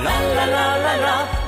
[0.00, 1.41] la la la la la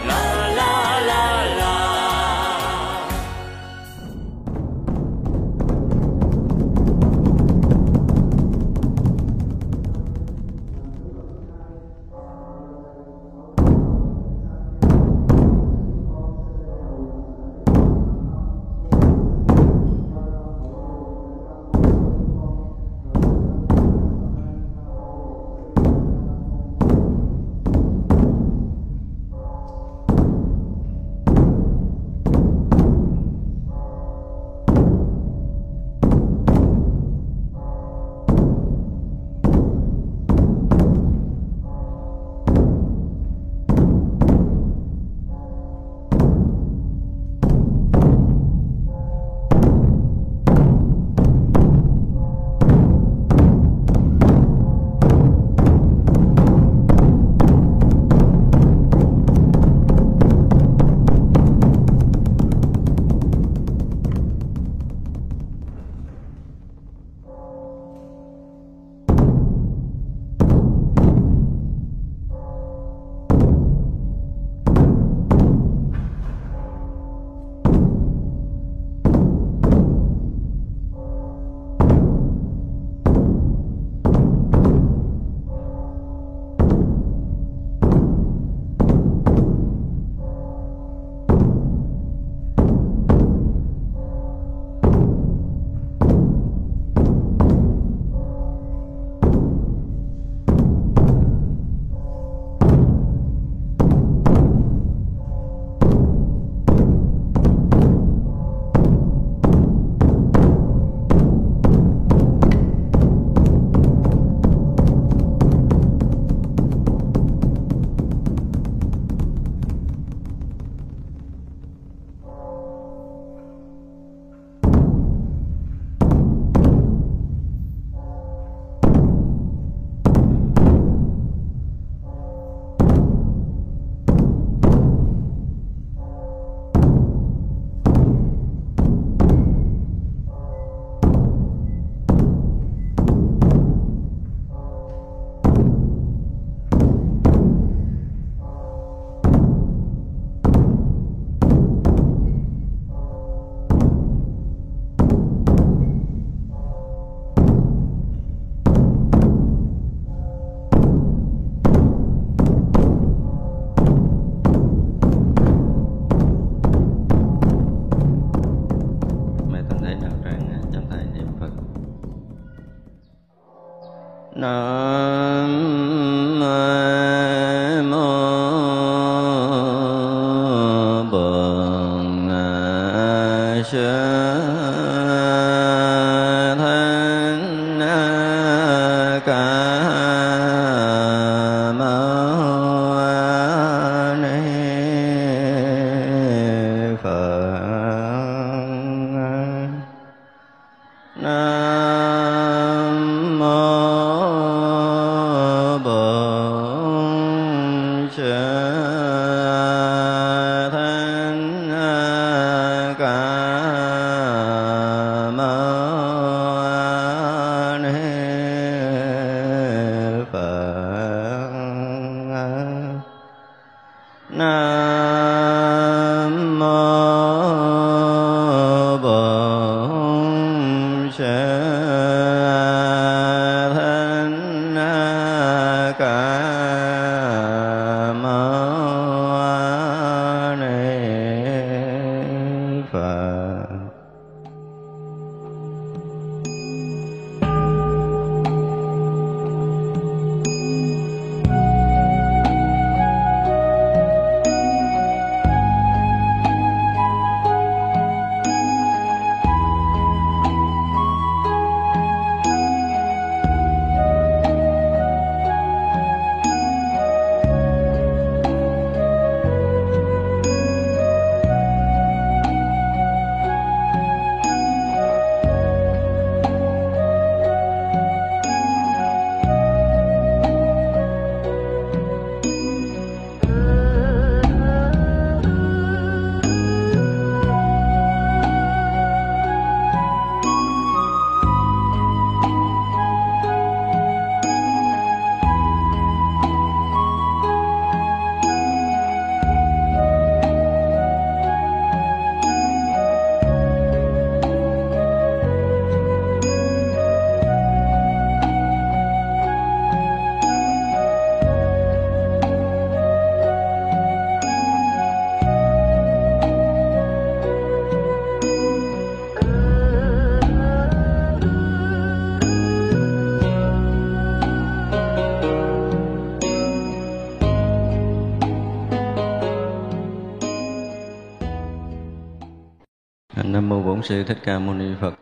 [334.24, 335.14] sư Thích Ca Mâu Ni Phật.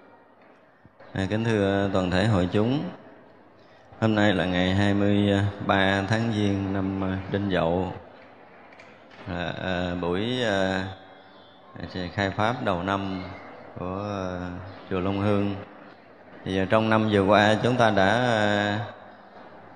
[1.12, 2.84] À, kính thưa toàn thể hội chúng.
[4.00, 7.92] Hôm nay là ngày 23 tháng Giêng năm à, Đinh Dậu.
[9.28, 10.84] À, à, buổi à,
[11.78, 13.22] à, khai pháp đầu năm
[13.78, 14.50] của à,
[14.90, 15.54] chùa Long Hương.
[16.44, 18.78] Thì à, trong năm vừa qua chúng ta đã à,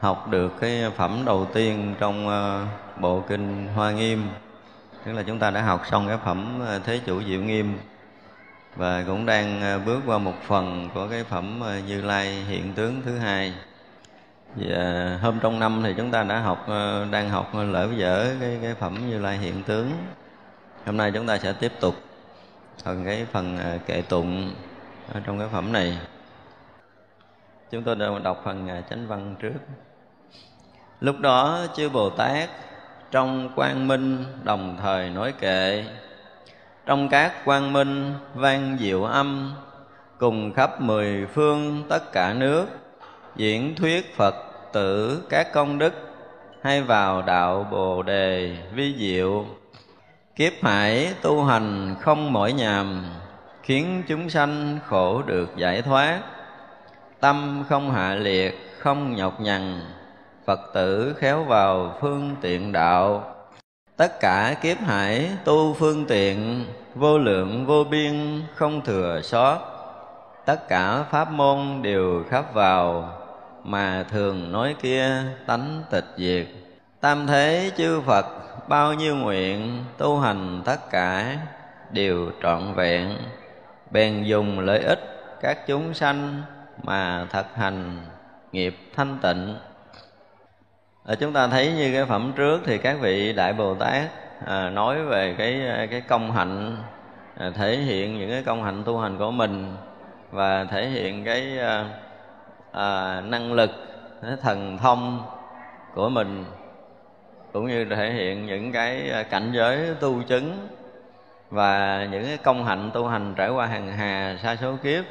[0.01, 2.67] học được cái phẩm đầu tiên trong à,
[3.01, 4.29] bộ kinh Hoa Nghiêm.
[5.05, 7.79] Tức là chúng ta đã học xong cái phẩm à, Thế chủ Diệu Nghiêm
[8.77, 12.73] và cũng đang à, bước qua một phần của cái phẩm à, Như Lai hiện
[12.75, 13.55] tướng thứ hai.
[14.57, 18.59] Và hôm trong năm thì chúng ta đã học à, đang học lỡ dở cái
[18.63, 19.93] cái phẩm Như Lai hiện tướng.
[20.87, 21.95] Hôm nay chúng ta sẽ tiếp tục
[22.85, 24.55] phần cái phần kệ tụng
[25.13, 25.99] ở trong cái phẩm này.
[27.71, 29.59] Chúng tôi đã đọc phần chánh văn trước.
[31.01, 32.51] Lúc đó chư Bồ Tát
[33.11, 35.85] trong quang minh đồng thời nói kệ
[36.87, 39.53] trong các quang minh, vang diệu âm,
[40.19, 42.67] cùng khắp mười phương tất cả nước,
[43.37, 44.35] diễn thuyết phật
[44.73, 45.95] tử các công đức,
[46.63, 49.45] hay vào đạo bồ đề vi diệu.
[50.37, 53.05] Kiếp hải tu hành không mỏi nhàm,
[53.63, 56.21] khiến chúng sanh khổ được giải thoát.
[57.21, 59.81] Tâm không hạ liệt, không nhọc nhằn,
[60.47, 63.36] phật tử khéo vào phương tiện đạo
[63.97, 69.59] tất cả kiếp hải tu phương tiện, vô lượng vô biên, không thừa sót.
[70.45, 73.13] Tất cả pháp môn đều khắp vào,
[73.65, 76.47] mà thường nói kia tánh tịch diệt.
[77.01, 78.27] Tam thế chư phật,
[78.69, 81.37] bao nhiêu nguyện tu hành tất cả
[81.91, 83.17] đều trọn vẹn.
[83.91, 85.01] Bèn dùng lợi ích
[85.41, 86.43] các chúng sanh
[86.83, 87.99] mà thật hành
[88.53, 89.57] nghiệp thanh tịnh
[91.07, 94.03] à, chúng ta thấy như cái phẩm trước thì các vị đại bồ tát
[94.47, 96.77] à, nói về cái à, cái công hạnh
[97.39, 99.77] à, thể hiện những cái công hạnh tu hành của mình
[100.31, 101.85] và thể hiện cái à,
[102.73, 103.71] à, năng lực
[104.23, 105.23] cái thần thông
[105.95, 106.45] của mình
[107.53, 110.69] cũng như thể hiện những cái à, cảnh giới tu chứng
[111.51, 115.05] và những cái công hạnh tu hành trải qua hàng hà sa số kiếp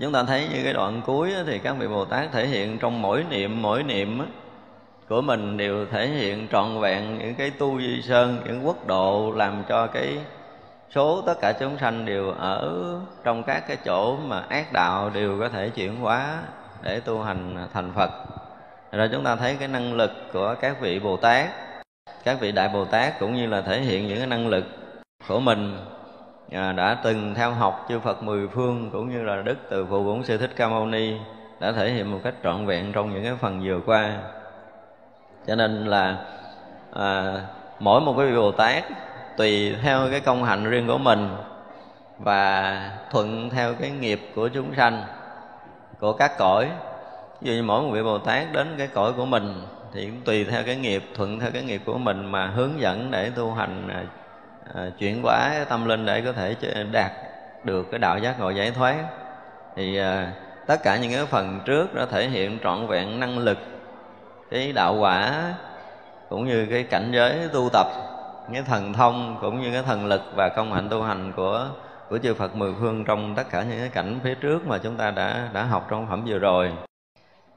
[0.00, 3.02] chúng ta thấy như cái đoạn cuối thì các vị bồ tát thể hiện trong
[3.02, 4.22] mỗi niệm mỗi niệm
[5.08, 9.32] của mình đều thể hiện trọn vẹn những cái tu di sơn, những quốc độ,
[9.36, 10.18] làm cho cái
[10.94, 12.72] số tất cả chúng sanh đều ở
[13.24, 16.38] trong các cái chỗ mà ác đạo đều có thể chuyển hóa
[16.82, 18.10] để tu hành thành phật.
[18.92, 21.48] Rồi chúng ta thấy cái năng lực của các vị bồ tát,
[22.24, 24.64] các vị đại bồ tát cũng như là thể hiện những cái năng lực
[25.28, 25.76] của mình.
[26.54, 30.04] À, đã từng theo học chư Phật mười phương cũng như là đức từ phụ
[30.04, 31.16] bổn sư thích ca mâu ni
[31.60, 34.16] đã thể hiện một cách trọn vẹn trong những cái phần vừa qua.
[35.46, 36.16] Cho nên là
[36.94, 37.34] à,
[37.78, 38.84] mỗi một cái vị bồ tát
[39.36, 41.28] tùy theo cái công hạnh riêng của mình
[42.18, 45.02] và thuận theo cái nghiệp của chúng sanh
[46.00, 46.68] của các cõi.
[47.40, 50.20] Ví dụ như mỗi một vị bồ tát đến cái cõi của mình thì cũng
[50.24, 53.52] tùy theo cái nghiệp thuận theo cái nghiệp của mình mà hướng dẫn để tu
[53.52, 54.04] hành à,
[54.74, 56.56] à, chuyển hóa tâm linh để có thể
[56.92, 57.12] đạt
[57.64, 58.94] được cái đạo giác ngộ giải thoát
[59.76, 60.32] thì à,
[60.66, 63.58] tất cả những cái phần trước đã thể hiện trọn vẹn năng lực
[64.50, 65.44] cái đạo quả
[66.28, 67.86] cũng như cái cảnh giới tu tập
[68.52, 71.68] cái thần thông cũng như cái thần lực và công hạnh tu hành của
[72.08, 74.96] của chư Phật mười phương trong tất cả những cái cảnh phía trước mà chúng
[74.96, 76.72] ta đã đã học trong phẩm vừa rồi.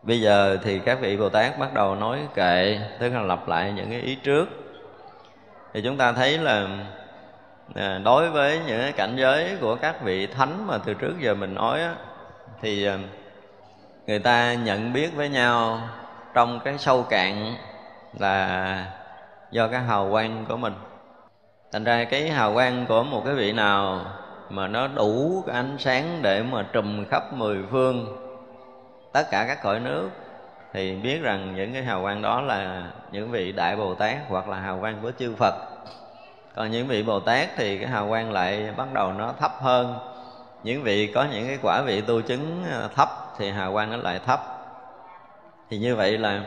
[0.04, 3.72] Bây giờ thì các vị Bồ Tát bắt đầu nói kệ, tức là lặp lại
[3.72, 4.46] những cái ý trước.
[5.74, 6.68] Thì chúng ta thấy là
[7.74, 11.34] à, đối với những cái cảnh giới của các vị thánh mà từ trước giờ
[11.34, 11.96] mình nói á,
[12.62, 12.98] thì à,
[14.08, 15.80] người ta nhận biết với nhau
[16.34, 17.56] trong cái sâu cạn
[18.20, 18.86] là
[19.52, 20.74] do cái hào quang của mình.
[21.72, 24.06] Thành ra cái hào quang của một cái vị nào
[24.50, 28.18] mà nó đủ cái ánh sáng để mà trùm khắp mười phương
[29.14, 30.10] tất cả các cõi nước
[30.74, 34.50] thì biết rằng những cái hào quang đó là những vị đại bồ tát hoặc
[34.50, 35.75] là hào quang của chư phật
[36.56, 40.00] còn những vị bồ tát thì cái hào quang lại bắt đầu nó thấp hơn.
[40.64, 43.98] Những vị có những cái quả vị tu chứng à, thấp thì hào quang nó
[43.98, 44.40] lại thấp.
[45.70, 46.42] Thì như vậy là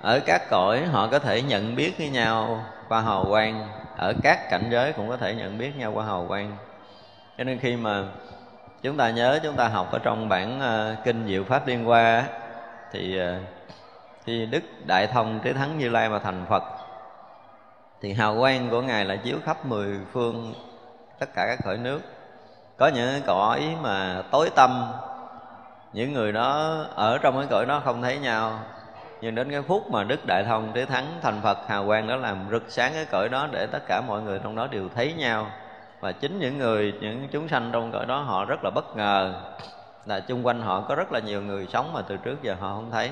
[0.00, 3.68] ở các cõi họ có thể nhận biết với nhau qua hào quang.
[3.96, 6.56] Ở các cảnh giới cũng có thể nhận biết nhau qua hào quang.
[7.38, 8.04] Cho nên khi mà
[8.82, 12.24] chúng ta nhớ chúng ta học ở trong bản uh, kinh diệu pháp liên hoa
[12.92, 13.26] thì uh,
[14.24, 16.75] khi đức đại thông trí thắng như lai mà thành phật
[18.00, 20.54] thì hào quang của ngài là chiếu khắp mười phương
[21.18, 22.00] tất cả các cõi nước.
[22.76, 24.92] Có những cõi mà tối tâm
[25.92, 28.58] những người đó ở trong cái cõi đó không thấy nhau.
[29.20, 32.16] Nhưng đến cái phút mà đức đại thông trí thắng thành phật, hào quang đó
[32.16, 35.12] làm rực sáng cái cõi đó để tất cả mọi người trong đó đều thấy
[35.12, 35.46] nhau.
[36.00, 39.34] Và chính những người, những chúng sanh trong cõi đó họ rất là bất ngờ.
[40.06, 42.74] Là chung quanh họ có rất là nhiều người sống mà từ trước giờ họ
[42.74, 43.10] không thấy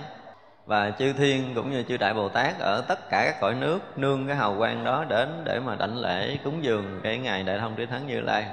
[0.67, 3.79] và chư thiên cũng như chư đại bồ tát ở tất cả các cõi nước
[3.97, 7.59] nương cái hào quang đó đến để mà đảnh lễ, cúng dường cái ngày đại
[7.59, 8.47] thông trí thắng như lai.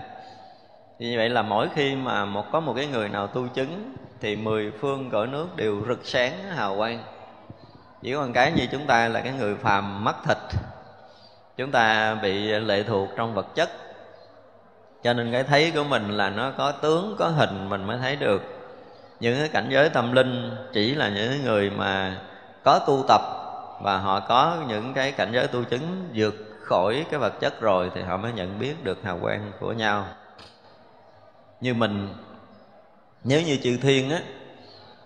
[0.99, 3.95] Thì như vậy là mỗi khi mà một, có một cái người nào tu chứng
[4.21, 7.03] thì mười phương cõi nước đều rực sáng hào quang.
[8.01, 10.37] Chỉ còn cái như chúng ta là cái người phàm mắt thịt.
[11.57, 13.69] Chúng ta bị lệ thuộc trong vật chất.
[15.03, 18.15] Cho nên cái thấy của mình là nó có tướng, có hình mình mới thấy
[18.15, 18.60] được
[19.21, 22.17] những cái cảnh giới tâm linh chỉ là những người mà
[22.63, 23.21] có tu tập
[23.81, 27.91] và họ có những cái cảnh giới tu chứng vượt khỏi cái vật chất rồi
[27.95, 30.05] thì họ mới nhận biết được hào quang của nhau.
[31.61, 32.13] Như mình,
[33.23, 34.19] nếu như chư thiên á,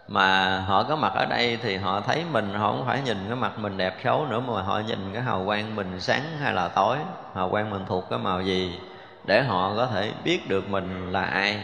[0.08, 3.36] mà họ có mặt ở đây thì họ thấy mình, họ không phải nhìn cái
[3.36, 6.68] mặt mình đẹp xấu nữa mà họ nhìn cái hào quang mình sáng hay là
[6.68, 6.98] tối.
[7.34, 8.80] Hào quang mình thuộc cái màu gì
[9.26, 11.64] để họ có thể biết được mình là ai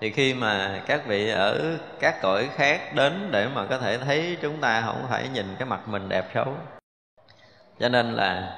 [0.00, 4.36] thì khi mà các vị ở các cõi khác đến để mà có thể thấy
[4.42, 6.54] chúng ta, không phải nhìn cái mặt mình đẹp xấu.
[7.80, 8.56] Cho nên là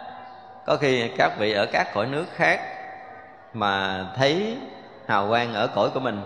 [0.67, 2.61] có khi các vị ở các cõi nước khác
[3.55, 4.57] mà thấy
[5.07, 6.21] hào quang ở cõi của mình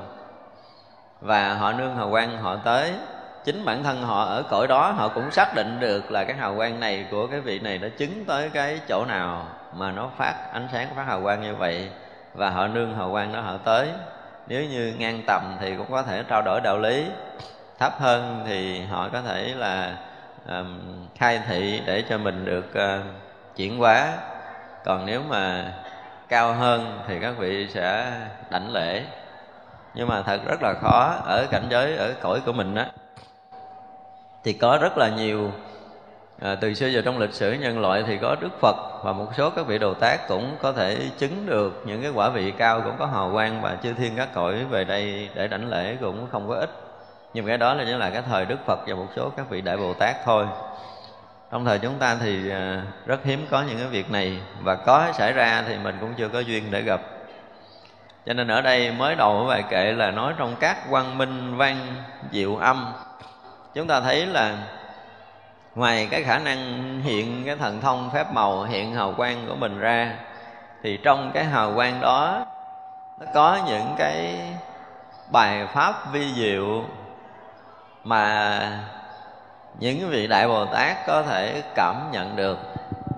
[1.20, 2.92] và họ nương hào quang họ tới,
[3.44, 6.56] chính bản thân họ ở cõi đó, họ cũng xác định được là cái hào
[6.56, 10.34] quang này của cái vị này đã chứng tới cái chỗ nào mà nó phát
[10.52, 11.90] ánh sáng, phát hào quang như vậy
[12.34, 13.88] và họ nương hào quang đó họ tới
[14.46, 17.06] nếu như ngang tầm thì cũng có thể trao đổi đạo lý.
[17.78, 19.96] Thấp hơn thì họ có thể là
[20.48, 20.80] um,
[21.14, 23.04] khai thị để cho mình được uh,
[23.56, 24.12] chuyển hóa.
[24.84, 25.72] Còn nếu mà
[26.28, 28.12] cao hơn thì các vị sẽ
[28.50, 29.02] đảnh lễ.
[29.94, 32.86] Nhưng mà thật rất là khó ở cảnh giới ở cõi của mình á.
[34.44, 35.52] Thì có rất là nhiều
[36.44, 39.26] à, từ xưa giờ trong lịch sử nhân loại thì có đức phật và một
[39.36, 42.80] số các vị đồ tác cũng có thể chứng được những cái quả vị cao
[42.80, 46.26] cũng có hào quang và chư thiên các cõi về đây để đảnh lễ cũng
[46.32, 46.70] không có ít.
[47.34, 49.60] Nhưng cái đó là chỉ là cái thời đức phật và một số các vị
[49.60, 50.46] đại bồ tát thôi.
[51.52, 55.12] Trong thời chúng ta thì à, rất hiếm có những cái việc này và có
[55.12, 57.00] xảy ra thì mình cũng chưa có duyên để gặp.
[58.26, 61.56] Cho nên ở đây mới đầu của bài kệ là nói trong các quang minh
[61.56, 61.76] văn
[62.32, 62.92] diệu âm.
[63.74, 64.56] Chúng ta thấy là
[65.74, 69.78] ngoài cái khả năng hiện cái thần thông phép màu hiện hào quang của mình
[69.78, 70.12] ra,
[70.82, 72.46] thì trong cái hào quang đó,
[73.20, 74.40] nó có những cái
[75.32, 76.84] bài pháp vi diệu
[78.04, 78.60] mà
[79.78, 82.58] những vị đại bồ tát có thể cảm nhận được.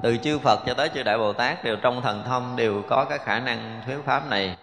[0.03, 3.05] Từ chư phật cho tới chư đại bồ tát đều trong thần thông đều có
[3.05, 4.57] cái khả năng thuyết pháp này.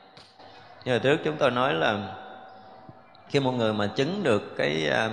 [0.85, 1.97] Như trước chúng tôi nói là
[3.27, 5.09] khi một người mà chứng được cái à,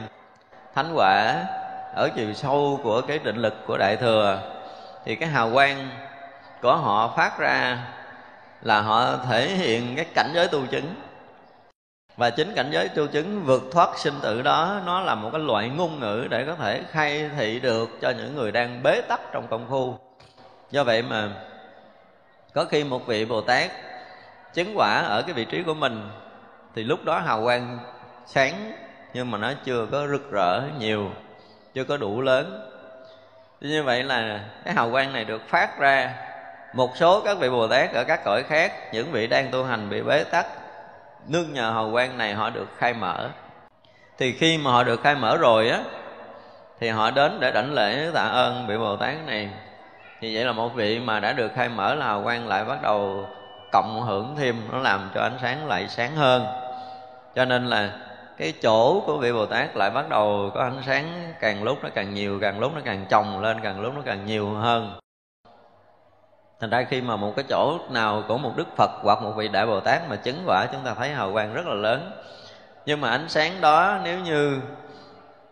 [0.74, 1.44] thánh quả
[1.94, 4.38] ở chiều sâu của cái định lực của đại thừa,
[5.04, 5.88] thì cái hào quang
[6.62, 7.78] của họ phát ra
[8.62, 10.94] là họ thể hiện cái cảnh giới tu chứng.
[12.16, 15.40] Và chính cảnh giới tu chứng vượt thoát sinh tử đó, nó là một cái
[15.40, 19.20] loại ngôn ngữ để có thể khai thị được cho những người đang bế tắc
[19.32, 19.94] trong công phu.
[20.70, 21.28] Do vậy mà
[22.54, 23.70] có khi một vị bồ tát
[24.54, 26.10] chứng quả ở cái vị trí của mình,
[26.74, 27.78] thì lúc đó hào quang
[28.26, 28.72] sáng,
[29.14, 31.10] nhưng mà nó chưa có rực rỡ nhiều
[31.74, 32.70] chưa có đủ lớn.
[33.60, 36.14] Như vậy là cái hào quang này được phát ra.
[36.74, 39.90] Một số các vị bồ tát ở các cõi khác, những vị đang tu hành
[39.90, 40.46] bị bế tắc,
[41.28, 43.28] nương nhờ hào quang này họ được khai mở.
[44.18, 45.80] Thì khi mà họ được khai mở rồi á,
[46.80, 49.50] thì họ đến để đảnh lễ tạ ơn vị bồ tát này.
[50.20, 52.82] Thì vậy là một vị mà đã được khai mở là hào quang lại bắt
[52.82, 53.28] đầu
[53.72, 56.46] cộng hưởng thêm, nó làm cho ánh sáng lại sáng hơn.
[57.34, 57.90] Cho nên là
[58.40, 61.88] cái chỗ của vị bồ tát lại bắt đầu có ánh sáng, càng lúc nó
[61.94, 65.00] càng nhiều, càng lúc nó càng chồng lên, càng lúc nó càng nhiều hơn.
[66.60, 69.48] Thành ra khi mà một cái chỗ nào của một đức phật hoặc một vị
[69.48, 72.10] đại bồ tát mà chứng quả, chúng ta thấy hào quang rất là lớn.
[72.86, 74.60] Nhưng mà ánh sáng đó nếu như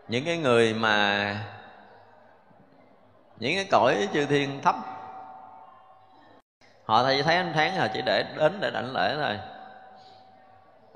[0.09, 1.45] những cái người mà,
[3.39, 4.75] những cái cõi chư thiên thấp,
[6.85, 9.39] họ thấy thấy ánh sáng họ chỉ để đến để đảnh lễ thôi.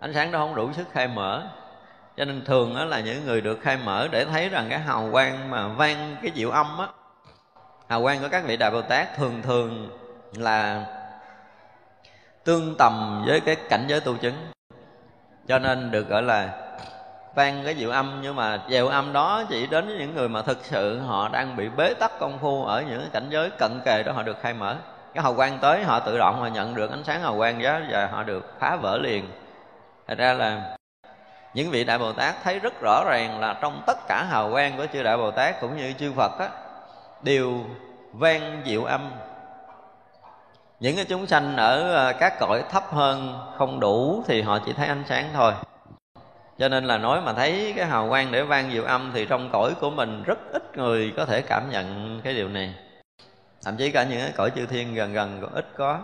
[0.00, 1.42] Ánh sáng đó không đủ sức khai mở
[2.16, 5.08] cho nên thường đó là những người được khai mở để thấy rằng cái hào
[5.12, 6.86] quang mà vang cái diệu âm á,
[7.88, 9.98] hào quang của các vị đại bồ tát thường thường
[10.36, 10.86] là
[12.44, 14.34] tương tầm với cái cảnh giới tu chứng.
[15.48, 16.48] Cho nên được gọi là
[17.34, 20.42] vang cái diệu âm, nhưng mà diệu âm đó chỉ đến với những người mà
[20.42, 24.02] thực sự họ đang bị bế tắc công phu ở những cảnh giới cận kề
[24.02, 24.76] đó họ được khai mở.
[25.14, 27.78] Cái hào quang tới họ tự động họ nhận được ánh sáng hào quang đó
[27.90, 29.28] và họ được phá vỡ liền.
[30.08, 30.76] Thật ra là
[31.54, 34.76] những vị đại bồ tát thấy rất rõ ràng là trong tất cả hào quang
[34.76, 36.48] của chư đại bồ tát cũng như chư phật á,
[37.22, 37.60] đều
[38.12, 39.10] vang diệu âm.
[40.80, 44.72] Những cái chúng sanh ở ờ, các cõi thấp hơn không đủ thì họ chỉ
[44.72, 45.52] thấy ánh sáng thôi.
[46.58, 49.50] Cho nên là nói mà thấy cái hào quang để vang diệu âm thì trong
[49.52, 52.74] cõi của mình rất ít người có thể cảm nhận cái điều này.
[53.64, 55.98] Thậm chí cả những cái cõi chư thiên gần gần cũng ít có.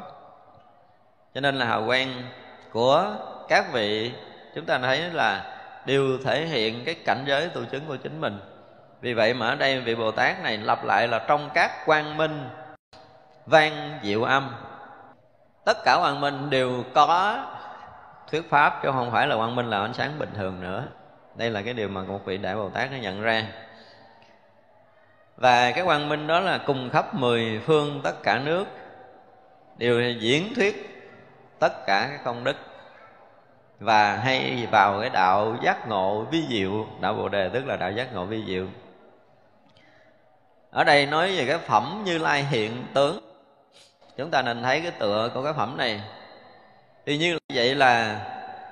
[1.34, 2.22] Cho nên là hào quang
[2.72, 3.16] của
[3.48, 4.12] các vị
[4.54, 5.44] chúng ta thấy là
[5.86, 8.38] đều thể hiện cái cảnh giới tu chứng của chính mình.
[9.00, 12.16] Vì vậy mà ở đây vị bồ tát này lặp lại là trong các quang
[12.16, 12.48] minh,
[13.46, 14.54] vang diệu âm.
[15.64, 17.38] Tất cả quang minh đều có
[18.30, 20.84] thuyết pháp chứ không phải là quang minh là ánh sáng bình thường nữa.
[21.34, 23.44] Đây là cái điều mà một vị đại bồ tát nó nhận ra.
[25.36, 28.64] Và cái quang minh đó là cùng khắp mười phương tất cả nước,
[29.76, 31.04] đều diễn thuyết
[31.58, 32.56] tất cả các công đức
[33.80, 36.86] và hay vào cái đạo giác ngộ vi diệu.
[37.00, 38.66] Đạo bồ đề tức là đạo giác ngộ vi diệu.
[40.70, 43.20] Ở đây nói về cái phẩm như lai hiện tướng.
[44.16, 46.00] Chúng ta nên thấy cái tựa của cái phẩm này.
[47.06, 48.20] Thì như vậy là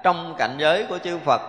[0.03, 1.41] trong cảnh giới của chư Phật,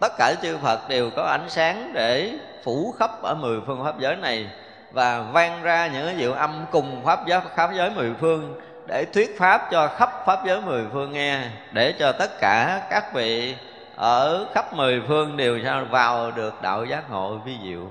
[0.00, 2.32] tất cả chư Phật đều có ánh sáng để
[2.64, 4.50] phủ khắp ở mười phương pháp giới này
[4.92, 9.38] và vang ra những diệu âm cùng pháp giới pháp giới mười phương để thuyết
[9.38, 11.40] pháp cho khắp pháp giới mười phương nghe,
[11.72, 13.56] để cho tất cả các vị
[13.96, 17.90] ở khắp mười phương đều sao vào được đạo giác ngộ vi diệu.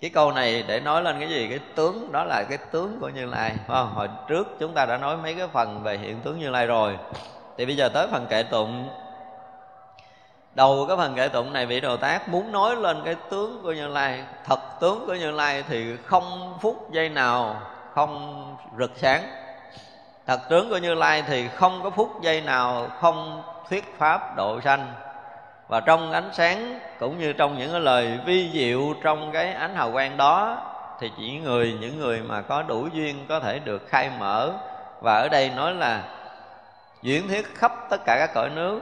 [0.00, 1.46] Cái câu này để nói lên cái gì?
[1.48, 3.52] Cái tướng, đó là cái tướng của như lai.
[3.68, 3.92] Không?
[3.94, 6.98] hồi trước chúng ta đã nói mấy cái phần về hiện tướng như lai rồi.
[7.58, 8.88] Thì bây giờ tới phần kệ tụng.
[10.54, 13.72] Đầu cái phần kệ tụng này vị đồ tác muốn nói lên cái tướng của
[13.72, 14.24] như lai.
[14.44, 17.60] Thật tướng của như lai thì không phút giây nào
[17.94, 19.22] không rực sáng.
[20.26, 24.60] Thật tướng của như lai thì không có phút giây nào không thuyết pháp độ
[24.60, 24.92] sanh.
[25.68, 29.74] Và trong ánh sáng cũng như trong những cái lời vi diệu trong cái ánh
[29.74, 30.58] hào quang đó,
[31.00, 34.52] thì chỉ người, những người mà có đủ duyên có thể được khai mở.
[35.00, 36.02] Và ở đây nói là
[37.02, 38.80] diễn thuyết khắp tất cả các cõi nước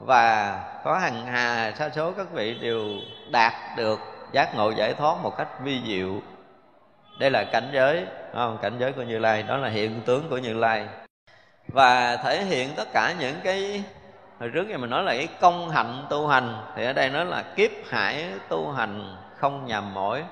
[0.00, 2.84] và có hàng hà sa số các vị đều
[3.30, 4.00] đạt được
[4.32, 6.12] giác ngộ giải thoát một cách vi diệu.
[7.18, 8.58] Đây là cảnh giới không?
[8.62, 10.86] cảnh giới của như lai, đó là hiện tướng của như lai.
[11.68, 13.82] Và thể hiện tất cả những cái,
[14.40, 17.24] hồi trước giờ mình nói là cái công hạnh tu hành, thì ở đây nói
[17.24, 20.24] là kiếp hải tu hành không nhầm mỏi.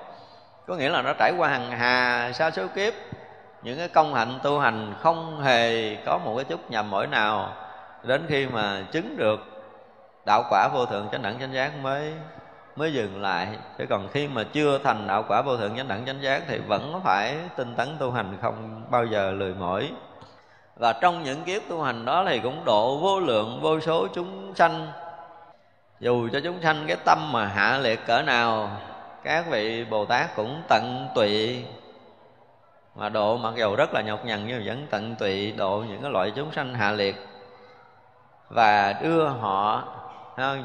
[0.66, 2.94] Có nghĩa là nó trải qua hằng hà, sa số kiếp.
[3.62, 7.52] Những cái công hạnh tu hành không hề có một cái chút nhầm mỏi nào.
[8.02, 9.40] Đến khi mà chứng được
[10.26, 12.12] đạo quả vô thượng chánh đẳng chánh giác mới
[12.76, 13.48] mới dừng lại.
[13.78, 16.58] Chứ còn khi mà chưa thành đạo quả vô thượng chánh đẳng chánh giác thì
[16.58, 19.92] vẫn phải tinh tấn tu hành, không bao giờ lười mỏi.
[20.76, 24.54] Và trong những kiếp tu hành đó thì cũng độ vô lượng, vô số chúng
[24.54, 24.92] sanh.
[26.00, 28.70] Dù cho chúng sanh cái tâm mà hạ liệt cỡ nào,
[29.24, 31.64] các vị bồ tát cũng tận tụy.
[32.94, 36.10] Mà độ mặc dù rất là nhọc nhằn nhưng vẫn tận tụy độ những cái
[36.10, 37.26] loại chúng sanh hạ liệt.
[38.48, 39.84] Và đưa họ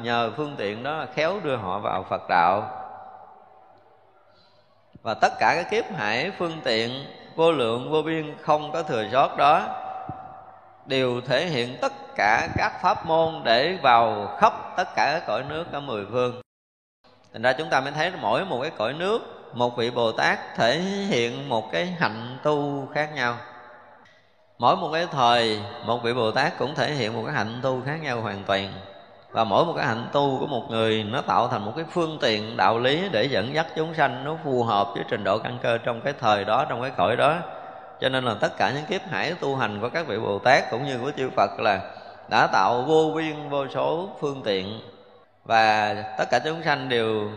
[0.02, 2.62] nhờ phương tiện đó khéo đưa họ vào phật đạo.
[5.02, 7.06] Và tất cả các kiếp hải phương tiện,
[7.36, 9.66] vô lượng, vô biên không có thừa sót đó,
[10.86, 15.44] đều thể hiện tất cả các pháp môn để vào khắp tất cả các cõi
[15.48, 16.40] nước ở mười phương.
[17.32, 19.20] Thành ra chúng ta mới thấy mỗi một cái cõi nước,
[19.52, 23.36] một vị bồ tát thể hiện một cái hạnh tu khác nhau.
[24.58, 27.82] Mỗi một cái thời, một vị bồ tát cũng thể hiện một cái hạnh tu
[27.86, 28.72] khác nhau hoàn toàn
[29.32, 32.18] và mỗi một cái hạnh tu của một người, nó tạo thành một cái phương
[32.20, 34.24] tiện đạo lý để dẫn dắt chúng sanh.
[34.24, 37.16] Nó phù hợp với trình độ căn cơ trong cái thời đó, trong cái cõi
[37.16, 37.36] đó.
[38.00, 40.70] Cho nên là tất cả những kiếp hải tu hành của các vị bồ tát
[40.70, 41.80] cũng như của chư phật là
[42.30, 44.80] đã tạo vô biên, vô số phương tiện.
[45.44, 47.30] Và tất cả chúng sanh đều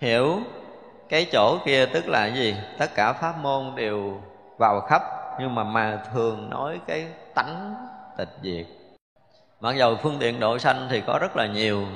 [0.00, 0.38] hiểu
[1.08, 2.56] cái chỗ kia tức là gì.
[2.78, 4.20] Tất cả pháp môn đều
[4.58, 5.02] vào khắp,
[5.40, 7.74] nhưng mà mà thường nói cái tánh
[8.16, 8.66] tịch diệt
[9.66, 11.86] mặc dầu phương tiện độ sanh thì có rất là nhiều,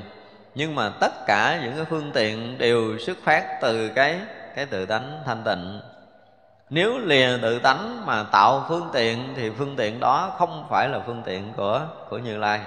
[0.55, 4.21] nhưng mà tất cả những cái phương tiện đều xuất phát từ cái
[4.55, 5.81] cái tự tánh thanh tịnh.
[6.71, 11.01] Nếu lìa tự tánh mà tạo phương tiện thì phương tiện đó không phải là
[11.07, 12.61] phương tiện của của như lai.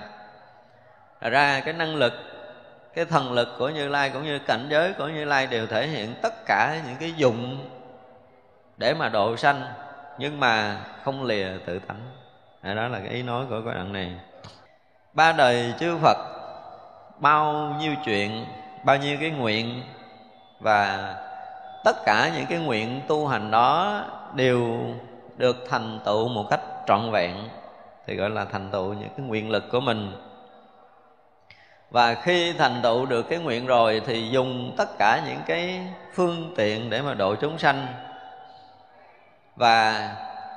[1.21, 2.13] Thật ra cái năng lực,
[2.95, 5.87] cái thần lực của như lai cũng như cảnh giới của như lai đều thể
[5.87, 7.69] hiện tất cả những cái dụng
[8.77, 9.63] để mà độ sanh,
[10.17, 12.01] nhưng mà không lìa tự tánh.
[12.75, 14.11] Đó là cái ý nói của cái đoạn này
[15.13, 16.17] ba đời chư phật,
[17.17, 18.45] bao nhiêu chuyện,
[18.83, 19.83] bao nhiêu cái nguyện,
[20.59, 21.13] và
[21.83, 24.01] tất cả những cái nguyện tu hành đó
[24.33, 24.77] đều
[25.37, 27.49] được thành tựu một cách trọn vẹn,
[28.07, 30.11] thì gọi là thành tựu những cái nguyện lực của mình.
[31.91, 35.81] Và khi thành tựu được cái nguyện rồi thì dùng tất cả những cái
[36.13, 37.87] phương tiện để mà độ chúng sanh.
[39.55, 40.09] Và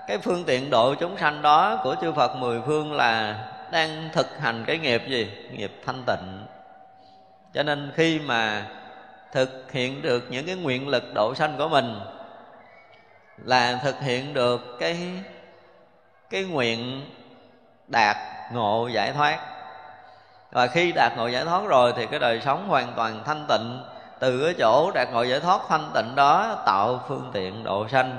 [0.08, 3.34] cái phương tiện độ chúng sanh đó của chư Phật mười phương là
[3.70, 5.30] đang thực hành cái nghiệp gì?
[5.50, 6.46] Nghiệp thanh tịnh.
[7.54, 8.66] Cho nên khi mà
[9.32, 12.00] thực hiện được những cái nguyện lực độ sanh của mình,
[13.44, 15.08] là thực hiện được cái
[16.30, 17.10] cái nguyện
[17.86, 18.16] đạt
[18.52, 19.38] ngộ giải thoát.
[20.52, 23.82] Và khi đạt ngộ giải thoát rồi thì cái đời sống hoàn toàn thanh tịnh.
[24.18, 28.18] Từ cái chỗ đạt ngộ giải thoát thanh tịnh đó, tạo phương tiện độ sanh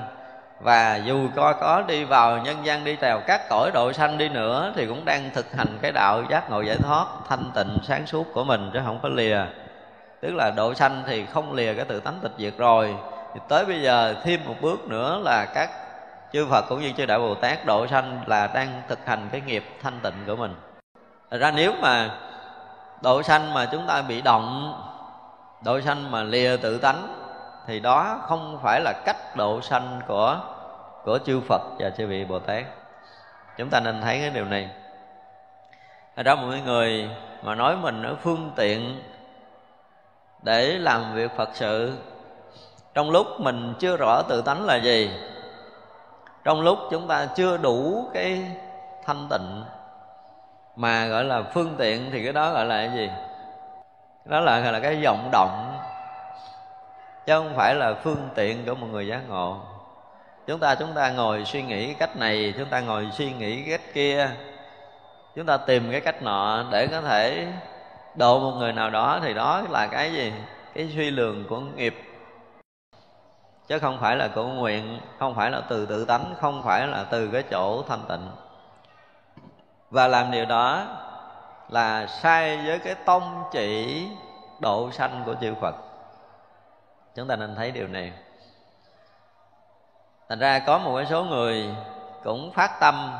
[0.60, 4.28] và dù có có đi vào nhân gian đi trèo các cõi độ sanh đi
[4.28, 8.06] nữa, thì cũng đang thực hành cái đạo giác ngộ giải thoát thanh tịnh sáng
[8.06, 9.38] suốt của mình chứ không có lìa.
[10.20, 12.94] Tức là độ sanh thì không lìa cái tự tánh tịch diệt rồi.
[13.34, 15.70] Thì tới bây giờ thêm một bước nữa là các
[16.32, 19.40] chư Phật cũng như chư Đại Bồ Tát độ sanh là đang thực hành cái
[19.40, 20.54] nghiệp thanh tịnh của mình.
[21.30, 22.10] Thật ra nếu mà
[23.00, 24.74] độ sanh mà chúng ta bị động,
[25.64, 27.27] độ sanh mà lìa tự tánh
[27.68, 30.40] thì đó không phải là cách độ sanh của
[31.04, 32.64] của chư Phật và chư vị Bồ Tát.
[33.56, 34.70] Chúng ta nên thấy cái điều này.
[36.14, 37.10] Ở đó mọi người
[37.42, 39.02] mà nói mình ở phương tiện
[40.42, 41.98] để làm việc Phật sự,
[42.94, 45.10] trong lúc mình chưa rõ tự tánh là gì,
[46.44, 48.42] trong lúc chúng ta chưa đủ cái
[49.04, 49.64] thanh tịnh,
[50.76, 53.10] mà gọi là phương tiện thì cái đó gọi là cái gì?
[54.24, 55.67] Đó là, gọi là cái vọng động
[57.28, 59.56] chứ không phải là phương tiện của một người giác ngộ.
[60.46, 63.80] Chúng ta chúng ta ngồi suy nghĩ cách này, chúng ta ngồi suy nghĩ cách
[63.94, 64.30] kia.
[65.36, 67.46] Chúng ta tìm cái cách nọ để có thể
[68.14, 70.32] độ một người nào đó thì đó là cái gì?
[70.74, 71.94] Cái suy lường của nghiệp.
[73.66, 77.04] Chứ không phải là của nguyện, không phải là từ tự tánh, không phải là
[77.10, 78.28] từ cái chỗ thanh tịnh.
[79.90, 80.84] Và làm điều đó
[81.68, 84.06] là sai với cái tông chỉ
[84.60, 85.87] độ sanh của chư Phật
[87.18, 88.12] chúng ta nên thấy điều này.
[90.28, 91.74] Thành ra có một cái số người
[92.24, 93.12] cũng phát tâm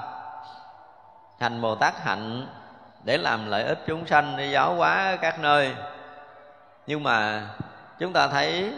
[1.38, 2.46] thành bồ tát hạnh
[3.04, 5.74] để làm lợi ích chúng sanh đi giáo hóa các nơi.
[6.86, 7.48] Nhưng mà
[7.98, 8.72] chúng ta thấy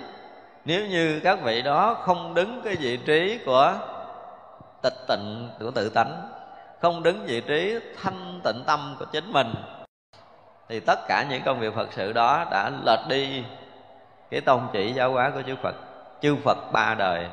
[0.65, 3.75] nếu như các vị đó không đứng cái vị trí của
[4.83, 6.29] tịch tịnh của tự tánh,
[6.81, 9.55] không đứng vị trí thanh tịnh tâm của chính mình,
[10.69, 13.45] thì tất cả những công việc phật sự đó đã lệch đi
[14.31, 15.75] cái tông chỉ giáo hóa của chư phật
[16.21, 17.29] chư phật ba đời,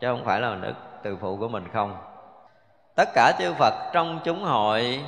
[0.00, 1.96] chứ không phải là đức từ phụ của mình không.
[2.94, 5.04] Tất cả chư phật trong chúng hội,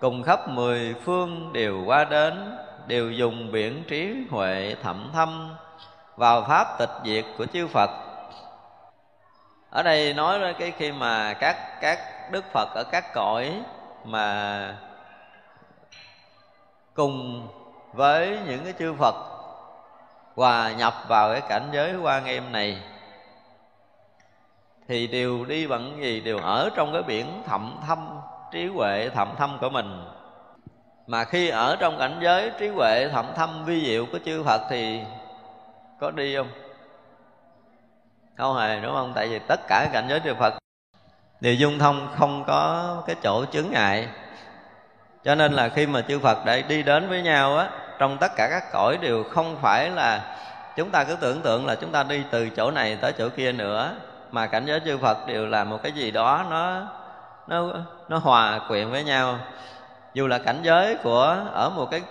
[0.00, 5.56] cùng khắp mười phương đều qua đến, đều dùng biển trí huệ thẩm thâm
[6.16, 7.90] vào pháp tịch diệt của chư phật.
[9.70, 11.98] Ở đây nói đến cái khi mà các các
[12.30, 13.62] đức phật ở các cõi
[14.04, 14.76] mà
[16.94, 17.48] cùng
[17.92, 19.37] với những cái chư phật
[20.38, 22.78] hòa nhập vào cái cảnh giới quan em này,
[24.88, 28.18] thì đều đi bằng gì đều ở trong cái biển thậm thâm,
[28.52, 30.04] trí huệ thậm thâm của mình
[31.06, 34.62] mà khi ở trong cảnh giới trí huệ thậm thâm vi diệu của chư Phật
[34.70, 35.00] thì
[36.00, 36.50] có đi không?
[38.36, 39.12] Không hề, đúng không?
[39.14, 40.54] Tại vì tất cả cảnh giới chư Phật
[41.40, 44.08] đều dung thông, không có cái chỗ chướng ngại
[45.24, 48.36] cho nên là khi mà chư Phật đã đi đến với nhau á trong tất
[48.36, 50.20] cả các cõi đều không phải là
[50.76, 53.52] chúng ta cứ tưởng tượng là chúng ta đi từ chỗ này tới chỗ kia
[53.52, 53.92] nữa,
[54.30, 56.80] mà cảnh giới chư Phật đều là một cái gì đó nó
[57.46, 57.72] nó
[58.08, 59.38] nó hòa quyện với nhau.
[60.14, 62.02] Dù là cảnh giới của, ở một cái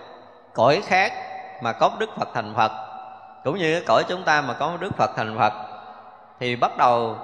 [0.52, 1.12] cõi khác
[1.62, 2.72] mà có Đức Phật thành Phật,
[3.44, 5.52] cũng như cái cõi chúng ta mà có Đức Phật thành Phật,
[6.40, 7.16] thì bắt đầu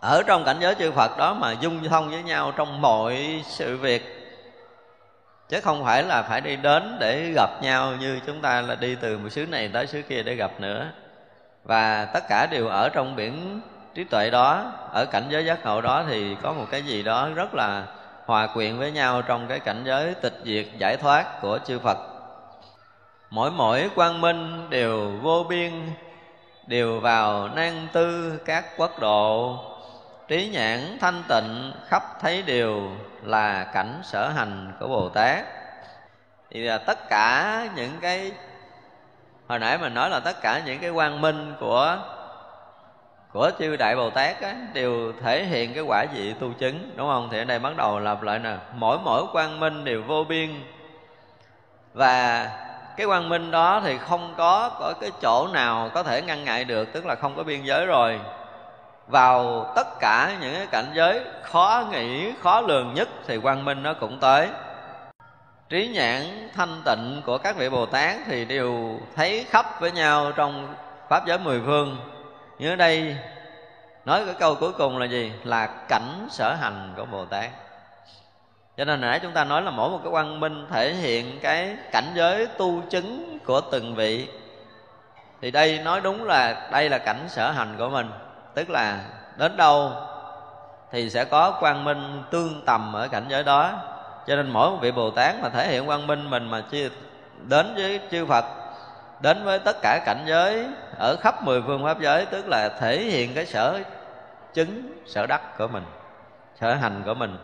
[0.00, 3.76] ở trong cảnh giới chư Phật đó mà dung thông với nhau trong mọi sự
[3.76, 4.21] việc
[5.52, 8.94] chứ không phải là phải đi đến để gặp nhau như chúng ta là đi
[8.94, 10.86] từ một xứ này tới xứ kia để gặp nữa.
[11.64, 13.60] Và tất cả đều ở trong biển
[13.94, 17.28] trí tuệ đó, ở cảnh giới giác ngộ đó thì có một cái gì đó
[17.34, 17.86] rất là
[18.26, 21.98] hòa quyện với nhau trong cái cảnh giới tịch diệt, giải thoát của chư Phật.
[23.30, 25.72] Mỗi mỗi quang minh đều vô biên,
[26.66, 29.58] đều vào nan tư các quốc độ
[30.28, 32.90] trí nhãn thanh tịnh khắp thấy đều
[33.22, 35.44] là cảnh sở hành của bồ tát.
[36.50, 38.32] Thì là tất cả những cái
[39.48, 41.98] hồi nãy mình nói là tất cả những cái quang minh của
[43.32, 47.08] của chư đại bồ tát á, đều thể hiện cái quả vị tu chứng đúng
[47.08, 47.28] không?
[47.32, 50.50] Thì ở đây bắt đầu lặp lại nè mỗi mỗi quang minh đều vô biên.
[51.92, 52.48] Và
[52.96, 56.64] cái quang minh đó thì không có có cái chỗ nào có thể ngăn ngại
[56.64, 58.20] được tức là không có biên giới rồi
[59.06, 63.82] vào tất cả những cái cảnh giới khó nghĩ, khó lường nhất thì quang minh
[63.82, 64.48] nó cũng tới.
[65.68, 70.32] Trí nhãn thanh tịnh của các vị bồ tát thì đều thấy khắp với nhau
[70.36, 70.74] trong
[71.08, 71.96] pháp giới mười phương.
[72.58, 73.16] Như ở đây,
[74.04, 75.32] nói cái câu cuối cùng là gì?
[75.44, 77.50] Là cảnh sở hành của bồ tát.
[78.76, 81.76] Cho nên nãy chúng ta nói là mỗi một cái quang minh thể hiện cái
[81.92, 84.28] cảnh giới tu chứng của từng vị.
[85.40, 88.10] Thì đây nói đúng là đây là cảnh sở hành của mình
[88.54, 89.00] tức là
[89.36, 89.92] đến đâu
[90.90, 93.70] thì sẽ có quang minh tương tầm ở cảnh giới đó.
[94.26, 96.88] Cho nên mỗi một vị bồ tát mà thể hiện quang minh mình mà chia
[97.48, 98.44] đến với chư phật,
[99.20, 100.66] đến với tất cả cảnh giới
[100.98, 103.80] ở khắp mười phương pháp giới, tức là thể hiện cái sở
[104.54, 105.84] chứng, sở đắc của mình,
[106.60, 107.38] sở hành của mình.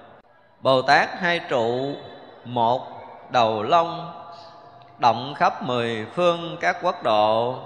[0.61, 1.95] Bồ tát hai trụ,
[2.45, 2.87] một
[3.31, 4.13] đầu long
[4.99, 7.59] động khắp mười phương các quốc độ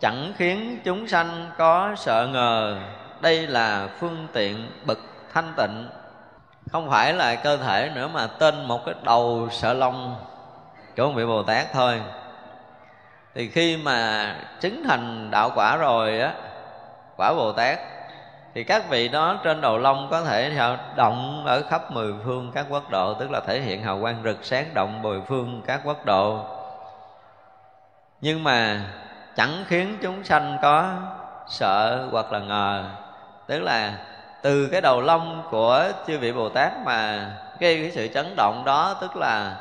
[0.00, 2.76] chẳng khiến chúng sanh có sợ ngờ.
[3.20, 4.98] Đây là phương tiện bậc
[5.32, 5.88] thanh tịnh.
[6.72, 10.16] Không phải là cơ thể nữa mà tên một cái đầu sợ long
[10.96, 12.00] của vị bồ tát thôi.
[13.34, 16.32] Thì khi mà chứng thành đạo quả rồi á,
[17.16, 17.78] quả bồ tát,
[18.54, 20.52] thì các vị đó trên đầu lông có thể
[20.96, 24.44] động ở khắp mười phương các quốc độ, tức là thể hiện hào quang rực
[24.44, 26.44] sáng động mười phương các quốc độ.
[28.20, 28.80] Nhưng mà
[29.36, 30.94] chẳng khiến chúng sanh có
[31.48, 32.84] sợ hoặc là ngờ.
[33.46, 33.92] Tức là
[34.42, 38.62] từ cái đầu lông của chư vị bồ tát mà gây cái sự chấn động
[38.66, 39.56] đó, tức là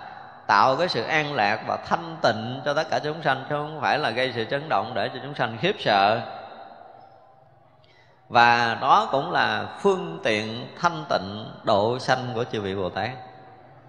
[0.48, 3.82] tạo cái sự an lạc và thanh tịnh cho tất cả chúng sanh, chứ không
[3.82, 6.22] phải là gây sự chấn động để cho chúng sanh khiếp sợ.
[8.30, 13.10] Và đó cũng là phương tiện thanh tịnh độ sanh của chư vị bồ tát.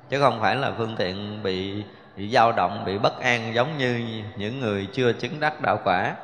[0.08, 1.84] Chứ không phải là phương tiện bị
[2.16, 6.14] bị dao động bị bất an giống như những người chưa chứng đắc đạo quả.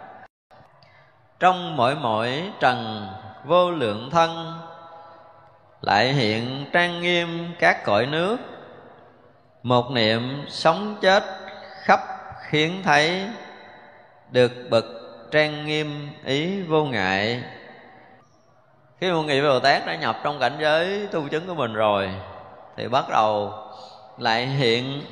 [1.40, 3.08] Trong mỗi mỗi trần
[3.44, 4.60] vô lượng thân,
[5.82, 8.36] lại hiện trang nghiêm các cõi nước.
[9.62, 11.24] Một niệm sống chết
[11.82, 12.00] khắp
[12.48, 13.28] khiến thấy,
[14.30, 14.84] được bậc
[15.30, 17.42] trang nghiêm ý vô ngại.
[19.00, 22.10] Khi một vị bồ tát đã nhập trong cảnh giới tu chứng của mình rồi,
[22.76, 23.54] thì bắt đầu
[24.18, 25.02] lại hiện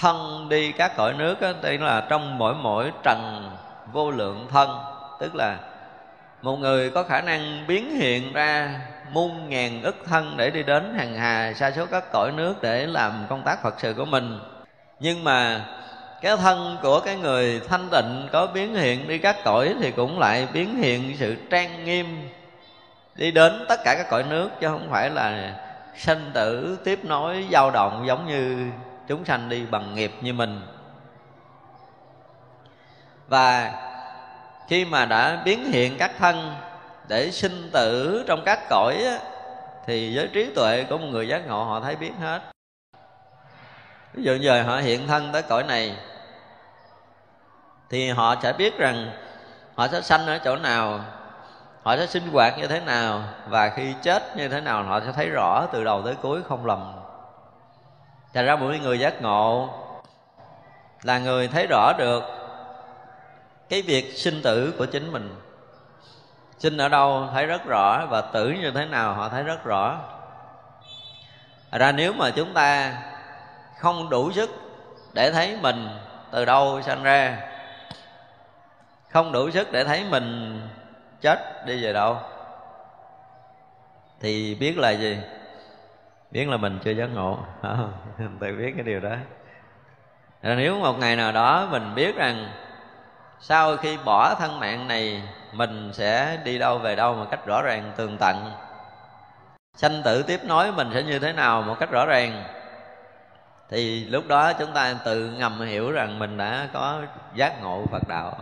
[0.00, 3.50] thân đi các cõi nước đó, tức là trong mỗi mỗi trần
[3.92, 4.78] vô lượng thân
[5.20, 5.56] tức là
[6.42, 8.80] một người có khả năng biến hiện ra
[9.12, 12.86] muôn ngàn ức thân để đi đến hàng hà sa số các cõi nước để
[12.86, 14.38] làm công tác phật sự của mình.
[15.00, 15.64] Nhưng mà
[16.20, 20.18] cái thân của cái người thanh tịnh có biến hiện đi các cõi thì cũng
[20.18, 22.28] lại biến hiện sự trang nghiêm
[23.14, 25.54] đi đến tất cả các cõi nước chứ không phải là
[25.96, 28.70] sanh tử tiếp nối dao động giống như
[29.08, 30.60] chúng sanh đi bằng nghiệp như mình.
[33.28, 33.72] Và
[34.68, 36.54] khi mà đã biến hiện các thân
[37.08, 39.18] để sinh tử trong các cõi á,
[39.86, 42.40] thì với trí tuệ của một người giác ngộ họ thấy biết hết.
[44.14, 45.96] Ví dụ giờ họ hiện thân tới cõi này
[47.90, 49.10] thì họ sẽ biết rằng
[49.74, 51.00] họ sẽ sanh ở chỗ nào
[51.82, 55.12] họ sẽ sinh hoạt như thế nào và khi chết như thế nào họ sẽ
[55.12, 56.92] thấy rõ từ đầu tới cuối không lầm
[58.34, 59.68] thành ra mỗi người giác ngộ
[61.02, 62.22] là người thấy rõ được
[63.68, 65.34] cái việc sinh tử của chính mình.
[66.58, 69.98] Sinh ở đâu thấy rất rõ và tử như thế nào họ thấy rất rõ.
[71.72, 72.94] Ra nếu mà chúng ta
[73.78, 74.50] không đủ sức
[75.14, 75.88] để thấy mình
[76.30, 77.38] từ đâu sanh ra,
[79.10, 80.60] không đủ sức để thấy mình
[81.20, 82.16] chết đi về đâu,
[84.20, 85.18] thì biết là gì?
[86.30, 87.38] Biết là mình chưa giác ngộ.
[88.40, 89.14] Tự biết cái điều đó.
[90.42, 92.48] Rồi nếu một ngày nào đó mình biết rằng
[93.40, 97.62] sau khi bỏ thân mạng này, mình sẽ đi đâu về đâu một cách rõ
[97.62, 98.52] ràng, tường tận.
[99.76, 102.44] Sanh tử tiếp nối mình sẽ như thế nào một cách rõ ràng?
[103.70, 107.00] Thì lúc đó chúng ta tự ngầm hiểu rằng mình đã có
[107.34, 108.38] giác ngộ phật đạo.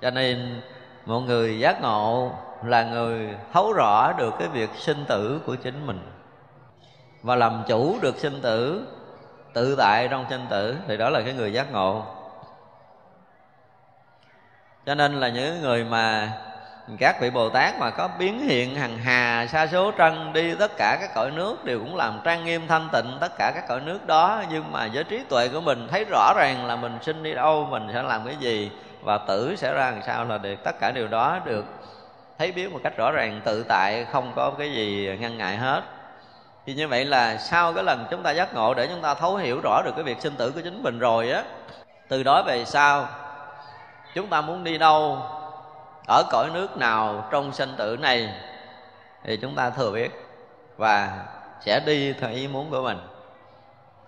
[0.00, 0.60] Cho nên
[1.06, 2.32] một người giác ngộ
[2.64, 6.00] là người thấu rõ được cái việc sinh tử của chính mình
[7.22, 8.86] và làm chủ được sinh tử,
[9.52, 12.04] tự tại trong sinh tử, thì đó là cái người giác ngộ.
[14.86, 16.32] Cho nên là những người mà
[16.98, 20.70] các vị bồ tát mà có biến hiện hằng hà, sa số trân đi, tất
[20.76, 23.80] cả các cõi nước đều cũng làm trang nghiêm, thanh tịnh tất cả các cõi
[23.80, 24.42] nước đó.
[24.50, 27.66] Nhưng mà với trí tuệ của mình, thấy rõ ràng là mình sinh đi đâu,
[27.70, 28.70] mình sẽ làm cái gì,
[29.02, 30.56] và tử sẽ ra làm sao là được.
[30.64, 31.64] Tất cả điều đó được
[32.38, 35.82] thấy biết một cách rõ ràng, tự tại, không có cái gì ngăn ngại hết
[36.70, 39.36] thì như vậy là sau cái lần chúng ta giác ngộ để chúng ta thấu
[39.36, 41.44] hiểu rõ được cái việc sinh tử của chính mình rồi á,
[42.08, 43.08] từ đó về sau,
[44.14, 45.18] chúng ta muốn đi đâu,
[46.06, 48.34] ở cõi nước nào trong sinh tử này,
[49.24, 50.10] thì chúng ta thừa biết
[50.76, 51.24] và
[51.60, 52.98] sẽ đi theo ý muốn của mình.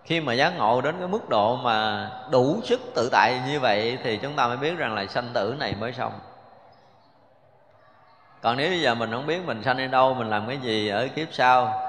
[0.05, 3.99] Khi mà giác ngộ đến cái mức độ mà đủ sức tự tại như vậy,
[4.05, 6.12] thì chúng ta mới biết rằng là sanh tử này mới xong.
[8.43, 10.89] Còn nếu bây giờ mình không biết mình sanh đi đâu, mình làm cái gì
[10.89, 11.89] ở kiếp sau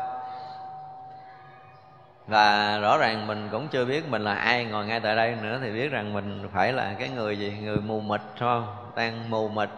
[2.28, 5.60] và rõ ràng mình cũng chưa biết mình là ai, ngồi ngay tại đây nữa
[5.62, 8.76] thì biết rằng mình phải là cái người gì, người mù mịt không?
[8.96, 9.70] Đang mù mịt.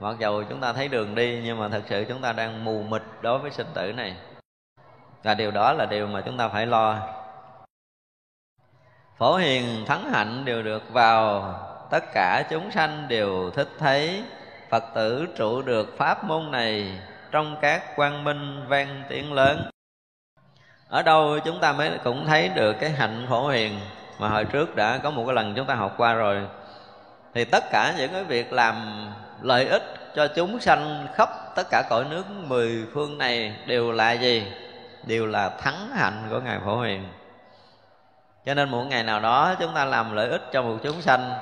[0.00, 2.82] Mặc dù chúng ta thấy đường đi, nhưng mà thật sự chúng ta đang mù
[2.82, 4.16] mịt đối với sinh tử này.
[5.22, 6.98] Và điều đó là điều mà chúng ta phải lo.
[9.18, 11.54] Phổ hiền thắng hạnh đều được vào.
[11.90, 14.24] Tất cả chúng sanh đều thích thấy
[14.70, 17.00] phật tử trụ được pháp môn này
[17.30, 19.70] trong các quang minh vang tiếng lớn
[20.88, 23.80] ở đâu chúng ta mới cũng thấy được cái hạnh phổ hiền
[24.18, 26.40] mà hồi trước đã có một cái lần chúng ta học qua rồi.
[27.34, 29.06] Thì tất cả những cái việc làm
[29.42, 29.82] lợi ích
[30.14, 34.46] cho chúng sanh khắp tất cả cõi nước mười phương này đều là gì?
[35.06, 37.08] Đều là thắng hạnh của ngài phổ hiền.
[38.46, 41.34] Cho nên một ngày nào đó chúng ta làm lợi ích cho một chúng sanh,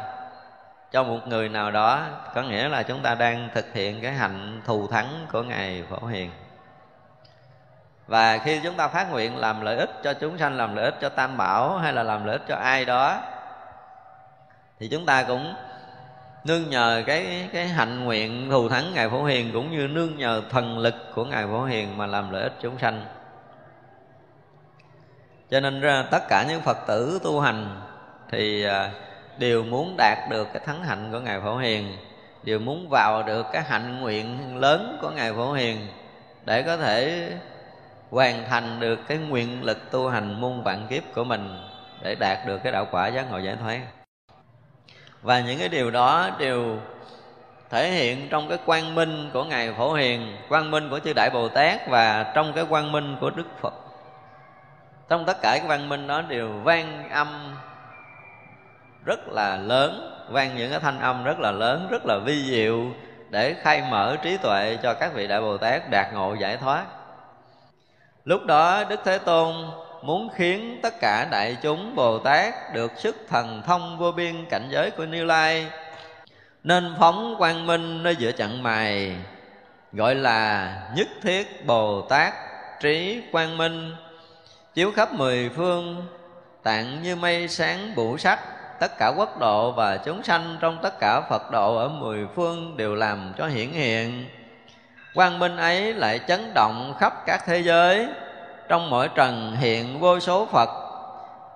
[0.93, 2.03] cho một người nào đó,
[2.35, 6.07] có nghĩa là chúng ta đang thực hiện cái hạnh thù thắng của ngài phổ
[6.07, 6.31] hiền
[8.07, 10.95] và khi chúng ta phát nguyện làm lợi ích cho chúng sanh, làm lợi ích
[11.01, 13.21] cho tam bảo hay là làm lợi ích cho ai đó,
[14.79, 15.55] thì chúng ta cũng
[16.45, 20.43] nương nhờ cái cái hạnh nguyện thù thắng ngài phổ hiền cũng như nương nhờ
[20.51, 23.05] thần lực của ngài phổ hiền mà làm lợi ích chúng sanh.
[25.51, 27.81] Cho nên ra tất cả những phật tử tu hành
[28.31, 28.91] thì à,
[29.39, 31.97] đều muốn đạt được cái thắng hạnh của ngài phổ hiền,
[32.43, 35.87] đều muốn vào được cái hạnh nguyện lớn của ngài phổ hiền
[36.45, 37.31] để có thể
[38.11, 41.59] hoàn thành được cái nguyện lực tu hành muôn vạn kiếp của mình
[42.03, 43.81] để đạt được cái đạo quả giác ngộ giải thoát.
[45.23, 46.79] Và những cái điều đó đều
[47.71, 51.31] thể hiện trong cái quang minh của ngài phổ hiền, quang minh của chư đại
[51.31, 53.75] bồ tát và trong cái quang minh của đức phật.
[55.09, 57.57] Trong tất cả cái văn minh đó đều vang âm
[59.05, 62.85] rất là lớn, vang những cái thanh âm rất là lớn, rất là vi diệu
[63.31, 66.85] để khai mở trí tuệ cho các vị đại bồ tát đạt ngộ giải thoát
[68.27, 69.55] lúc đó đức thế tôn
[70.03, 74.69] muốn khiến tất cả đại chúng bồ tát được sức thần thông vô biên cảnh
[74.71, 75.67] giới của như lai,
[76.65, 79.17] nên phóng quang minh nơi giữa chặng mày
[79.93, 82.35] gọi là nhất thiết bồ tát
[82.81, 83.97] trí quang minh,
[84.75, 86.07] chiếu khắp mười phương,
[86.63, 88.41] tạng như mây sáng bụ sắc
[88.81, 92.77] tất cả quốc độ và chúng sanh trong tất cả phật độ ở mười phương
[92.77, 94.25] đều làm cho hiển hiện
[95.17, 98.09] quang minh ấy lại chấn động khắp các thế giới.
[98.69, 100.69] Trong mỗi trần hiện vô số phật,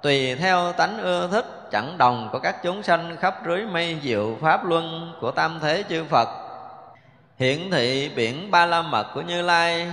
[0.02, 4.36] tùy theo tánh ưa thích chẳng đồng của các chúng sanh khắp rưới mây diệu
[4.40, 6.28] pháp luân của tam thế chư phật.
[7.38, 9.86] Hiển thị biển ba la mật của như lai,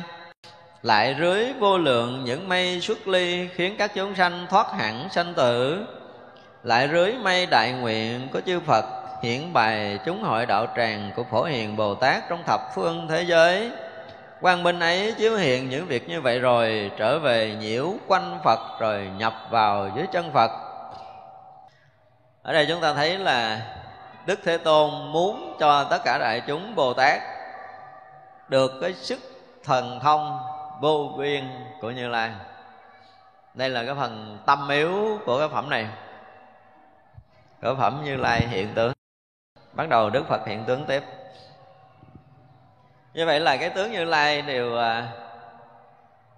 [0.82, 5.34] lại rưới vô lượng những mây xuất ly khiến các chúng sanh thoát hẳn sanh
[5.34, 5.86] tử.
[6.63, 11.24] Lại rưới mây đại nguyện của chư phật hiển bài chúng hội đạo tràng của
[11.24, 13.72] phổ hiền bồ tát trong thập phương thế giới.
[14.41, 18.59] Quang minh ấy chiếu hiện những việc như vậy rồi, trở về nhiễu quanh phật
[18.80, 20.51] rồi nhập vào dưới chân phật.
[22.43, 23.61] Ở đây chúng ta thấy là
[24.26, 27.22] đức thế tôn muốn cho tất cả đại chúng bồ tát
[28.47, 29.20] được cái sức
[29.63, 30.39] thần thông
[30.82, 31.49] vô biên
[31.82, 32.32] của như lai.
[33.53, 35.88] Đây là cái phần tâm yếu của cái phẩm này.
[37.61, 38.97] Cỡ phẩm như lai hiện tướng
[39.78, 41.03] bắt đầu đức phật hiện tướng tiếp.
[43.13, 45.07] Như vậy là cái tướng như lai đều à,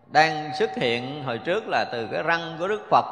[0.08, 3.06] đang xuất hiện hồi trước là từ cái răng của đức phật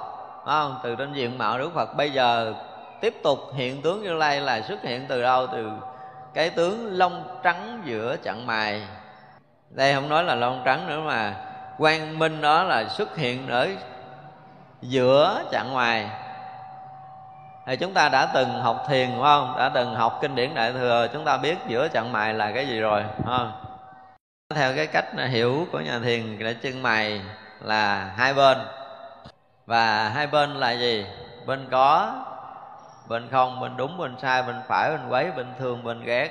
[0.46, 0.80] không?
[0.84, 1.96] từ trên diện mạo đức phật.
[1.98, 2.54] Bây giờ
[3.02, 5.48] tiếp tục hiện tướng như lai là xuất hiện từ đâu?
[5.48, 5.72] Từ
[6.34, 8.88] cái tướng lông trắng giữa chặng mày
[9.70, 11.36] đây không nói là lông trắng nữa mà
[11.78, 13.70] quang minh đó là xuất hiện ở
[14.82, 16.10] giữa chặng ngoài
[17.68, 19.56] thì chúng ta đã từng học thiền đúng không?
[19.58, 22.68] Đã từng học kinh điển đại thừa, chúng ta biết giữa chặng mày là cái
[22.68, 23.52] gì rồi không?
[24.56, 27.22] Theo cái cách hiểu của nhà thiền là chân mày
[27.62, 28.58] là hai bên.
[29.66, 31.06] Và hai bên là gì?
[31.46, 32.14] Bên có,
[33.08, 36.30] bên không, bên đúng, bên sai, bên phải, bên quấy, bên thương, bên ghét.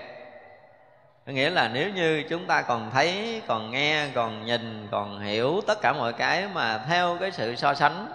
[1.26, 5.80] Nghĩa là nếu như chúng ta còn thấy, còn nghe, còn nhìn, còn hiểu tất
[5.82, 8.06] cả mọi cái mà theo cái sự so sánh,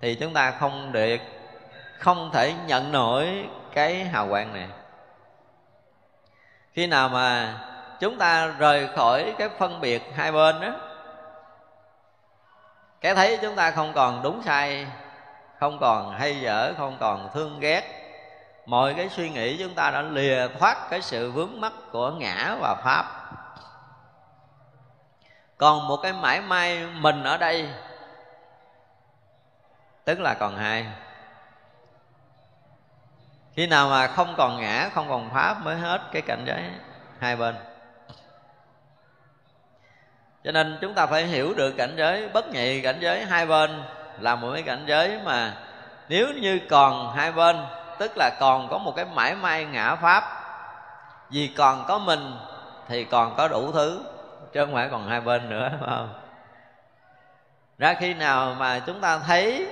[0.00, 1.16] thì chúng ta không được
[1.98, 4.68] không thể nhận nổi cái hào quang này.
[6.72, 7.58] Khi nào mà
[8.00, 10.70] chúng ta rời khỏi cái phân biệt hai bên đó,
[13.00, 14.86] cái thấy chúng ta không còn đúng sai,
[15.60, 17.82] không còn hay dở, không còn thương ghét,
[18.66, 22.56] mọi cái suy nghĩ chúng ta đã lìa thoát cái sự vướng mắc của ngã
[22.60, 23.06] và pháp.
[25.56, 27.70] Còn một cái mãi may mình ở đây,
[30.04, 30.86] tức là còn hai
[33.56, 36.62] khi nào mà không còn ngã, không còn pháp mới hết cái cảnh giới
[37.18, 37.54] hai bên.
[40.44, 43.82] Cho nên chúng ta phải hiểu được cảnh giới, bất nhị cảnh giới hai bên
[44.20, 45.52] là một cái cảnh giới mà
[46.08, 47.56] nếu như còn hai bên,
[47.98, 50.24] tức là còn có một cái mãi may ngã pháp,
[51.30, 52.36] vì còn có mình
[52.88, 54.00] thì còn có đủ thứ,
[54.52, 56.20] chứ không phải còn hai bên nữa, phải không?
[57.78, 59.66] Ra khi nào mà chúng ta thấy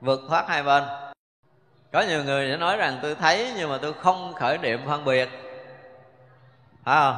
[0.00, 0.84] vượt thoát hai bên
[1.92, 5.04] có nhiều người sẽ nói rằng tôi thấy nhưng mà tôi không khởi niệm phân
[5.04, 5.28] biệt.
[6.84, 7.16] Phải không?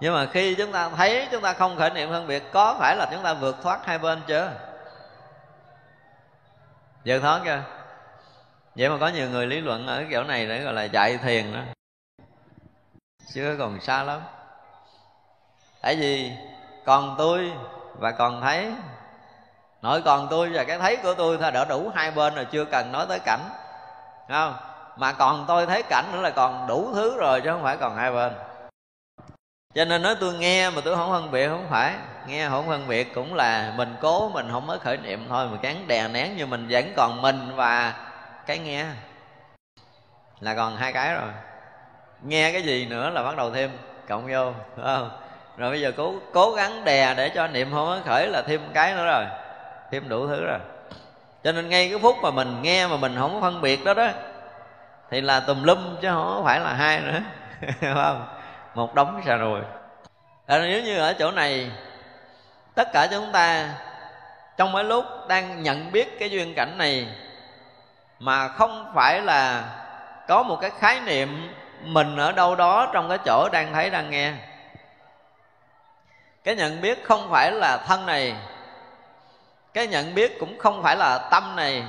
[0.00, 2.96] Nhưng mà khi chúng ta thấy chúng ta không khởi niệm phân biệt, có phải
[2.96, 4.52] là chúng ta vượt thoát hai bên chưa?
[7.04, 7.62] Vượt thoát chưa?
[8.74, 11.52] Vậy mà có nhiều người lý luận ở kiểu này để gọi là dạy thiền
[11.54, 11.60] đó.
[13.34, 14.20] Chưa còn xa lắm.
[15.82, 16.32] Tại vì
[16.84, 17.52] còn tôi
[17.98, 18.72] và còn thấy.
[19.82, 22.64] Nội còn tôi và cái thấy của tôi thôi, đã đủ hai bên rồi, chưa
[22.64, 23.50] cần nói tới cảnh
[24.28, 24.54] không?
[24.96, 27.96] Mà còn tôi thấy cảnh nữa là còn đủ thứ rồi chứ không phải còn
[27.96, 28.32] hai bên.
[29.74, 31.94] Cho nên nói tôi nghe mà tôi không phân biệt, không phải.
[32.26, 35.56] Nghe không phân biệt cũng là mình cố, mình không mới khởi niệm thôi mà
[35.62, 37.94] cắn đè nén nhưng mình vẫn còn mình và
[38.46, 38.86] cái nghe.
[40.40, 41.30] Là còn hai cái rồi.
[42.22, 43.70] Nghe cái gì nữa là bắt đầu thêm
[44.08, 44.52] cộng vô
[44.82, 45.10] không?
[45.56, 48.60] Rồi bây giờ cố cố gắng đè để cho niệm không mới khởi là thêm
[48.74, 49.24] cái nữa rồi.
[49.90, 50.58] Thêm đủ thứ rồi
[51.44, 53.94] cho nên ngay cái phút mà mình nghe mà mình không có phân biệt đó
[53.94, 54.08] đó
[55.10, 57.20] thì là tùm lum chứ không phải là hai nữa.
[57.94, 58.26] Không?
[58.74, 59.60] Một đống xà rồi
[60.46, 61.70] à, nếu như ở chỗ này
[62.74, 63.74] tất cả chúng ta
[64.56, 67.08] trong mấy lúc đang nhận biết cái duyên cảnh này
[68.18, 69.64] mà không phải là
[70.28, 74.10] có một cái khái niệm mình ở đâu đó trong cái chỗ đang thấy đang
[74.10, 74.32] nghe.
[76.44, 78.34] Cái nhận biết không phải là thân này
[79.76, 81.82] cái nhận biết cũng không phải là tâm này.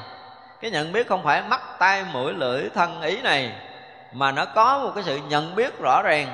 [0.62, 3.52] Cái nhận biết không phải mắt, tai, mũi, lưỡi, thân, ý này,
[4.12, 6.28] mà nó có một cái sự nhận biết rõ ràng.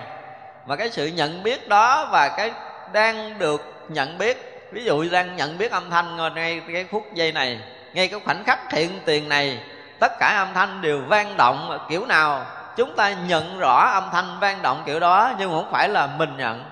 [0.66, 2.52] Và cái sự nhận biết đó và cái
[2.94, 7.32] đang được nhận biết, ví dụ đang nhận biết âm thanh ngay cái phút giây
[7.32, 7.60] này,
[7.94, 9.60] ngay cái khoảnh khắc hiện tiền này,
[10.00, 12.46] tất cả âm thanh đều vang động kiểu nào,
[12.76, 16.38] chúng ta nhận rõ âm thanh vang động kiểu đó, nhưng không phải là mình
[16.38, 16.64] nhận.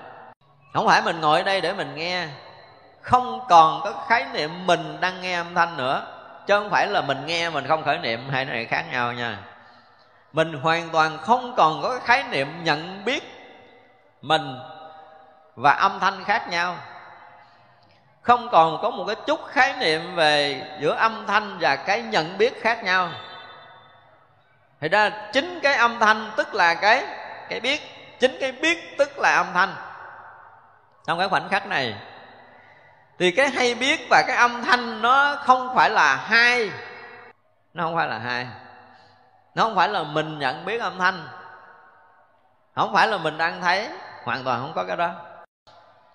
[0.72, 2.26] Không phải mình ngồi ở đây để mình nghe
[3.02, 6.02] không còn có khái niệm mình đang nghe âm thanh nữa.
[6.46, 9.38] Chứ không phải là mình nghe mình không khởi niệm, hai này khác nhau nha.
[10.32, 13.24] Mình hoàn toàn không còn có khái niệm nhận biết
[14.22, 14.58] mình
[15.56, 16.76] và âm thanh khác nhau.
[18.22, 22.38] Không còn có một cái chút khái niệm về giữa âm thanh và cái nhận
[22.38, 23.08] biết khác nhau.
[24.80, 27.04] Thì ra chính cái âm thanh tức là cái
[27.48, 27.80] cái biết.
[28.20, 29.74] Chính cái biết tức là âm thanh.
[31.06, 31.94] Trong cái khoảnh khắc này
[33.18, 36.70] thì cái hay biết và cái âm thanh nó không phải là hai.
[37.74, 38.46] Nó không phải là hai.
[39.54, 41.28] Nó không phải là mình nhận biết âm thanh.
[42.74, 43.88] Không phải là mình đang thấy.
[44.24, 45.10] Hoàn toàn không có cái đó.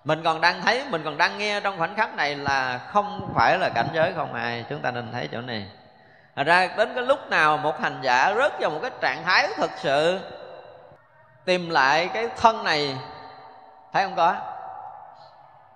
[0.04, 3.58] Mình còn đang thấy, mình còn đang nghe trong khoảnh khắc này là không phải
[3.58, 4.64] là cảnh giới không ai.
[4.70, 5.70] Chúng ta nên thấy chỗ này.
[6.36, 9.48] Thật ra đến cái lúc nào một hành giả rớt vào một cái trạng thái
[9.56, 10.20] thực sự,
[11.44, 12.98] tìm lại cái thân này,
[13.92, 14.34] thấy không có?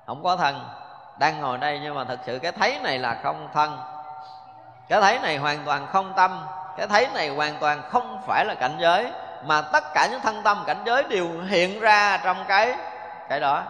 [0.06, 0.81] Không có thân
[1.22, 3.78] đang ngồi đây nhưng mà thực sự cái thấy này là không thân.
[4.88, 6.46] Cái thấy này hoàn toàn không tâm.
[6.78, 9.06] Cái thấy này hoàn toàn không phải là cảnh giới.
[9.44, 12.74] Mà tất cả những thân tâm, cảnh giới đều hiện ra trong cái
[13.28, 13.62] cái đó.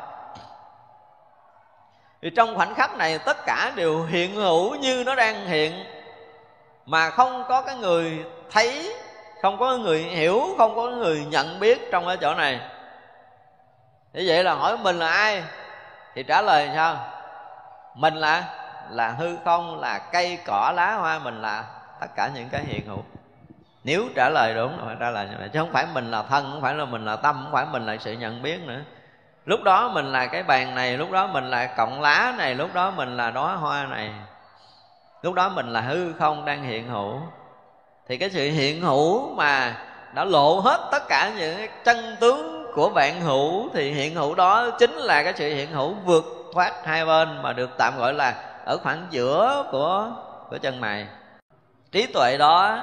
[2.23, 5.85] Thì trong khoảnh khắc này tất cả đều hiện hữu như nó đang hiện.
[6.87, 8.97] Mà không có cái người thấy,
[9.43, 12.61] không có người hiểu, không có người nhận biết trong cái chỗ này.
[14.13, 15.43] Như vậy là hỏi mình là ai?
[16.15, 16.97] Thì trả lời sao?
[17.95, 18.45] Mình là
[18.91, 21.65] là hư không, là cây, cỏ, lá, hoa, mình là
[22.01, 23.03] tất cả những cái hiện hữu.
[23.85, 26.23] Nếu trả lời đúng là phải trả lời như vậy, chứ không phải mình là
[26.23, 28.81] thân, không phải là mình là tâm, không phải mình là sự nhận biết nữa.
[29.45, 32.75] Lúc đó mình là cái bàn này, lúc đó mình là cọng lá này, lúc
[32.75, 34.11] đó mình là đóa hoa này.
[35.23, 37.21] Lúc đó mình là hư không đang hiện hữu.
[38.09, 39.77] Thì cái sự hiện hữu mà
[40.15, 44.71] đã lộ hết tất cả những chân tướng của vạn hữu, thì hiện hữu đó
[44.71, 48.35] chính là cái sự hiện hữu vượt thoát hai bên mà được tạm gọi là
[48.65, 50.11] ở khoảng giữa của
[50.51, 51.07] của chân mày.
[51.93, 52.79] Trí tuệ đó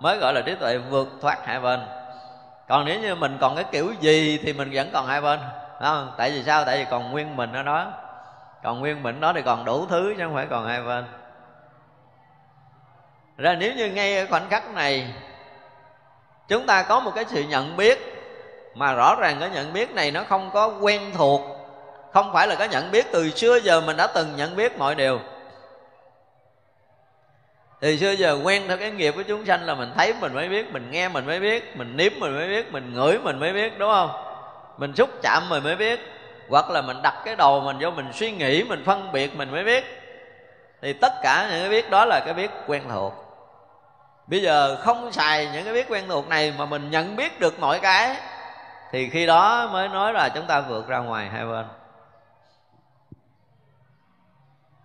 [0.00, 1.80] mới gọi là trí tuệ vượt thoát hai bên.
[2.68, 5.40] Còn nếu như mình còn cái kiểu gì thì mình vẫn còn hai bên
[5.80, 6.12] không?
[6.16, 6.64] Tại vì sao?
[6.64, 7.92] Tại vì còn nguyên mình ở đó.
[8.62, 11.04] Còn nguyên mình đó thì còn đủ thứ chứ không phải còn hai bên.
[13.36, 15.14] Ra nếu như ngay ở khoảnh khắc này,
[16.48, 17.98] chúng ta có một cái sự nhận biết
[18.74, 21.55] mà rõ ràng cái nhận biết này nó không có quen thuộc
[22.12, 24.94] không phải là cái nhận biết từ xưa giờ mình đã từng nhận biết mọi
[24.94, 25.20] điều.
[27.80, 30.48] Thì xưa giờ quen theo cái nghiệp của chúng sanh là mình thấy mình mới
[30.48, 33.52] biết, mình nghe mình mới biết, mình nếm mình mới biết, mình ngửi mình mới
[33.52, 34.10] biết, đúng không?
[34.78, 36.00] Mình xúc chạm mình mới biết.
[36.48, 39.50] Hoặc là mình đặt cái đầu mình vô mình suy nghĩ, mình phân biệt mình
[39.50, 40.02] mới biết.
[40.82, 43.14] Thì tất cả những cái biết đó là cái biết quen thuộc.
[44.26, 47.60] Bây giờ không xài những cái biết quen thuộc này mà mình nhận biết được
[47.60, 48.16] mọi cái,
[48.92, 51.64] thì khi đó mới nói là chúng ta vượt ra ngoài hai bên.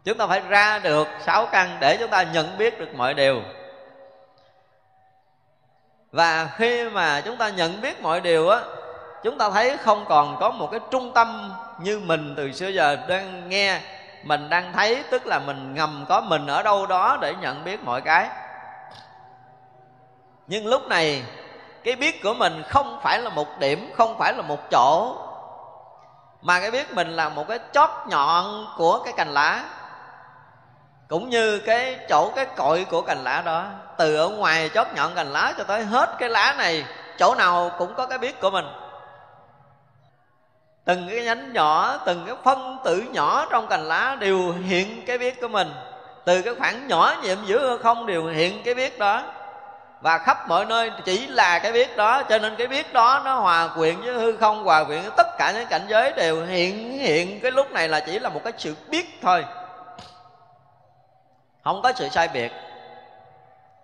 [0.04, 3.42] Chúng ta phải ra được sáu căn để chúng ta nhận biết được mọi điều.
[6.12, 8.60] Và khi mà chúng ta nhận biết mọi điều á,
[9.24, 12.96] chúng ta thấy không còn có một cái trung tâm như mình từ xưa giờ
[13.08, 13.80] đang nghe,
[14.24, 17.84] mình đang thấy, tức là mình ngầm có mình ở đâu đó để nhận biết
[17.84, 18.30] mọi cái.
[20.48, 21.24] Nhưng lúc này,
[21.84, 25.16] cái biết của mình không phải là một điểm, không phải là một chỗ,
[26.42, 29.64] mà cái biết mình là một cái chót nhọn của cái cành lá
[31.12, 33.66] cũng như cái chỗ cái cội của cành lá đó,
[33.98, 36.86] từ ở ngoài chóp nhọn cành lá cho tới hết cái lá này,
[37.18, 38.66] chỗ nào cũng có cái biết của mình.
[40.86, 45.18] Từng cái nhánh nhỏ, từng cái phân tử nhỏ trong cành lá đều hiện cái
[45.18, 45.72] biết của mình.
[46.26, 49.24] Từ cái khoảng nhỏ nhiệm giữa không đều hiện cái biết đó.
[50.02, 53.36] Và khắp mọi nơi chỉ là cái biết đó, cho nên cái biết đó nó
[53.36, 56.92] hòa quyện với hư không, hòa quyện với tất cả những cảnh giới đều hiện
[56.92, 57.40] hiện.
[57.40, 59.46] Cái lúc này là chỉ là một cái sự biết thôi
[61.64, 62.52] không có sự sai biệt.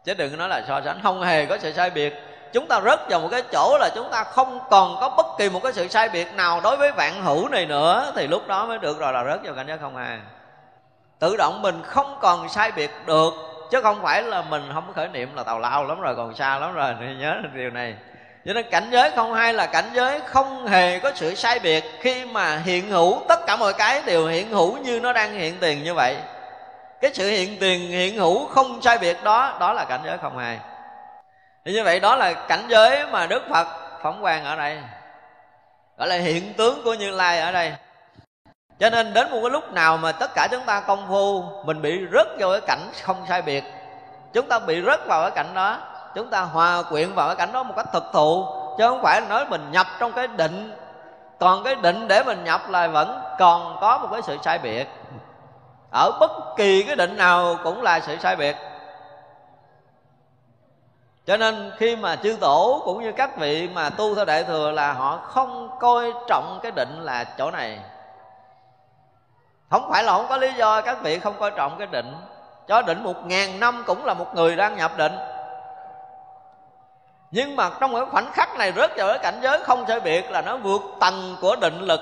[0.04, 1.00] Chứ đừng nói là so sánh.
[1.04, 2.14] Không hề có sự sai biệt.
[2.54, 5.50] Chúng ta rớt vào một cái chỗ là chúng ta không còn có bất kỳ
[5.50, 8.66] một cái sự sai biệt nào đối với vạn hữu này nữa, thì lúc đó
[8.66, 10.20] mới được rồi là rớt vào cảnh giới không à.
[11.20, 13.34] Tự động mình không còn sai biệt được,
[13.72, 16.36] chứ không phải là mình không có khởi niệm là tào lao lắm rồi, còn
[16.36, 17.96] xa lắm rồi thì nhớ điều này.
[18.46, 21.84] Cho nên cảnh giới không hai là cảnh giới không hề có sự sai biệt
[22.00, 25.58] khi mà hiện hữu tất cả mọi cái đều hiện hữu như nó đang hiện
[25.60, 26.18] tiền như vậy
[27.02, 30.38] cái sự hiện tiền, hiện hữu không sai biệt đó đó là cảnh giới không
[30.38, 30.60] hai.
[31.66, 33.68] Thì như vậy đó là cảnh giới mà đức phật
[34.04, 34.80] phóng quang ở đây,
[35.98, 37.74] gọi là hiện tướng của như lai ở đây.
[38.80, 41.82] Cho nên đến một cái lúc nào mà tất cả chúng ta công phu, mình
[41.82, 43.64] bị rớt vào cái cảnh không sai biệt,
[44.34, 45.78] chúng ta bị rớt vào cái cảnh đó,
[46.16, 48.46] chúng ta hòa quyện vào cái cảnh đó một cách thực thụ,
[48.78, 50.76] chứ không phải nói mình nhập trong cái định.
[51.40, 54.88] Còn cái định để mình nhập là vẫn còn có một cái sự sai biệt
[55.92, 58.56] ở bất kỳ cái định nào cũng là sự sai biệt.
[61.26, 64.72] Cho nên khi mà chư tổ cũng như các vị mà tu theo đại thừa
[64.72, 67.80] là họ không coi trọng cái định là chỗ này.
[69.70, 72.16] Không phải là không có lý do các vị không coi trọng cái định.
[72.68, 75.14] Cho định một ngàn năm cũng là một người đang nhập định.
[77.32, 80.32] Nhưng mà trong cái khoảnh khắc này rớt vào cái cảnh giới không sai biệt
[80.32, 82.00] là nó vượt tầng của định lực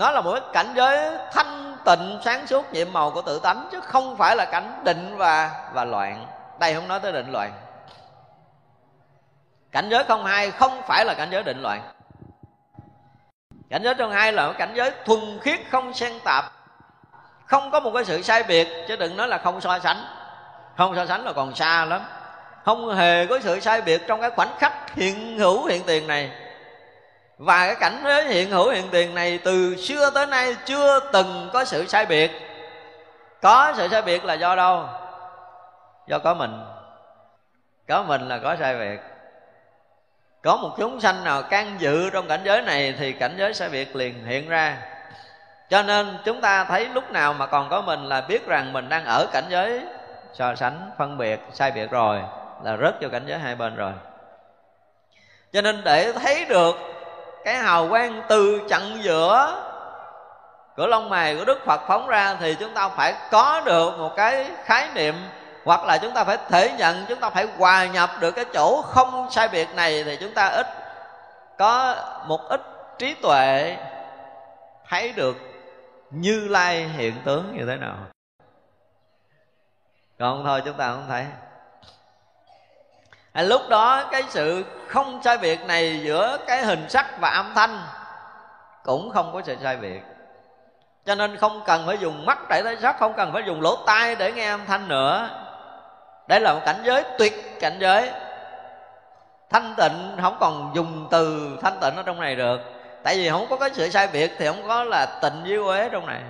[0.00, 3.68] nó là một cái cảnh giới thanh tịnh, sáng suốt, nhiệm màu của tự tánh,
[3.72, 6.26] chứ không phải là cảnh định và và loạn.
[6.60, 7.52] Đây không nói tới định loạn.
[9.72, 11.82] Cảnh giới không hai không phải là cảnh giới định loạn.
[13.70, 16.44] Cảnh giới trong hai là cảnh giới thuần khiết, không xen tạp.
[17.46, 20.04] Không có một cái sự sai biệt, chứ đừng nói là không so sánh.
[20.76, 22.02] Không so sánh là còn xa lắm.
[22.64, 26.30] Không hề có sự sai biệt trong cái khoảnh khắc hiện hữu hiện tiền này
[27.40, 31.50] và cái cảnh giới hiện hữu hiện tiền này từ xưa tới nay chưa từng
[31.52, 32.30] có sự sai biệt.
[33.42, 34.86] Có sự sai biệt là do đâu?
[36.06, 36.60] Do có mình.
[37.88, 39.00] Có mình là có sai biệt.
[40.42, 43.68] Có một chúng sanh nào can dự trong cảnh giới này thì cảnh giới sai
[43.68, 44.76] biệt liền hiện ra.
[45.70, 48.88] Cho nên chúng ta thấy lúc nào mà còn có mình là biết rằng mình
[48.88, 49.80] đang ở cảnh giới
[50.32, 52.20] so sánh, phân biệt, sai biệt rồi,
[52.64, 53.92] là rớt vô cảnh giới hai bên rồi.
[55.52, 56.76] Cho nên để thấy được
[57.44, 59.56] cái hào quang từ chặn giữa
[60.76, 64.12] của lông mày của đức phật phóng ra thì chúng ta phải có được một
[64.16, 65.14] cái khái niệm,
[65.64, 68.82] hoặc là chúng ta phải thể nhận, chúng ta phải hòa nhập được cái chỗ
[68.82, 70.66] không sai biệt này thì chúng ta ít
[71.58, 72.60] có một ít
[72.98, 73.76] trí tuệ
[74.88, 75.36] thấy được
[76.10, 77.96] như lai hiện tướng như thế nào.
[80.18, 81.26] Còn thôi, chúng ta không thấy
[83.32, 87.52] à, lúc đó cái sự không sai biệt này giữa cái hình sắc và âm
[87.54, 87.82] thanh
[88.84, 90.02] cũng không có sự sai biệt
[91.04, 93.76] cho nên không cần phải dùng mắt để thấy sắc không cần phải dùng lỗ
[93.86, 95.28] tai để nghe âm thanh nữa.
[96.26, 98.10] Đây là một cảnh giới tuyệt cảnh giới.
[99.50, 102.60] Thanh tịnh không còn dùng từ thanh tịnh ở trong này được.
[103.02, 105.88] Tại vì không có cái sự sai biệt thì không có là tịnh với uế
[105.88, 106.22] trong này.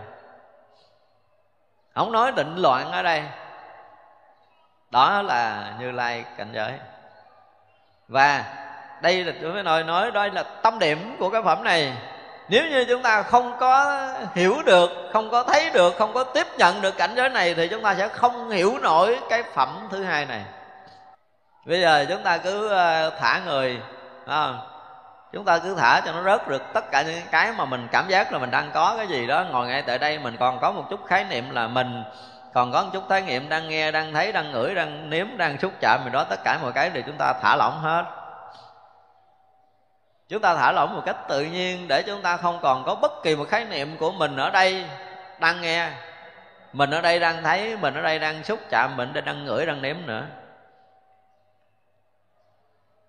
[1.95, 3.23] Không nói định loạn ở đây.
[4.91, 6.73] Đó là như lai cảnh giới
[8.11, 8.45] và
[9.01, 11.93] đây là chúng tôi nói nói đây là tâm điểm của cái phẩm này.
[12.49, 16.47] Nếu như chúng ta không có hiểu được không có thấy được không có tiếp
[16.59, 20.05] nhận được cảnh giới này thì chúng ta sẽ không hiểu nổi cái phẩm thứ
[20.05, 20.43] hai này.
[21.67, 23.81] Bây giờ chúng ta cứ ờ, thả người
[24.27, 24.53] à,
[25.33, 28.09] chúng ta cứ thả cho nó rớt được tất cả những cái mà mình cảm
[28.09, 30.73] giác là mình đang có cái gì đó ngồi ngay tại đây mình còn có
[30.73, 32.03] một chút khái niệm là mình
[32.53, 35.59] còn có một chút thái nghiệm đang nghe, đang thấy, đang ngửi, đang nếm, đang
[35.59, 38.05] xúc chạm gì đó, tất cả mọi cái đều chúng ta thả lỏng hết.
[40.29, 43.23] Chúng ta thả lỏng một cách tự nhiên để chúng ta không còn có bất
[43.23, 44.85] kỳ một khái niệm của mình ở đây
[45.39, 45.91] đang nghe.
[46.73, 49.83] Mình ở đây đang thấy, mình ở đây đang xúc chạm, mình đang ngửi, đang
[49.83, 50.23] nếm nữa.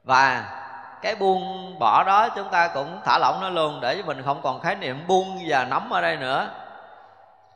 [0.03, 0.45] Và
[1.01, 4.41] cái buông bỏ đó chúng ta cũng thả lỏng nó luôn để cho mình không
[4.41, 6.49] còn khái niệm buông và nắm ở đây nữa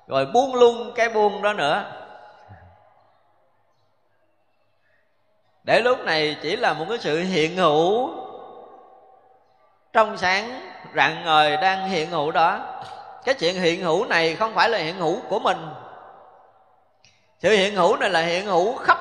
[0.08, 1.84] rồi buông luôn cái buông đó nữa.
[5.64, 8.10] Để lúc này chỉ là một cái sự hiện hữu
[9.94, 12.60] trong sáng, rạng ngời đang hiện hữu đó.
[13.24, 15.68] Cái chuyện hiện hữu này không phải là hiện hữu của mình.
[17.40, 18.98] Sự hiện hữu này là hiện hữu khắp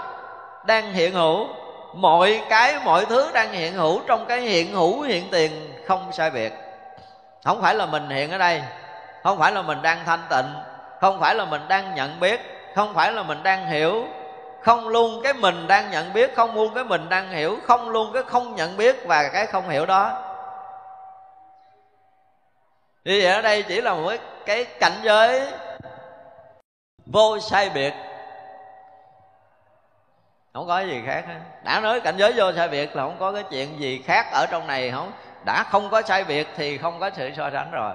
[0.67, 1.49] đang hiện hữu.
[1.95, 6.31] Mọi cái, mọi thứ đang hiện hữu trong cái hiện hữu hiện tiền không sai
[6.31, 6.53] biệt.
[7.45, 8.63] Không phải là mình hiện ở đây,
[9.23, 10.74] không phải là mình đang thanh tịnh
[11.05, 12.41] không phải là mình đang nhận biết
[12.75, 14.07] không phải là mình đang hiểu.
[14.61, 18.11] Không luôn cái mình đang nhận biết không luôn cái mình đang hiểu không luôn
[18.13, 20.23] cái không nhận biết và cái không hiểu đó.
[23.05, 24.13] Như vậy ở đây chỉ là một
[24.47, 25.53] cái, cảnh giới
[27.07, 27.95] vô sai biệt.
[30.55, 31.41] Không có gì khác hết.
[31.65, 34.47] đã nói cảnh giới vô sai biệt là không có cái chuyện gì khác ở
[34.51, 35.13] trong này không?
[35.45, 37.93] Đã không có sai biệt thì không có sự so sánh rồi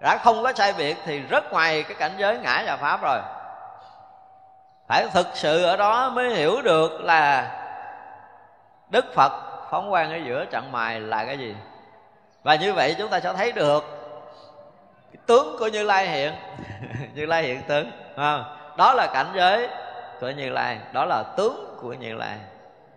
[0.00, 3.18] đã không có sai biệt thì rất ngoài cái cảnh giới ngã và pháp rồi.
[4.88, 7.50] Phải thực sự ở đó mới hiểu được là
[8.90, 9.32] đức phật
[9.70, 11.56] phóng quang ở giữa trận mài là cái gì.
[12.42, 13.84] Và như vậy chúng ta sẽ thấy được
[15.12, 16.34] cái tướng của như lai hiện.
[17.14, 18.56] Như lai hiện tướng không?
[18.76, 19.68] đó là cảnh giới
[20.20, 22.36] của như lai, đó là tướng của như lai.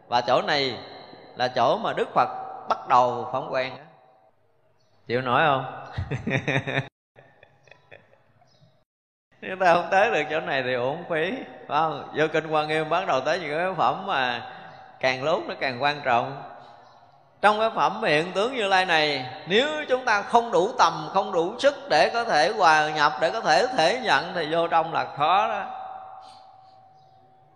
[0.08, 0.78] Và chỗ này
[1.36, 2.30] là chỗ mà đức phật
[2.70, 3.78] bắt đầu phóng quang
[5.08, 5.86] chịu nổi không?
[9.42, 11.34] chúng ta không tới được chỗ này thì uổng phí,
[11.68, 12.10] phải không?
[12.16, 14.42] Vô kinh quan nghiêm bắt đầu tới những cái phẩm mà
[15.00, 16.44] càng lúc nó càng quan trọng.
[17.42, 21.32] Trong cái phẩm hiện tướng như lai này, nếu chúng ta không đủ tầm, không
[21.32, 24.94] đủ sức để có thể hòa nhập, để có thể thể nhận thì vô trong
[24.94, 25.64] là khó đó.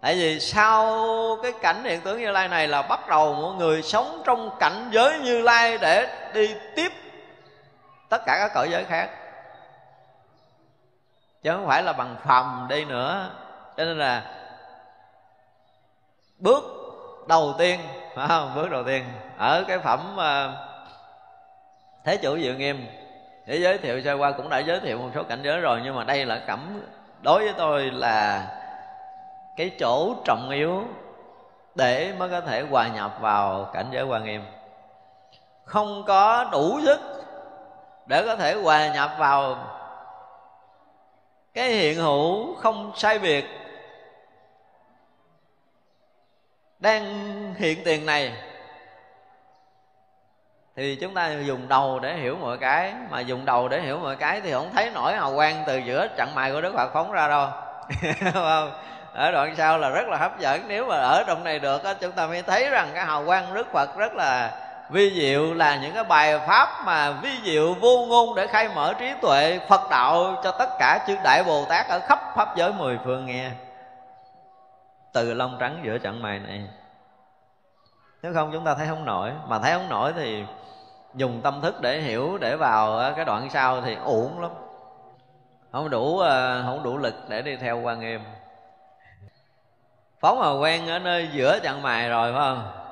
[0.01, 1.07] Tại vì sau
[1.43, 4.89] cái cảnh hiện tướng như lai này là bắt đầu mọi người sống trong cảnh
[4.91, 6.91] giới như lai để đi tiếp
[8.09, 9.09] tất cả các cõi giới khác
[11.43, 13.29] chứ không phải là bằng phầm đi nữa.
[13.77, 14.23] Cho nên là
[16.39, 16.63] bước
[17.27, 17.79] đầu tiên,
[18.15, 18.51] phải không?
[18.55, 19.03] Bước đầu tiên.
[19.37, 20.51] Ở cái phẩm ờ,
[22.03, 22.87] thế chủ dự nghiêm,
[23.45, 25.95] để giới thiệu sơ qua cũng đã giới thiệu một số cảnh giới rồi, nhưng
[25.95, 26.81] mà đây là cẩm
[27.21, 28.47] đối với tôi là
[29.57, 30.83] cái chỗ trọng yếu
[31.75, 34.45] để mới có thể hòa nhập vào cảnh giới quan nghiêm.
[35.65, 36.99] Không có đủ sức
[38.05, 39.57] để có thể hòa nhập vào
[41.53, 43.45] cái hiện hữu không sai biệt.
[46.79, 47.03] Đang
[47.57, 48.33] hiện tiền này,
[50.75, 52.93] thì chúng ta dùng đầu để hiểu mọi cái.
[53.09, 56.07] Mà dùng đầu để hiểu mọi cái thì không thấy nổi hào quang từ giữa
[56.07, 57.47] trận mày của đức phật phóng ra đâu.
[58.33, 58.71] Không
[59.13, 60.61] ở đoạn sau là rất là hấp dẫn.
[60.67, 63.53] Nếu mà ở trong này được á, chúng ta mới thấy rằng cái hào quang
[63.53, 64.51] đức phật rất là
[64.93, 68.93] vi diệu là những cái bài pháp mà vi diệu vô ngôn để khai mở
[68.99, 72.73] trí tuệ, phật đạo cho tất cả chư đại bồ tát ở khắp pháp giới
[72.73, 73.51] mười phương nghe.
[75.13, 76.67] Từ lông trắng giữa trận mày này.
[78.21, 79.31] Nếu không chúng ta thấy không nổi.
[79.47, 80.43] Mà thấy không nổi thì
[81.13, 84.51] dùng tâm thức để hiểu, để vào ờ, cái đoạn sau thì uổng lắm.
[85.71, 88.21] Không đủ ờ, không đủ lực để đi theo quan nghiêm
[90.19, 92.82] phóng mà quen ở nơi giữa chặng mài rồi, phải không?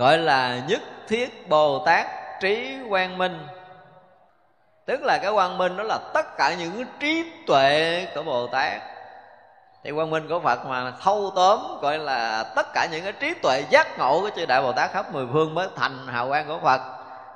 [0.00, 2.06] Gọi là nhất thiết bồ tát
[2.40, 3.46] trí quang minh.
[4.86, 8.82] Tức là cái quang minh đó là tất cả những trí tuệ của bồ tát.
[9.84, 13.34] Thì quang minh của phật mà thâu tóm gọi là tất cả những cái trí
[13.34, 16.48] tuệ giác ngộ của chư đại bồ tát khắp mười phương mới thành hào quang
[16.48, 16.80] của phật.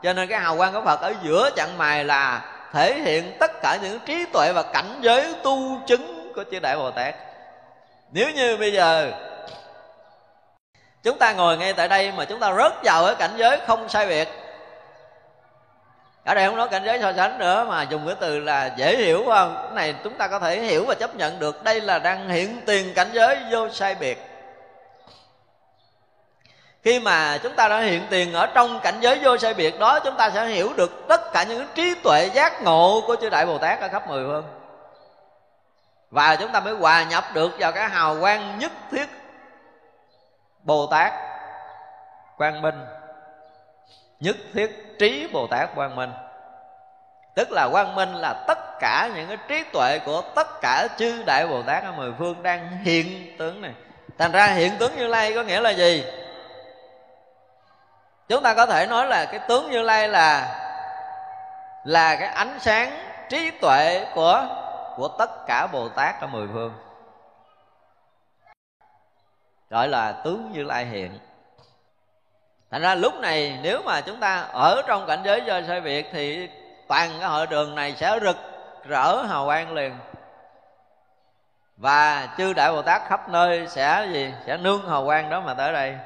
[0.02, 2.42] Cho nên cái hào quang của phật ở giữa chặng mài là
[2.72, 6.76] thể hiện tất cả những trí tuệ và cảnh giới tu chứng của chư đại
[6.76, 7.14] bồ tát.
[8.12, 9.12] Nếu như bây giờ
[11.04, 13.88] chúng ta ngồi ngay tại đây mà chúng ta rớt vào cái cảnh giới không
[13.88, 14.28] sai biệt.
[16.24, 18.96] Ở đây không nói cảnh giới so sánh nữa, mà dùng cái từ là dễ
[18.96, 19.54] hiểu không?
[19.62, 21.64] Cái này chúng ta có thể hiểu và chấp nhận được.
[21.64, 24.30] Đây là đang hiện tiền cảnh giới vô sai biệt.
[26.82, 30.00] Khi mà chúng ta đã hiện tiền ở trong cảnh giới vô sai biệt đó,
[30.00, 33.46] chúng ta sẽ hiểu được tất cả những trí tuệ giác ngộ của chư đại
[33.46, 34.44] bồ tát ở khắp mười phương.
[36.10, 39.06] Và chúng ta mới hòa nhập được vào cái hào quang nhất thiết
[40.64, 41.12] bồ tát
[42.36, 42.86] quang minh.
[44.20, 46.12] Nhất thiết trí bồ tát quang minh.
[47.34, 51.22] Tức là quang minh là tất cả những cái trí tuệ của tất cả chư
[51.26, 53.72] đại bồ tát ở mười phương đang hiện tướng này.
[54.18, 56.04] Thành ra hiện tướng như lai có nghĩa là gì?
[58.28, 60.60] Chúng ta có thể nói là cái tướng như lai là
[61.84, 62.90] là cái ánh sáng
[63.28, 64.46] trí tuệ của
[64.96, 66.72] của tất cả bồ tát ở mười phương
[69.74, 71.18] gọi là tướng như lai hiện
[72.70, 76.06] thành ra lúc này nếu mà chúng ta ở trong cảnh giới do sai việt
[76.12, 76.48] thì
[76.88, 78.36] toàn cái hội trường này sẽ rực
[78.88, 79.92] rỡ hào quang liền.
[81.76, 84.32] Và chư đại bồ tát khắp nơi sẽ gì?
[84.46, 85.96] Sẽ nương hào quang đó mà tới đây.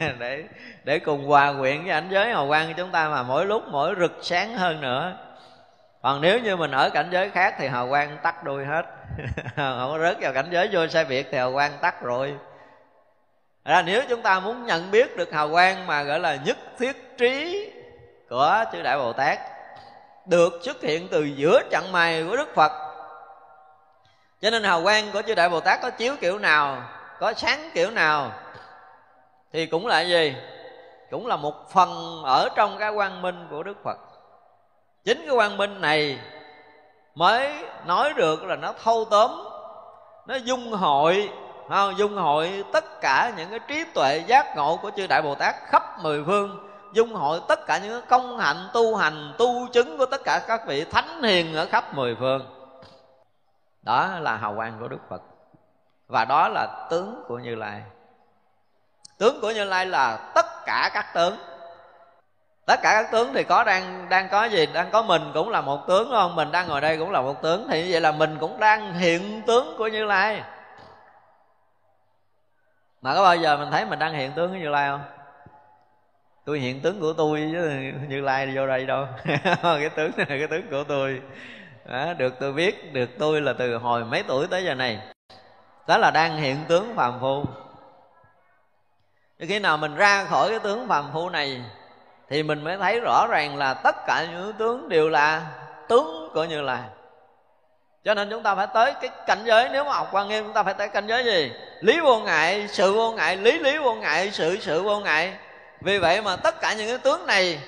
[0.18, 0.44] Để
[0.84, 3.62] để cùng hòa quyện với ảnh giới hào quang của chúng ta mà mỗi lúc
[3.70, 5.16] mỗi rực sáng hơn nữa.
[6.02, 8.82] Còn nếu như mình ở cảnh giới khác thì hào quang tắt đuôi hết.
[9.56, 12.34] Không có rớt vào cảnh giới vô sai việt thì hào quang tắt rồi
[13.68, 17.18] ra nếu chúng ta muốn nhận biết được hào quang mà gọi là nhất thiết
[17.18, 17.70] trí
[18.28, 19.38] của chư đại bồ tát,
[20.26, 22.72] được xuất hiện từ giữa trận mày của đức phật.
[24.40, 26.82] Cho nên hào quang của chư đại bồ tát có chiếu kiểu nào,
[27.20, 28.32] có sáng kiểu nào,
[29.52, 30.36] thì cũng là gì?
[31.10, 33.98] Cũng là một phần ở trong cái quang minh của đức phật.
[35.04, 36.18] Chính cái quang minh này
[37.14, 37.52] mới
[37.86, 39.48] nói được là nó thâu tóm,
[40.26, 41.30] nó dung hội
[41.68, 41.98] không?
[41.98, 45.54] dung hội tất cả những cái trí tuệ giác ngộ của chư đại bồ tát
[45.66, 46.68] khắp mười phương.
[46.92, 50.66] Dung hội tất cả những công hạnh, tu hành, tu chứng của tất cả các
[50.66, 52.42] vị thánh hiền ở khắp mười phương.
[53.82, 55.22] Đó là hào quang của đức phật.
[56.08, 57.82] Và đó là tướng của như lai.
[59.18, 61.36] Tướng của như lai là tất cả các tướng.
[62.66, 64.66] Tất cả các tướng thì có đang đang có gì?
[64.66, 66.36] Đang có mình cũng là một tướng, đúng không?
[66.36, 67.66] Mình đang ngồi đây cũng là một tướng.
[67.70, 70.42] Thì như vậy là mình cũng đang hiện tướng của như lai
[73.02, 75.00] mà có bao giờ mình thấy mình đang hiện tướng của như lai không?
[76.44, 77.70] Tôi hiện tướng của tôi chứ
[78.08, 79.06] như lai vô đây đâu.
[79.62, 81.22] Cái tướng này là cái tướng của tôi.
[81.84, 84.98] Đó, được tôi biết được tôi là từ hồi mấy tuổi tới giờ này.
[85.86, 87.44] Đó là đang hiện tướng phàm phu.
[89.38, 91.62] Khi nào mình ra khỏi cái tướng phàm phu này
[92.28, 95.50] thì mình mới thấy rõ ràng là tất cả những tướng đều là
[95.88, 96.82] tướng của như lai
[98.04, 100.52] cho nên chúng ta phải tới cái cảnh giới, nếu mà học quan nghiêm, chúng
[100.52, 101.52] ta phải tới cảnh giới gì?
[101.80, 105.32] Lý vô ngại, sự vô ngại, lý lý vô ngại, sự sự vô ngại.
[105.80, 107.60] Vì vậy mà tất cả những cái tướng này,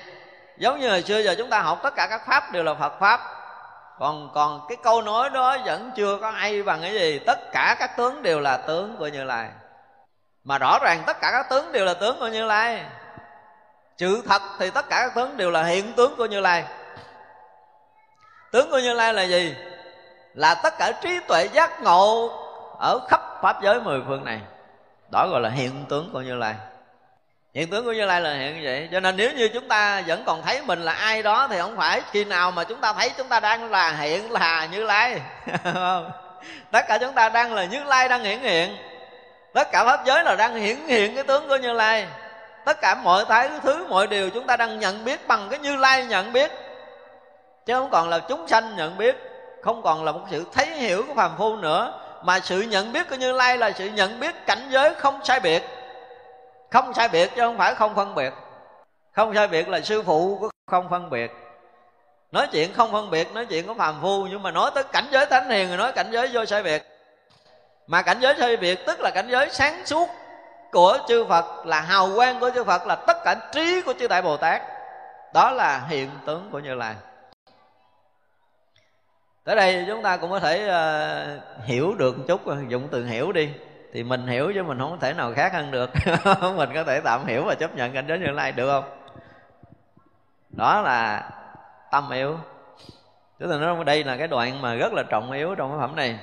[0.57, 2.99] giống như hồi xưa giờ chúng ta học tất cả các pháp đều là phật
[2.99, 3.21] pháp.
[3.99, 7.19] Còn còn cái câu nói đó vẫn chưa có ai bằng cái gì.
[7.19, 9.47] Tất cả các tướng đều là tướng của như lai.
[10.43, 12.83] Mà rõ ràng tất cả các tướng đều là tướng của như lai.
[13.97, 16.63] Chữ thật thì tất cả các tướng đều là hiện tướng của như lai.
[18.51, 19.55] Tướng của như lai là gì?
[20.33, 22.31] Là tất cả trí tuệ giác ngộ
[22.79, 24.39] ở khắp pháp giới mười phương này.
[25.11, 26.55] Đó gọi là hiện tướng của như lai.
[27.53, 28.89] Hiện tướng của như lai là hiện như vậy.
[28.91, 31.77] Cho nên nếu như chúng ta vẫn còn thấy mình là ai đó thì không
[31.77, 35.21] phải khi nào mà chúng ta thấy chúng ta đang là hiện là như lai.
[36.71, 38.77] Tất cả chúng ta đang là như lai đang hiển hiện.
[39.53, 42.07] Tất cả pháp giới là đang hiển hiện cái tướng của như lai.
[42.65, 45.75] Tất cả mọi thái thứ, mọi điều chúng ta đang nhận biết bằng cái như
[45.75, 46.51] lai nhận biết.
[47.65, 49.30] Chứ không còn là chúng sanh nhận biết
[49.61, 51.93] không còn là một sự thấy hiểu của phàm phu nữa,
[52.23, 55.39] mà sự nhận biết của như lai là sự nhận biết cảnh giới không sai
[55.39, 55.63] biệt.
[56.71, 58.33] Không sai biệt chứ không phải không phân biệt.
[59.11, 61.31] Không sai biệt là sư phụ của không phân biệt.
[62.31, 65.07] Nói chuyện không phân biệt, nói chuyện của phàm phu, nhưng mà nói tới cảnh
[65.11, 66.83] giới thánh hiền rồi nói cảnh giới vô sai biệt.
[67.87, 70.09] Mà cảnh giới sai biệt tức là cảnh giới sáng suốt
[70.71, 74.07] của chư Phật, là hào quang của chư Phật, là tất cả trí của chư
[74.07, 74.61] Đại Bồ Tát.
[75.33, 76.95] Đó là hiện tướng của Như Lai
[79.43, 83.31] tới đây chúng ta cũng có thể uh, hiểu được một chút dụng từ hiểu
[83.31, 83.49] đi.
[83.93, 85.89] Thì mình hiểu chứ mình không thể nào khác hơn được.
[86.57, 88.97] Mình có thể tạm hiểu và chấp nhận cảnh giới như lai được không?
[90.49, 91.29] Đó là
[91.91, 92.37] tâm yếu.
[93.39, 95.95] Chúng ta nói đây là cái đoạn mà rất là trọng yếu trong cái phẩm
[95.95, 96.19] này.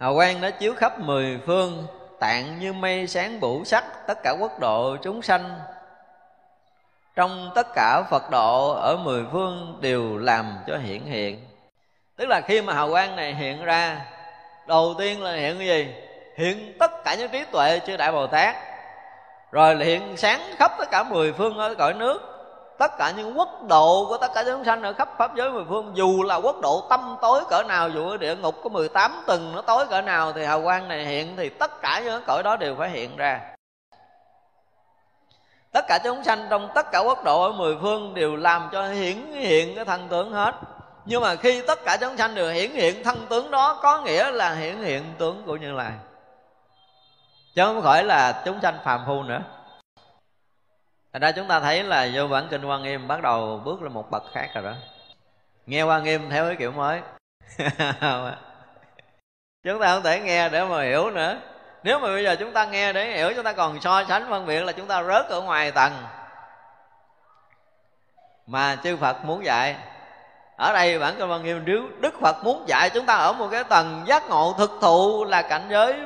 [0.00, 1.86] Hào quang nó chiếu khắp mười phương
[2.20, 5.58] Tạng như mây sáng bủ sắc Tất cả quốc độ chúng sanh.
[7.16, 11.43] Trong tất cả Phật độ Ở mười phương đều làm cho hiện hiện.
[12.16, 14.00] Tức là khi mà hào quang này hiện ra,
[14.66, 15.94] Đầu tiên là hiện cái gì?
[16.36, 18.56] hiện tất cả những trí tuệ chư đại bồ tát.
[19.52, 22.20] Rồi hiện sáng khắp tất cả mười phương ở cõi nước.
[22.78, 25.64] Tất cả những quốc độ của tất cả chúng sanh ở khắp pháp giới mười
[25.68, 29.22] phương, dù là quốc độ tâm tối cỡ nào, dù ở địa ngục có 18
[29.26, 32.42] tầng nó tối cỡ nào, thì hào quang này hiện thì tất cả những cõi
[32.42, 33.40] đó đều phải hiện ra.
[35.72, 38.88] Tất cả chúng sanh trong tất cả quốc độ ở mười phương đều làm cho
[38.88, 40.54] hiển hiện cái thân tướng hết
[41.04, 44.30] nhưng mà khi tất cả chúng sanh đều hiển hiện thân tướng đó, có nghĩa
[44.30, 45.92] là hiển hiện tướng của như lai.
[47.54, 49.40] Chứ không phải là chúng sanh phàm phu nữa.
[51.12, 53.92] Thành ra chúng ta thấy là vô bản kinh Quan Nghiêm bắt đầu bước lên
[53.92, 54.72] một bậc khác rồi đó.
[55.66, 57.00] Nghe Quan Nghiêm theo cái kiểu mới.
[59.62, 61.38] Chúng ta không thể nghe để mà hiểu nữa.
[61.82, 64.46] Nếu mà bây giờ chúng ta nghe để hiểu, Chúng ta còn so sánh phân
[64.46, 65.92] biệt là chúng ta rớt ở ngoài tầng.
[68.46, 69.76] Mà chư Phật muốn dạy
[70.56, 73.48] ở đây bản kinh văn nghiêm nếu đức phật muốn dạy chúng ta ở một
[73.50, 76.00] cái tầng giác ngộ thực thụ là cảnh giới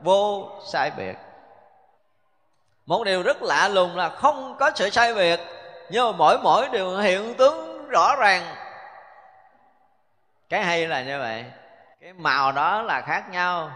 [0.00, 1.14] vô sai biệt.
[2.86, 5.40] Một điều rất lạ lùng là không có sự sai biệt,
[5.90, 8.42] nhưng mà mỗi mỗi điều hiện tướng rõ ràng.
[10.48, 11.44] Cái hay là như vậy?
[12.00, 13.70] Cái màu đó là khác nhau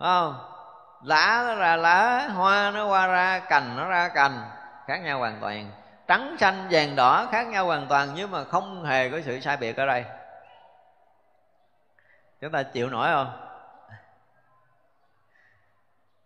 [0.00, 0.34] Đúng không?
[1.02, 4.50] Lá nó ra lá, hoa nó qua ra, cành nó ra cành,
[4.86, 5.70] khác nhau hoàn toàn
[6.06, 9.56] trắng, xanh, vàng, đỏ khác nhau hoàn toàn nhưng mà không hề có sự sai
[9.56, 10.04] biệt ở đây.
[12.40, 13.42] Chúng ta chịu nổi không?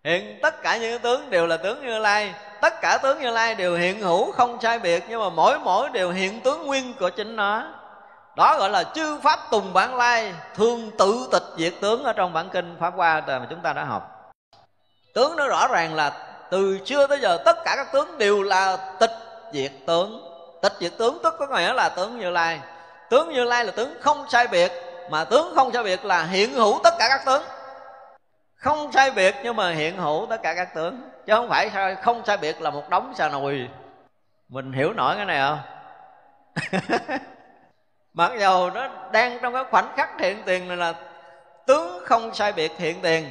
[0.05, 2.35] Hiện tất cả những tướng đều là tướng như lai.
[2.61, 5.89] Tất cả tướng như lai đều hiện hữu không sai biệt, nhưng mà mỗi mỗi
[5.89, 7.74] đều hiện tướng nguyên của chính nó.
[8.37, 12.33] Đó gọi là chư pháp tùng bản lai thương tự tịch diệt tướng ở trong
[12.33, 14.33] bản kinh pháp hoa mà chúng ta đã học.
[15.14, 16.12] Tướng nó rõ ràng là
[16.51, 19.11] từ xưa tới giờ tất cả các tướng đều là tịch
[19.53, 20.26] diệt tướng.
[20.62, 22.61] Tịch diệt tướng tức có nghĩa là tướng như lai.
[23.11, 24.72] Tướng như lai là tướng không sai biệt,
[25.11, 27.42] mà tướng không sai biệt là hiện hữu tất cả các tướng.
[28.55, 31.94] Không sai biệt nhưng mà hiện hữu tất cả các tướng, chứ không phải sao,
[32.03, 33.68] không sai biệt là một đống xà nùi
[34.51, 35.59] mình hiểu nổi cái này không?
[38.14, 40.94] Mặc dầu nó đang trong cái khoảnh khắc hiện tiền này là
[41.66, 43.30] tướng không sai biệt hiện tiền.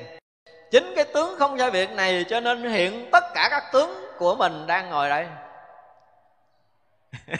[0.71, 4.35] Chính cái tướng không sai biệt này cho nên hiện tất cả các tướng của
[4.35, 5.25] mình đang ngồi đây.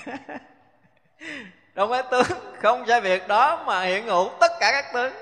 [1.75, 2.27] trong cái tướng,
[2.61, 5.13] không sai việc đó mà hiện hữu tất cả các tướng.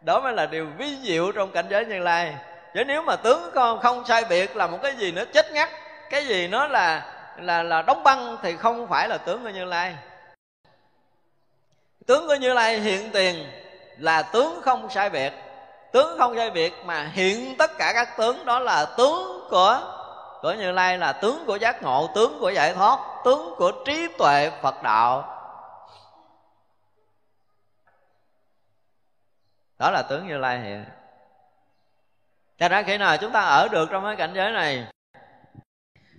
[0.00, 2.34] Đó mới là điều vi diệu trong cảnh giới như lai.
[2.74, 5.70] Chứ nếu mà tướng con không sai biệt là một cái gì nó chết ngắt,
[6.10, 9.64] cái gì nó là là là đóng băng thì không phải là tướng của như
[9.64, 9.96] lai.
[12.06, 13.46] Tướng của như lai hiện tiền
[13.98, 15.32] là tướng không sai biệt.
[15.92, 19.80] Tướng không sai biệt mà hiện tất cả các tướng đó là tướng của
[20.42, 22.98] của như lai, là tướng của giác ngộ, tướng của giải thoát
[23.28, 25.34] tướng của trí tuệ phật đạo.
[29.78, 30.84] Đó là tướng như lai hiện
[32.58, 34.86] cho ra khi nào chúng ta ở được trong cái cảnh giới này,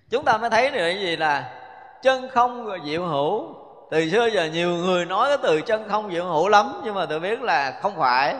[0.09, 1.61] chúng ta mới thấy được cái gì là
[2.01, 3.55] chân không diệu hữu.
[3.91, 7.05] Từ xưa giờ nhiều người nói cái từ chân không diệu hữu lắm, nhưng mà
[7.05, 8.35] tôi biết là không phải.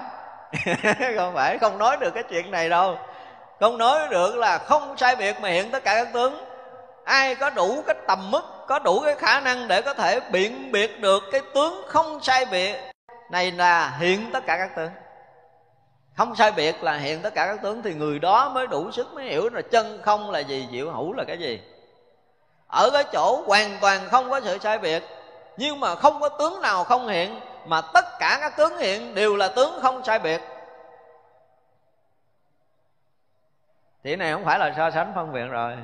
[1.18, 2.98] Không phải, không nói được cái chuyện này đâu.
[3.60, 6.49] Không nói được là không sai biệt mà hiện tất cả các tướng
[7.10, 10.72] ai có đủ cái tầm mức, có đủ cái khả năng để có thể biện
[10.72, 12.76] biệt được cái tướng không sai biệt?
[13.32, 14.92] Này là hiện tất cả các tướng.
[16.18, 19.14] Không sai biệt là hiện tất cả các tướng, thì người đó mới đủ sức
[19.14, 21.62] mới hiểu là chân không là gì, diệu hữu là cái gì.
[22.68, 25.04] Ở cái chỗ hoàn toàn không có sự sai biệt,
[25.58, 29.36] nhưng mà không có tướng nào không hiện, mà tất cả các tướng hiện đều
[29.36, 30.42] là tướng không sai biệt.
[34.04, 35.78] Thì này không phải là so sánh phân biệt rồi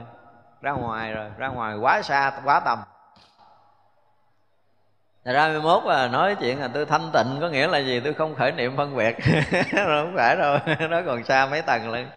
[0.65, 2.79] ra ngoài rồi, ra ngoài quá xa, quá tầm.
[5.25, 7.99] Thật ra 21 là nói chuyện là tôi thanh tịnh, có nghĩa là gì?
[7.99, 9.15] Tôi không khởi niệm phân biệt.
[9.71, 10.57] Không phải đâu,
[10.89, 12.07] nó còn xa mấy tầng lận.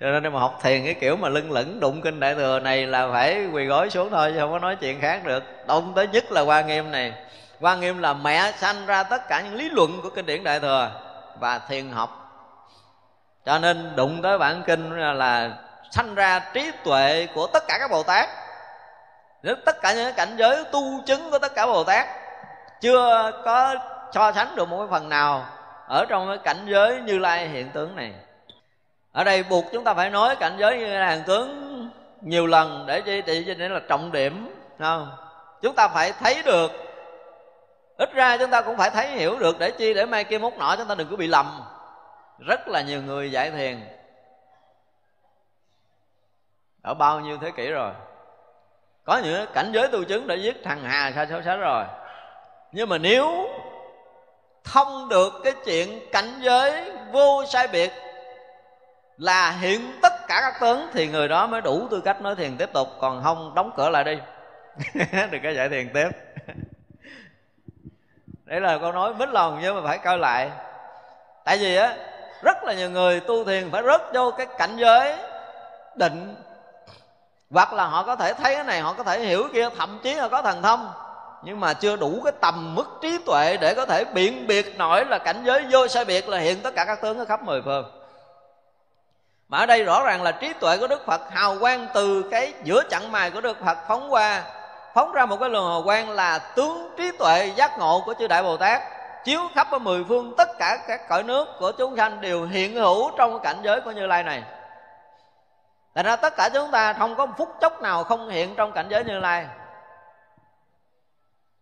[0.00, 2.86] Cho nên mà học thiền cái kiểu mà lưng lửng đụng kinh đại thừa này
[2.86, 5.44] là phải quỳ gối xuống thôi, chứ không có nói chuyện khác được.
[5.66, 7.12] Đông tới nhất là quan nghiêm này.
[7.60, 10.60] Quan nghiêm là mẹ sanh ra tất cả những lý luận của kinh điển đại
[10.60, 10.90] thừa
[11.40, 12.24] và thiền học.
[13.46, 15.50] Cho nên đụng tới bản kinh là
[15.90, 18.28] sanh ra trí tuệ của tất cả các bồ tát.
[19.64, 22.06] Tất cả những cảnh giới tu chứng của tất cả bồ tát
[22.80, 23.74] chưa có
[24.12, 25.46] so sánh được một cái phần nào
[25.88, 28.12] ở trong cái cảnh giới như lai hiện tướng này.
[29.12, 32.84] Ở đây buộc chúng ta phải nói cảnh giới như lai hiện tướng nhiều lần
[32.86, 35.16] để chi để, để là trọng điểm không?
[35.62, 36.72] Chúng ta phải thấy được.
[37.98, 40.52] Ít ra chúng ta cũng phải thấy hiểu được để chi để mai kia mốt
[40.58, 41.62] nọ chúng ta đừng có bị lầm.
[42.38, 43.97] Rất là nhiều người giải thiền
[46.82, 47.92] ở bao nhiêu thế kỷ rồi?
[49.04, 51.84] Có những cảnh giới tu chứng đã giết thằng hà sa số sách rồi.
[52.72, 53.48] Nhưng mà nếu
[54.64, 57.92] thông được cái chuyện cảnh giới vô sai biệt
[59.16, 62.56] là hiện tất cả các tướng, thì người đó mới đủ tư cách nói thiền
[62.56, 62.88] tiếp tục.
[63.00, 64.18] Còn không, đóng cửa lại đi.
[65.30, 66.08] Đừng có giải thiền tiếp.
[68.44, 70.50] Đấy là câu nói mít lòng nhưng mà phải coi lại.
[71.44, 71.96] Tại vì á,
[72.42, 75.16] rất là nhiều người tu thiền phải rớt vô cái cảnh giới
[75.94, 76.34] định
[77.50, 80.14] hoặc là họ có thể thấy cái này, họ có thể hiểu kia, thậm chí
[80.14, 80.92] là có thần thông.
[81.42, 85.04] Nhưng mà chưa đủ cái tầm mức trí tuệ để có thể biện biệt nổi
[85.04, 87.62] là cảnh giới vô sai biệt là hiện tất cả các tướng ở khắp mười
[87.62, 87.84] phương.
[89.48, 92.52] Mà ở đây rõ ràng là trí tuệ của đức phật hào quang từ cái
[92.64, 94.42] giữa chặng mài của đức phật phóng qua,
[94.94, 98.26] phóng ra một cái luồng hào quang là tướng trí tuệ giác ngộ của chư
[98.26, 98.82] đại bồ tát,
[99.24, 102.74] chiếu khắp ở mười phương tất cả các cõi nước của chúng sanh đều hiện
[102.74, 104.42] hữu trong cảnh giới của như lai này.
[105.98, 108.72] Thành ra tất cả chúng ta không có một phút chốc nào không hiện trong
[108.72, 109.46] cảnh giới Như Lai.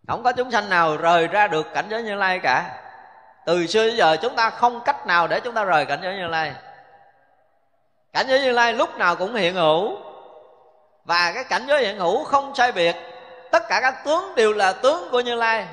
[0.09, 2.81] Không có chúng sanh nào rời ra được cảnh giới Như Lai cả.
[3.47, 6.17] Từ xưa đến giờ chúng ta không cách nào để chúng ta rời cảnh giới
[6.17, 6.53] Như Lai.
[8.13, 9.97] Cảnh giới Như Lai lúc nào cũng hiện hữu.
[11.05, 12.97] Và cái cảnh giới hiện hữu không sai biệt.
[13.51, 15.67] Tất cả các tướng đều là tướng của Như Lai.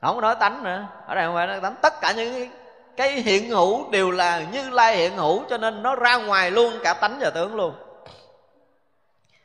[0.00, 0.86] Không có nói tánh nữa.
[1.06, 1.74] Ở đây không phải nói tánh.
[1.82, 2.50] Tất cả những
[2.96, 6.72] cái hiện hữu đều là như lai hiện hữu cho nên nó ra ngoài luôn
[6.84, 7.74] cả tánh và tướng luôn.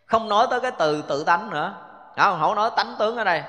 [0.05, 1.73] Không nói tới cái từ tự tánh nữa.
[2.17, 3.43] Không không nói tánh tướng ở đây.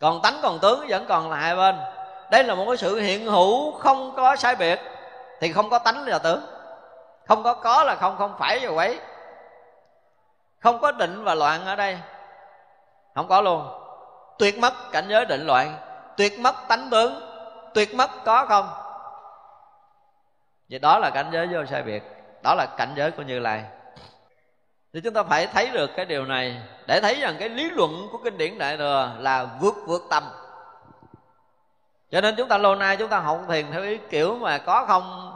[0.00, 1.76] Còn tánh còn tướng vẫn còn là hai bên.
[2.30, 4.80] Đây là một cái sự hiện hữu không có sai biệt
[5.40, 6.46] thì không có tánh và tướng.
[7.28, 8.98] Không có có là không không phải và quấy.
[10.60, 11.98] Không có định và loạn ở đây.
[13.14, 13.68] Không có luôn.
[14.38, 15.78] Tuyệt mất cảnh giới định loạn.
[16.16, 17.35] Tuyệt mất tánh tướng
[17.76, 18.68] tuyệt mất có không?
[20.70, 22.02] Vậy đó là cảnh giới vô sai biệt.
[22.42, 23.64] Đó là cảnh giới của như lai.
[24.92, 26.62] Thì chúng ta phải thấy được cái điều này.
[26.86, 30.22] Để thấy rằng cái lý luận của kinh điển đại thừa là vượt vượt tâm
[32.10, 34.84] cho nên chúng ta lâu nay chúng ta học thiền theo ý kiểu mà có
[34.86, 35.32] không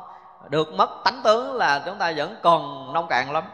[0.49, 3.45] được mất tánh tướng là chúng ta vẫn còn nông cạn lắm.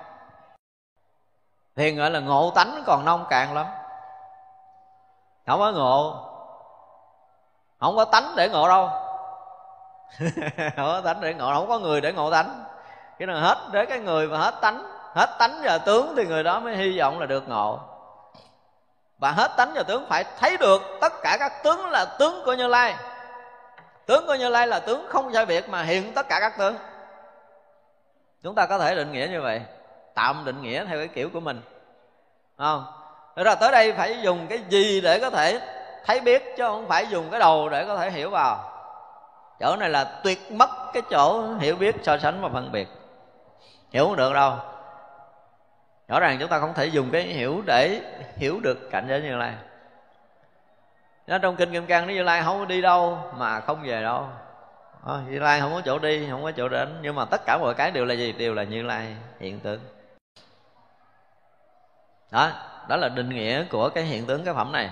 [1.77, 3.67] Thiền gọi là ngộ tánh còn nông cạn lắm.
[5.47, 6.23] Không có ngộ
[7.81, 8.91] không có tánh để ngộ đâu.
[10.77, 12.65] Không có tánh để ngộ, không có người để ngộ tánh.
[13.19, 16.43] Cái nào hết, để cái người mà hết tánh hết tánh và tướng thì người
[16.43, 17.81] đó mới hy vọng là được ngộ.
[19.19, 22.53] Và hết tánh và tướng phải thấy được tất cả các tướng là tướng của
[22.53, 22.97] như lai.
[24.07, 26.77] Tướng của như lai là tướng không sai biệt mà hiện tất cả các tướng.
[28.43, 29.63] Chúng ta có thể định nghĩa như vậy.
[30.15, 31.61] Tạm định nghĩa theo cái kiểu của mình.
[32.59, 32.85] Không?
[33.37, 35.61] Rồi tới đây phải dùng cái gì để có thể
[36.07, 38.73] thấy biết chứ không phải dùng cái đầu để có thể hiểu vào.
[39.61, 42.89] Chỗ này là tuyệt mất cái chỗ hiểu biết so sánh và phân biệt.
[43.91, 44.57] Hiểu không được đâu.
[46.09, 48.01] Rõ ràng chúng ta không thể dùng cái hiểu để
[48.37, 49.53] hiểu được cảnh giới như lai.
[51.27, 54.03] Nó trong kinh kim cang nó như lai không có đi đâu mà không về
[54.03, 54.27] đâu.
[55.07, 56.99] À, như lai không có chỗ đi không có chỗ đến.
[57.03, 58.33] Nhưng mà tất cả mọi cái đều là gì?
[58.33, 59.81] Đều là như lai hiện tượng.
[62.31, 62.51] Đó
[62.89, 64.91] đó là định nghĩa của cái hiện tướng cái phẩm này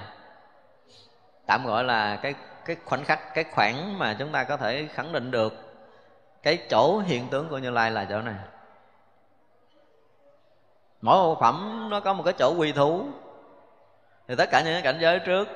[1.47, 2.35] tạm gọi là cái
[2.65, 5.55] cái khoảnh khắc, cái khoảng mà chúng ta có thể khẳng định được
[6.43, 8.35] cái chỗ hiện tướng của như lai là chỗ này.
[11.01, 13.07] Mỗi một phẩm nó có một cái chỗ quy thú.
[14.29, 15.49] Thì tất cả những cái cảnh giới trước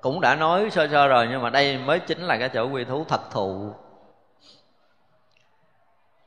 [0.00, 2.84] cũng đã nói sơ sơ rồi, nhưng mà đây mới chính là cái chỗ quy
[2.84, 3.72] thú thật thụ.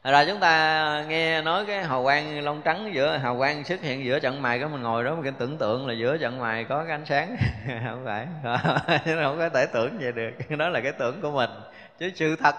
[0.03, 3.81] Thật ra chúng ta nghe nói cái hào quang lông trắng giữa, hào quang xuất
[3.81, 6.63] hiện giữa trận mày cái mình ngồi đó mình tưởng tượng là giữa trận mày
[6.63, 7.35] có cái ánh sáng.
[7.85, 8.27] Không phải.
[9.23, 10.31] Không có thể tưởng vậy được.
[10.57, 11.49] Đó là cái tưởng của mình.
[11.99, 12.55] Chứ sự thật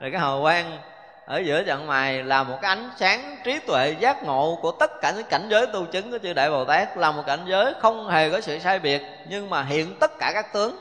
[0.00, 0.78] là cái hào quang
[1.26, 5.00] ở giữa trận mày là một cái ánh sáng trí tuệ giác ngộ của tất
[5.00, 7.74] cả những cảnh giới tu chứng của chư đại bồ tát, là một cảnh giới
[7.80, 10.76] không hề có sự sai biệt, nhưng mà hiện tất cả các tướng.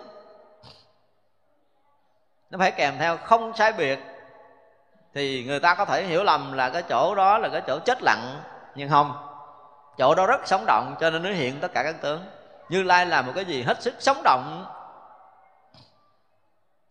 [2.49, 3.99] Nó phải kèm theo không sai biệt
[5.13, 8.03] thì người ta có thể hiểu lầm là cái chỗ đó là cái chỗ chết
[8.03, 8.41] lặng,
[8.75, 9.13] nhưng không.
[9.97, 12.25] Chỗ đó rất sống động, cho nên nó hiện tất cả các tướng.
[12.69, 14.65] Như lai là một cái gì hết sức sống động,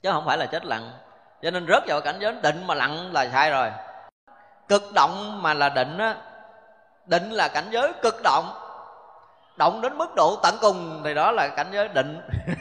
[0.02, 0.90] chứ không phải là chết lặng.
[1.42, 3.70] Cho nên rớt vào cảnh giới định mà lặng là sai rồi.
[4.68, 6.16] Cực động mà là định á,
[7.06, 8.61] định là cảnh giới cực động
[9.56, 12.20] động đến mức độ tận cùng thì đó là cảnh giới định.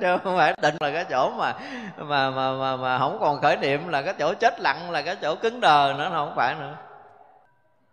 [0.00, 1.54] Chứ không phải định là cái chỗ mà
[1.96, 5.16] mà mà mà, mà không còn khởi niệm là cái chỗ chết lặng là cái
[5.16, 6.74] chỗ cứng đờ nữa không phải nữa.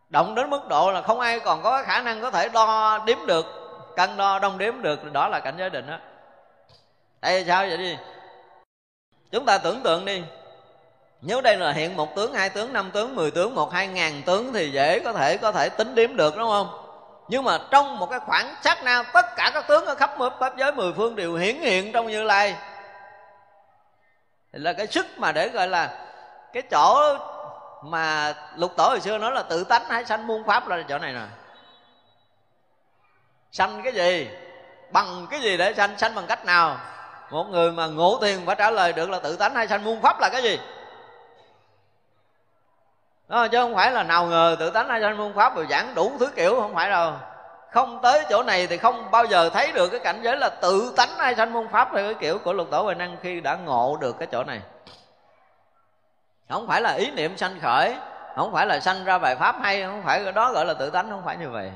[0.09, 3.17] Động đến mức độ là không ai còn có khả năng có thể đo đếm
[3.27, 3.45] được
[3.95, 5.97] cân đo đong đếm được đó là cảnh giới định đó
[7.21, 7.97] tại sao vậy đi?
[9.31, 10.23] Chúng ta tưởng tượng đi.
[11.21, 14.21] Nếu đây là hiện một tướng hai tướng năm tướng mười tướng một hai ngàn
[14.25, 16.76] tướng thì dễ có thể có thể tính đếm được đúng không?
[17.27, 20.57] Nhưng mà trong một cái khoảng sát na, tất cả các tướng ở khắp pháp
[20.57, 22.55] giới, mười phương đều hiển hiện trong như lai.
[24.53, 26.07] Thì là cái sức mà để gọi là
[26.53, 27.17] cái chỗ
[27.83, 30.97] mà lục tổ hồi xưa nói là tự tánh hay sanh muôn pháp là chỗ
[30.97, 31.21] này nè
[33.51, 34.29] sanh cái gì?
[34.91, 35.97] Bằng cái gì để sanh?
[35.97, 36.77] Sanh bằng cách nào?
[37.31, 40.01] Một người mà ngộ tiền phải trả lời được là tự tánh hay sanh muôn
[40.01, 40.59] pháp là cái gì?
[43.27, 45.95] Đó, chứ không phải là nào ngờ tự tánh hay sanh môn pháp rồi giảng
[45.95, 47.13] đủ thứ kiểu không phải đâu.
[47.71, 50.93] Không tới chỗ này thì không bao giờ thấy được cái cảnh giới là tự
[50.97, 53.55] tánh hay sanh môn pháp theo cái kiểu của lục tổ huệ năng khi đã
[53.55, 54.61] ngộ được cái chỗ này.
[56.49, 57.95] Không phải là ý niệm sanh khởi
[58.35, 60.89] không phải là sanh ra bài pháp hay không phải cái đó gọi là tự
[60.89, 61.71] tánh không phải như vậy.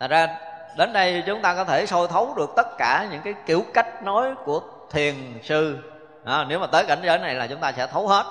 [0.00, 0.38] Thật ra
[0.76, 4.02] đến đây chúng ta có thể soi thấu được tất cả những cái kiểu cách
[4.02, 5.78] nói của thiền sư.
[6.24, 8.24] À, nếu mà tới cảnh giới này là chúng ta sẽ thấu hết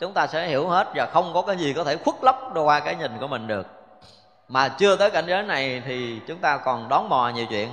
[0.00, 2.80] chúng ta sẽ hiểu hết và không có cái gì có thể khuất lấp qua
[2.80, 3.66] cái nhìn của mình được.
[4.48, 7.68] Mà chưa tới cảnh giới này thì chúng ta còn đón mò nhiều chuyện.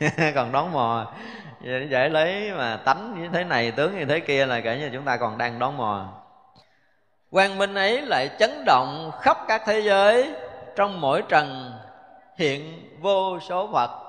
[0.34, 1.12] Còn đón mò.
[1.90, 5.04] Dễ lấy mà tánh như thế này, tướng như thế kia là kể như chúng
[5.04, 6.06] ta còn đang đón mò.
[7.30, 10.34] Quang minh ấy lại chấn động khắp các thế giới.
[10.76, 11.72] Trong mỗi trần
[12.36, 14.07] hiện vô số phật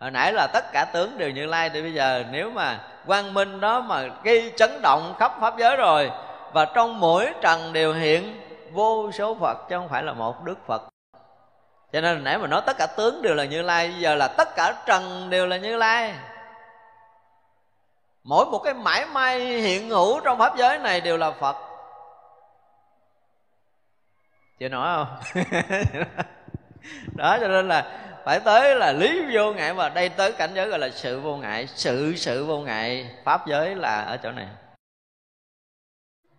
[0.00, 3.34] hồi nãy là tất cả tướng đều như lai, thì bây giờ nếu mà quang
[3.34, 6.10] minh đó mà gây chấn động khắp pháp giới rồi,
[6.52, 8.40] và trong mỗi trần đều hiện,
[8.72, 10.82] vô số phật, chứ không phải là một đức phật.
[11.92, 14.48] Cho nên nãy mà nói tất cả tướng đều là như lai giờ là tất
[14.56, 16.14] cả trần đều là như lai.
[18.24, 21.56] Mỗi một cái mãi may hiện hữu trong pháp giới này đều là phật.
[24.58, 25.42] Chưa nói không?
[27.16, 30.68] Đó, cho nên là phải tới là lý vô ngại và đây tới cảnh giới
[30.68, 31.68] gọi là sự vô ngại.
[31.74, 34.46] Sự sự vô ngại, pháp giới là ở chỗ này.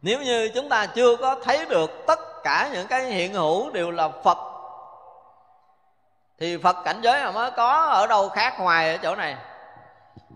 [0.01, 3.91] Nếu như chúng ta chưa có thấy được tất cả những cái hiện hữu đều
[3.91, 4.37] là phật,
[6.39, 9.35] thì phật cảnh giới mà mới có ở đâu khác ngoài ở chỗ này.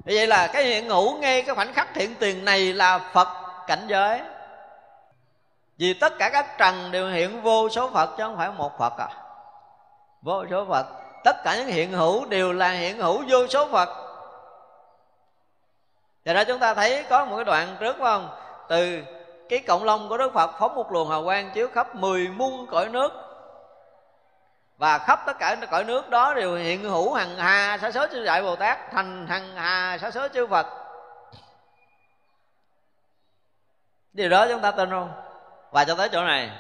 [0.03, 3.28] Vì vậy là cái hiện hữu ngay cái khoảnh khắc hiện tiền này là phật
[3.68, 4.22] cảnh giới.
[5.78, 8.98] Vì tất cả các trần đều hiện vô số phật, chứ không phải một phật
[8.98, 9.10] à.
[10.22, 13.89] Vô số phật tất cả những hiện hữu đều là hiện hữu vô số phật.
[16.26, 18.30] Và đó chúng ta thấy có một cái đoạn trước, phải không?
[18.69, 19.02] Từ
[19.49, 22.68] cái cộng long của Đức Phật phóng một luồng hào quang chiếu khắp mười muôn
[22.68, 23.11] cõi nước.
[24.77, 28.26] Và khắp tất cả cõi nước đó đều hiện hữu hằng hà sa số chư
[28.26, 30.68] đại bồ tát, thành hằng hà sa số chư phật.
[34.14, 35.11] Điều đó chúng ta tin không?
[35.72, 36.52] Và cho tới chỗ này.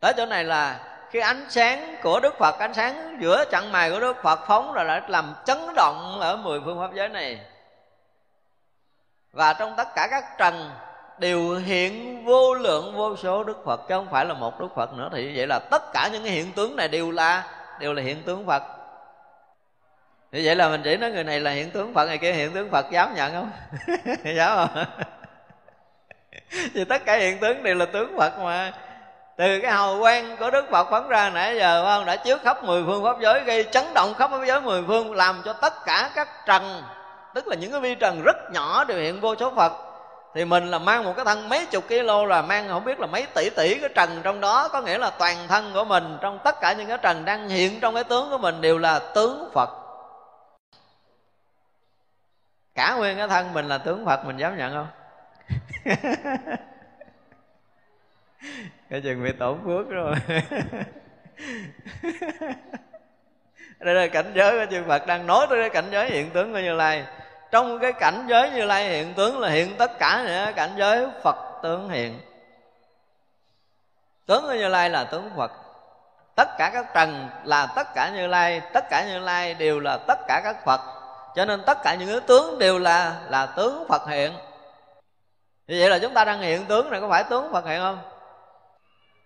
[0.00, 0.80] Tới chỗ này là
[1.10, 4.74] khi ánh sáng của đức phật, ánh sáng giữa chặng mày của đức phật phóng
[4.74, 7.40] là đã làm chấn động ở mười phương pháp giới này.
[9.32, 10.70] Và trong tất cả các trần
[11.18, 14.92] đều hiện vô lượng, vô số đức phật, chứ không phải là một đức phật
[14.92, 15.08] nữa.
[15.12, 17.44] Thì vậy là tất cả những cái hiện tướng này đều là
[17.80, 18.62] đều là hiện tướng phật.
[20.32, 22.52] Thì vậy là mình chỉ nói người này là hiện tướng phật, người kia hiện
[22.52, 23.50] tướng phật, dám nhận không?
[24.36, 24.84] Dám không?
[26.74, 28.72] Thì tất cả hiện tướng đều là tướng phật mà
[29.38, 32.04] từ cái hào quang của đức phật phóng ra nãy giờ không?
[32.04, 35.14] Đã chiếu khắp mười phương pháp giới, gây chấn động khắp pháp giới mười phương,
[35.14, 36.82] làm cho tất cả các trần,
[37.34, 39.72] tức là những cái vi trần rất nhỏ đều hiện vô số phật.
[40.34, 43.06] Thì mình là mang một cái thân mấy chục kg là mang không biết là
[43.06, 46.38] mấy tỷ tỷ cái trần trong đó, có nghĩa là toàn thân của mình, trong
[46.44, 49.50] tất cả những cái trần đang hiện trong cái tướng của mình đều là tướng
[49.54, 49.70] phật.
[52.74, 54.88] Cả nguyên cái thân mình là tướng phật, mình dám nhận không?
[58.90, 60.14] cái chừng bị tổn phước rồi.
[63.78, 66.52] Đây là cảnh giới của chư Phật đang nói tới cái cảnh giới hiện tướng
[66.52, 67.04] của Như Lai.
[67.50, 71.06] Trong cái cảnh giới như lai hiện tướng là hiện tất cả những cảnh giới
[71.22, 72.20] phật tướng hiện.
[74.26, 75.52] Tướng của như lai là tướng phật.
[76.34, 79.98] Tất cả các trần là tất cả như lai, tất cả như lai đều là
[80.06, 80.80] tất cả các phật.
[81.34, 84.32] Cho nên tất cả những cái tướng đều là là tướng phật hiện.
[85.66, 87.98] Như vậy là chúng ta đang hiện tướng này có phải tướng phật hiện không?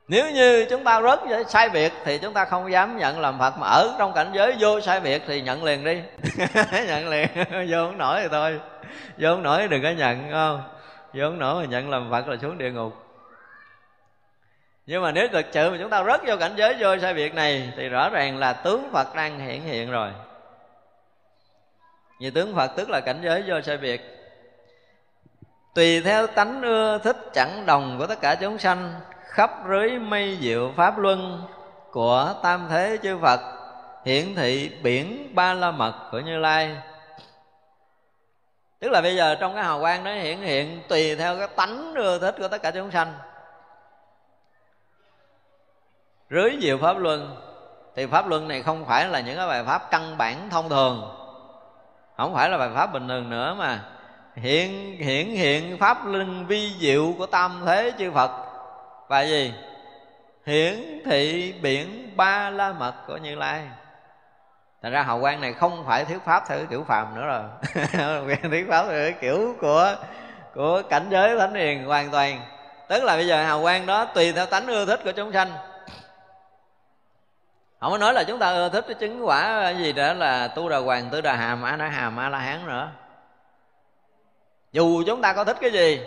[0.09, 3.59] Nếu như chúng ta rớt sai biệt thì chúng ta không dám nhận làm phật,
[3.59, 6.03] mà ở trong cảnh giới vô sai biệt thì nhận liền đi.
[6.87, 7.29] Nhận liền.
[7.69, 8.61] Vô không nổi thì thôi.
[9.19, 10.63] Vô không nổi thì đừng có nhận không?
[11.13, 12.93] Vô không nổi mà nhận làm phật là xuống địa ngục.
[14.87, 17.35] Nhưng mà nếu thực sự mà chúng ta rớt vô cảnh giới vô sai biệt
[17.35, 20.11] này thì rõ ràng là tướng phật đang hiện hiện rồi.
[22.21, 24.01] Vì tướng phật tức là cảnh giới vô sai biệt
[25.75, 29.01] tùy theo tánh ưa thích chẳng đồng của tất cả chúng sanh
[29.33, 31.43] khắp rưới mây diệu pháp luân
[31.91, 33.41] của tam thế chư Phật,
[34.05, 36.77] hiển thị biển ba la mật của Như Lai.
[38.81, 41.95] Tức là bây giờ trong cái hào quang đó hiển hiện tùy theo cái tánh
[41.95, 43.15] ưa thích của tất cả chúng sanh.
[46.31, 47.37] Rưới diệu pháp luân,
[47.97, 51.17] Thì pháp luân này không phải là những cái bài pháp căn bản thông thường.
[52.17, 53.85] Không phải là bài pháp bình thường nữa mà
[54.37, 58.31] Hiện hiện hiện pháp luân vi diệu của tam thế chư Phật
[59.13, 59.53] và gì?
[60.47, 63.63] Hiển thị biển ba la mật của như lai.
[64.83, 67.43] Thành ra hào quang này không phải thuyết pháp theo kiểu phàm nữa rồi.
[68.51, 69.97] Thuyết pháp theo kiểu của
[70.55, 72.41] của cảnh giới thánh hiền hoàn toàn.
[72.89, 75.53] Tức là bây giờ hào quang đó tùy theo tánh ưa thích của chúng sanh.
[77.81, 80.69] Không có nói là chúng ta ưa thích cái chứng quả gì đó là tu
[80.69, 82.89] đà hoàng tư đà hàm, a na hàm, a la hán nữa.
[84.73, 86.01] Dù chúng ta có thích cái gì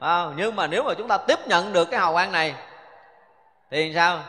[0.00, 2.54] à, nhưng mà nếu mà chúng ta tiếp nhận được cái hào quang này
[3.70, 4.20] thì sao?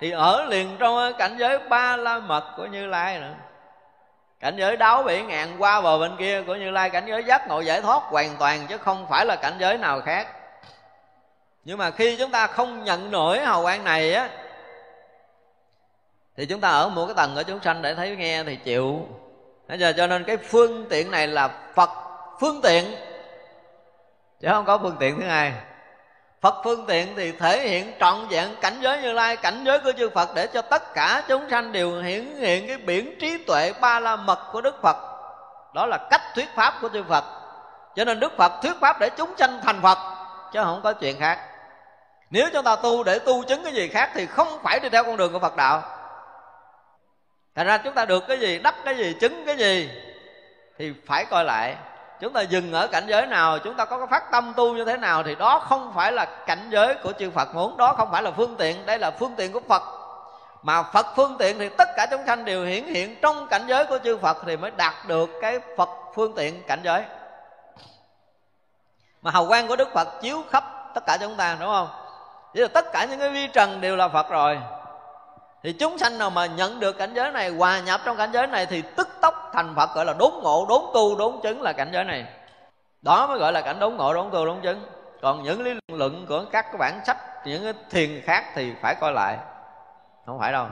[0.00, 3.34] Thì ở liền trong cảnh giới ba la mật của như lai nữa.
[4.40, 7.48] Cảnh giới đáo bị ngàn qua bờ bên kia của như lai cảnh giới giác
[7.48, 10.28] ngộ giải thoát hoàn toàn chứ không phải là cảnh giới nào khác.
[11.64, 14.28] Nhưng mà khi chúng ta không nhận nổi hào quang này á
[16.36, 19.08] thì chúng ta ở một cái tầng ở chúng sanh để thấy nghe thì chịu.
[19.68, 21.90] Bây giờ cho nên cái phương tiện này là Phật
[22.40, 22.94] phương tiện
[24.40, 25.52] chứ không có phương tiện thứ hai.
[26.40, 29.92] Phật phương tiện thì thể hiện trọn vẹn cảnh giới như lai Cảnh giới của
[29.92, 33.72] chư Phật để cho tất cả chúng sanh đều hiển hiện cái biển trí tuệ
[33.80, 34.96] ba la mật của Đức Phật.
[35.74, 37.24] Đó là cách thuyết pháp của chư Phật.
[37.96, 39.98] Cho nên Đức Phật thuyết pháp để chúng sanh thành Phật
[40.52, 41.38] Chứ không có chuyện khác.
[42.30, 45.04] Nếu chúng ta tu để tu chứng cái gì khác Thì không phải đi theo
[45.04, 45.82] con đường của Phật đạo.
[47.54, 49.90] Thành ra chúng ta được cái gì, đắc cái gì, chứng cái gì
[50.78, 51.76] Thì phải coi lại
[52.20, 54.84] chúng ta dừng ở cảnh giới nào, chúng ta có cái phát tâm tu như
[54.84, 58.10] thế nào thì đó không phải là cảnh giới của chư Phật muốn, đó không
[58.12, 59.82] phải là phương tiện, đây là phương tiện của Phật.
[60.62, 63.86] Mà Phật phương tiện thì tất cả chúng sanh đều hiển hiện trong cảnh giới
[63.86, 67.02] của chư Phật thì mới đạt được cái Phật phương tiện cảnh giới.
[69.22, 70.64] Mà hào quang của Đức Phật chiếu khắp
[70.94, 71.88] tất cả chúng ta, đúng không?
[72.54, 74.58] Vậy là tất cả những cái vi trần đều là Phật rồi
[75.62, 78.46] thì chúng sanh nào mà nhận được cảnh giới này, hòa nhập trong cảnh giới
[78.46, 81.72] này thì tức tốc thành phật, gọi là đốn ngộ, đốn tu, đốn chứng là
[81.72, 82.24] cảnh giới này.
[83.02, 84.86] Đó mới gọi là cảnh đốn ngộ, đốn tu, đốn chứng.
[85.22, 87.16] Còn những lý luận của các cái bản sách,
[87.46, 89.36] những cái thiền khác thì phải coi lại.
[90.26, 90.66] Không phải đâu.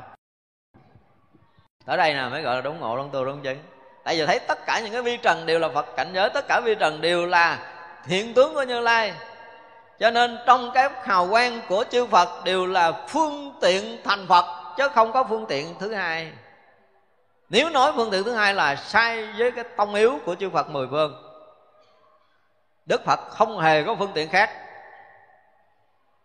[1.86, 3.58] Ở đây nè mới gọi là đốn ngộ, đốn tu, đốn chứng.
[4.04, 6.48] Tại vì thấy tất cả những cái vi trần đều là phật cảnh giới, tất
[6.48, 7.58] cả vi trần đều là
[8.06, 9.12] hiện tướng của như lai.
[9.98, 14.57] Cho nên trong cái hào quang của chư phật đều là phương tiện thành phật
[14.78, 16.32] chứ không có phương tiện thứ hai.
[17.48, 20.70] Nếu nói phương tiện thứ hai là sai với cái tông yếu của chư Phật
[20.70, 21.22] mười phương,
[22.86, 24.50] Đức Phật không hề có phương tiện khác.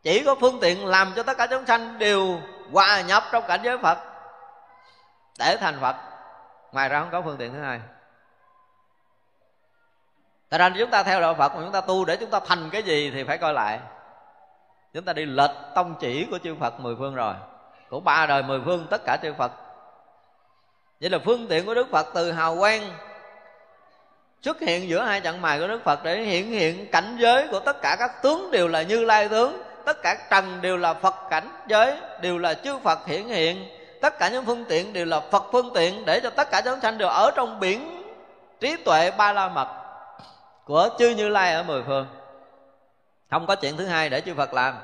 [0.04, 2.40] Chỉ có phương tiện làm cho tất cả chúng sanh đều
[2.72, 3.98] hòa nhập trong cảnh giới Phật,
[5.40, 5.96] Để thành Phật.
[6.72, 7.80] Ngoài ra không có phương tiện thứ hai.
[10.50, 12.70] Tại ra chúng ta theo đạo Phật, mà chúng ta tu để chúng ta thành
[12.70, 13.80] cái gì thì phải coi lại.
[14.94, 17.34] Chúng ta đi lệch tông chỉ của chư Phật mười phương rồi
[17.94, 19.52] của ba đời mười phương tất cả chư Phật.
[21.02, 22.82] Vậy là phương tiện của Đức Phật từ hào quang
[24.42, 27.60] xuất hiện giữa hai trận mài của Đức Phật để hiện hiện cảnh giới của
[27.60, 31.16] tất cả các tướng đều là Như Lai tướng, tất cả trần đều là Phật
[31.30, 33.70] cảnh giới, đều là chư Phật hiện hiện.
[34.02, 36.80] Tất cả những phương tiện đều là Phật phương tiện để cho tất cả chúng
[36.80, 38.04] sanh đều ở trong biển
[38.60, 39.68] trí tuệ ba la mật
[40.66, 42.08] của chư Như Lai ở mười phương.
[43.30, 44.78] Không có chuyện thứ hai để chư Phật làm.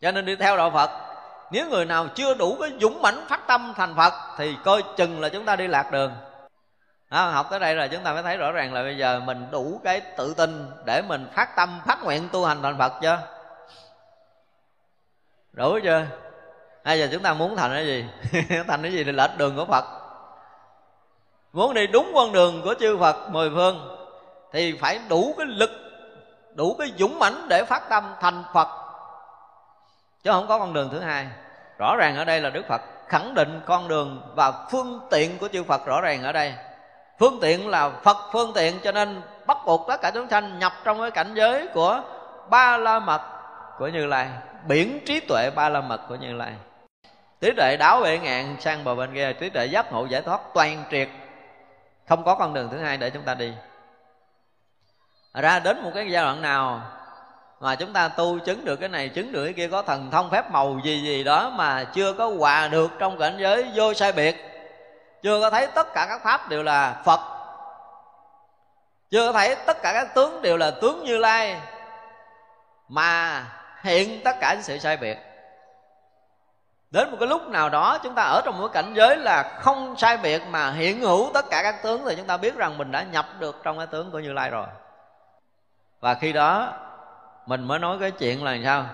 [0.00, 1.11] Cho nên đi theo đạo Phật
[1.52, 5.20] nếu người nào chưa đủ cái dũng mãnh phát tâm thành phật thì coi chừng
[5.20, 6.12] là chúng ta đi lạc đường.
[7.08, 9.46] À, học tới đây là chúng ta mới thấy rõ ràng là bây giờ mình
[9.50, 13.18] đủ cái tự tin để mình phát tâm phát nguyện tu hành thành phật chưa?
[15.52, 16.06] Đủ chưa?
[16.84, 18.04] Bây giờ chúng ta muốn thành cái gì?
[18.68, 19.84] Thành cái gì thì lệch đường của phật.
[21.52, 23.98] Muốn đi đúng con đường của chư phật mười phương
[24.52, 25.70] thì phải đủ cái lực
[26.54, 28.81] đủ cái dũng mãnh để phát tâm thành phật
[30.22, 31.26] chứ không có con đường thứ hai.
[31.78, 35.48] Rõ ràng ở đây là đức phật khẳng định con đường và phương tiện của
[35.48, 36.54] chư phật rõ ràng ở đây.
[37.18, 40.72] Phương tiện là phật phương tiện cho nên bắt buộc tất cả chúng sanh nhập
[40.84, 42.02] trong cái cảnh giới của
[42.50, 43.22] ba la mật
[43.78, 44.28] của như lai,
[44.68, 46.52] biển trí tuệ ba la mật của như lai.
[47.40, 50.40] Trí tuệ đáo bệ ngạn sang bờ bên kia trí tuệ giác ngộ giải thoát
[50.54, 51.08] toàn triệt.
[52.08, 53.52] Không có con đường thứ hai để chúng ta đi.
[55.34, 56.82] Ra đến một cái giai đoạn nào
[57.62, 60.30] mà chúng ta tu chứng được cái này, chứng được cái kia, có thần thông
[60.30, 64.12] phép màu gì gì đó mà chưa có hòa được trong cảnh giới vô sai
[64.12, 64.36] biệt.
[65.22, 67.20] Chưa có thấy tất cả các pháp đều là phật.
[69.10, 71.60] Chưa có thấy tất cả các tướng đều là tướng như lai.
[72.88, 73.44] Mà
[73.82, 75.18] hiện tất cả những sự sai biệt.
[76.90, 79.94] Đến một cái lúc nào đó, chúng ta ở trong một cảnh giới là không
[79.98, 82.92] sai biệt mà hiện hữu tất cả các tướng, thì chúng ta biết rằng mình
[82.92, 84.66] đã nhập được trong cái tướng của như lai rồi.
[86.00, 86.72] Và khi đó
[87.46, 88.86] mình mới nói cái chuyện là sao?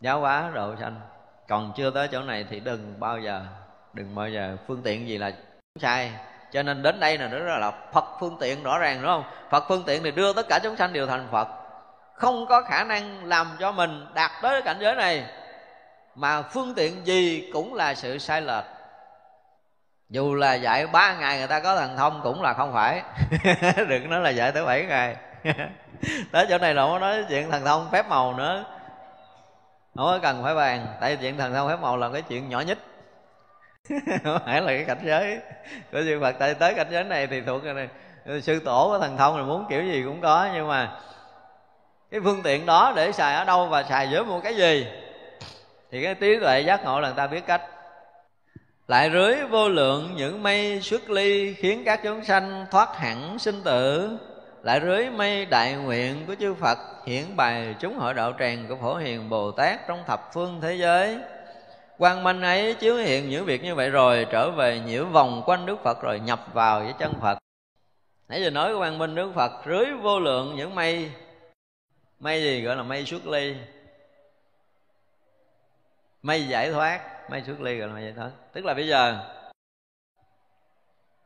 [0.00, 1.00] Giáo hóa độ sanh.
[1.48, 3.42] Còn chưa tới chỗ này thì đừng bao giờ,
[3.92, 4.56] đừng bao giờ.
[4.66, 5.32] Phương tiện gì là
[5.80, 6.12] sai.
[6.52, 9.24] Cho nên đến đây là nó là phật phương tiện rõ ràng, đúng không?
[9.50, 11.48] Phật phương tiện thì đưa tất cả chúng sanh đều thành phật.
[12.14, 15.24] Không có khả năng làm cho mình đạt tới cảnh giới này.
[16.14, 18.64] Mà phương tiện gì cũng là sự sai lệch.
[20.08, 23.02] Dù là dạy ba ngày người ta có thần thông cũng là không phải.
[23.88, 25.16] Đừng nói là dạy tới bảy ngày.
[26.32, 28.64] tới chỗ này là không có nói chuyện thần thông phép màu nữa.
[29.94, 32.60] Không có cần phải bàn, tại chuyện thần thông phép màu là cái chuyện nhỏ
[32.60, 32.78] nhất.
[34.24, 35.38] Không phải là cái cảnh giới
[35.92, 37.88] của chư Phật, tại tới cảnh giới này thì thuộc này
[38.42, 41.00] sư tổ của thần thông là muốn kiểu gì cũng có, nhưng mà
[42.10, 44.86] cái phương tiện đó để xài ở đâu và xài với một cái gì
[45.90, 47.62] thì cái trí tuệ giác ngộ là người ta biết cách.
[48.88, 53.62] Lại rưới vô lượng những mây xuất ly khiến các chúng sanh thoát hẳn sinh
[53.64, 54.10] tử
[54.62, 58.76] lại rưới mây đại nguyện của chư Phật hiển bày chúng hội đạo tràng của
[58.76, 61.18] phổ hiền Bồ Tát trong thập phương thế giới.
[61.98, 65.66] Quang minh ấy chiếu hiện những việc như vậy rồi, trở về nhiễu vòng quanh
[65.66, 67.38] Đức Phật rồi nhập vào với chân Phật.
[68.28, 71.10] Nãy giờ nói quang minh Đức Phật, rưới vô lượng những mây.
[72.20, 73.56] Mây gì gọi là mây xuất ly?
[76.22, 77.30] Mây giải thoát.
[77.30, 78.30] Mây xuất ly gọi là mây giải thoát.
[78.52, 79.18] Tức là bây giờ,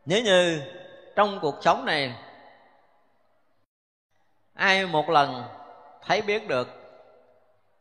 [0.06, 0.62] nếu như
[1.16, 2.14] trong cuộc sống này
[4.56, 5.44] ai một lần
[6.06, 6.68] thấy biết được,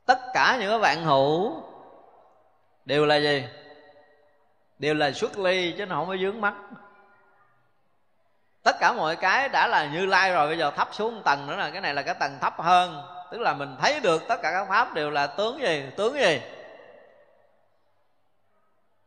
[0.05, 1.63] tất cả những cái vạn hữu
[2.85, 3.47] đều là gì?
[4.79, 6.53] Đều là xuất ly chứ nó không có dướng mắt.
[8.63, 11.47] Tất cả mọi cái đã là như lai rồi, bây giờ thấp xuống một tầng
[11.47, 14.41] nữa là cái này là cái tầng thấp hơn, tức là mình thấy được tất
[14.41, 15.83] cả các pháp đều là tướng gì?
[15.97, 16.41] Tướng gì?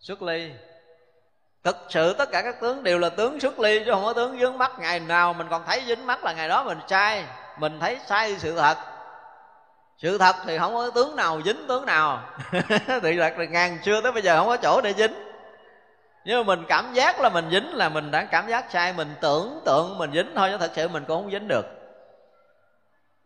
[0.00, 0.52] Xuất ly.
[1.64, 4.38] Thực sự tất cả các tướng đều là tướng xuất ly chứ không có tướng
[4.40, 4.72] dướng mắt.
[4.78, 7.24] Ngày nào mình còn thấy dính mắt là ngày đó mình sai
[7.58, 8.76] mình thấy sai sự thật.
[9.98, 12.22] Sự thật thì không có tướng nào dính tướng nào.
[13.02, 15.14] Thì thật là ngàn xưa tới bây giờ không có chỗ để dính.
[16.24, 18.92] Nhưng mà mình cảm giác là mình dính là mình đã cảm giác sai.
[18.92, 21.66] Mình tưởng tượng mình dính thôi, chứ thật sự mình cũng không dính được.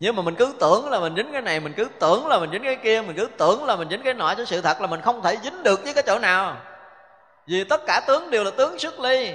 [0.00, 2.50] Nhưng mà mình cứ tưởng là mình dính cái này, mình cứ tưởng là mình
[2.52, 4.86] dính cái kia, mình cứ tưởng là mình dính cái nọ, chứ sự thật là
[4.86, 6.56] mình không thể dính được với cái chỗ nào.
[7.46, 9.34] Vì tất cả tướng đều là tướng xuất ly.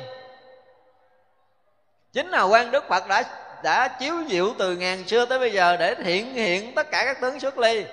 [2.13, 3.23] Chính là quan đức phật đã
[3.63, 7.21] đã chiếu diệu từ ngàn xưa tới bây giờ để hiện hiện tất cả các
[7.21, 7.85] tướng xuất ly.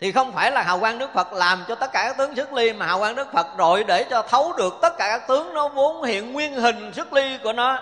[0.00, 2.52] Thì không phải là hào quang đức phật làm cho tất cả các tướng xuất
[2.52, 5.54] ly, mà hào quang đức phật rồi để cho thấu được tất cả các tướng
[5.54, 7.78] nó vốn hiện nguyên hình xuất ly của nó.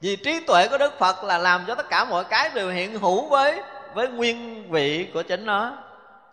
[0.00, 2.98] Vì trí tuệ của đức phật là làm cho tất cả mọi cái đều hiện
[2.98, 3.60] hữu với
[3.94, 5.72] với nguyên vị của chính nó.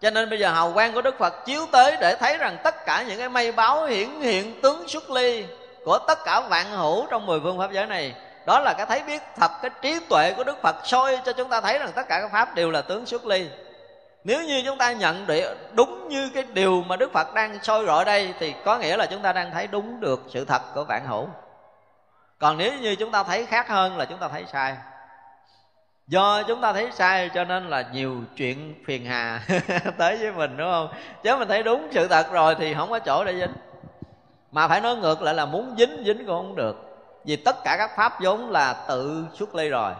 [0.01, 2.85] Cho nên bây giờ hào quang của đức phật chiếu tới để thấy rằng tất
[2.85, 5.45] cả những cái mây báo hiển hiện tướng xuất ly
[5.85, 8.15] của tất cả vạn hữu trong mười phương pháp giới này.
[8.45, 11.49] Đó là cái thấy biết thật, cái trí tuệ của đức phật soi cho chúng
[11.49, 13.49] ta thấy rằng tất cả các pháp đều là tướng xuất ly.
[14.23, 17.85] Nếu như chúng ta nhận được đúng như cái điều mà đức phật đang soi
[17.85, 20.83] rọi đây, thì có nghĩa là chúng ta đang thấy đúng được sự thật của
[20.83, 21.27] vạn hữu.
[22.39, 24.75] Còn nếu như chúng ta thấy khác hơn là chúng ta thấy sai.
[26.07, 29.41] Do chúng ta thấy sai cho nên là nhiều chuyện phiền hà
[29.97, 30.87] tới với mình, đúng không?
[31.23, 33.53] Chứ mình thấy đúng sự thật rồi thì không có chỗ để dính
[34.53, 36.75] mà phải nói ngược lại là muốn dính dính cũng không được.
[37.25, 39.93] Vì tất cả các pháp vốn là tự xuất ly rồi.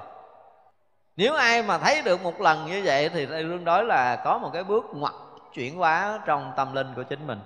[1.16, 4.50] Nếu ai mà thấy được một lần như vậy thì đương đối là có một
[4.54, 5.14] cái bước ngoặt
[5.54, 7.40] chuyển hóa trong tâm linh của chính mình.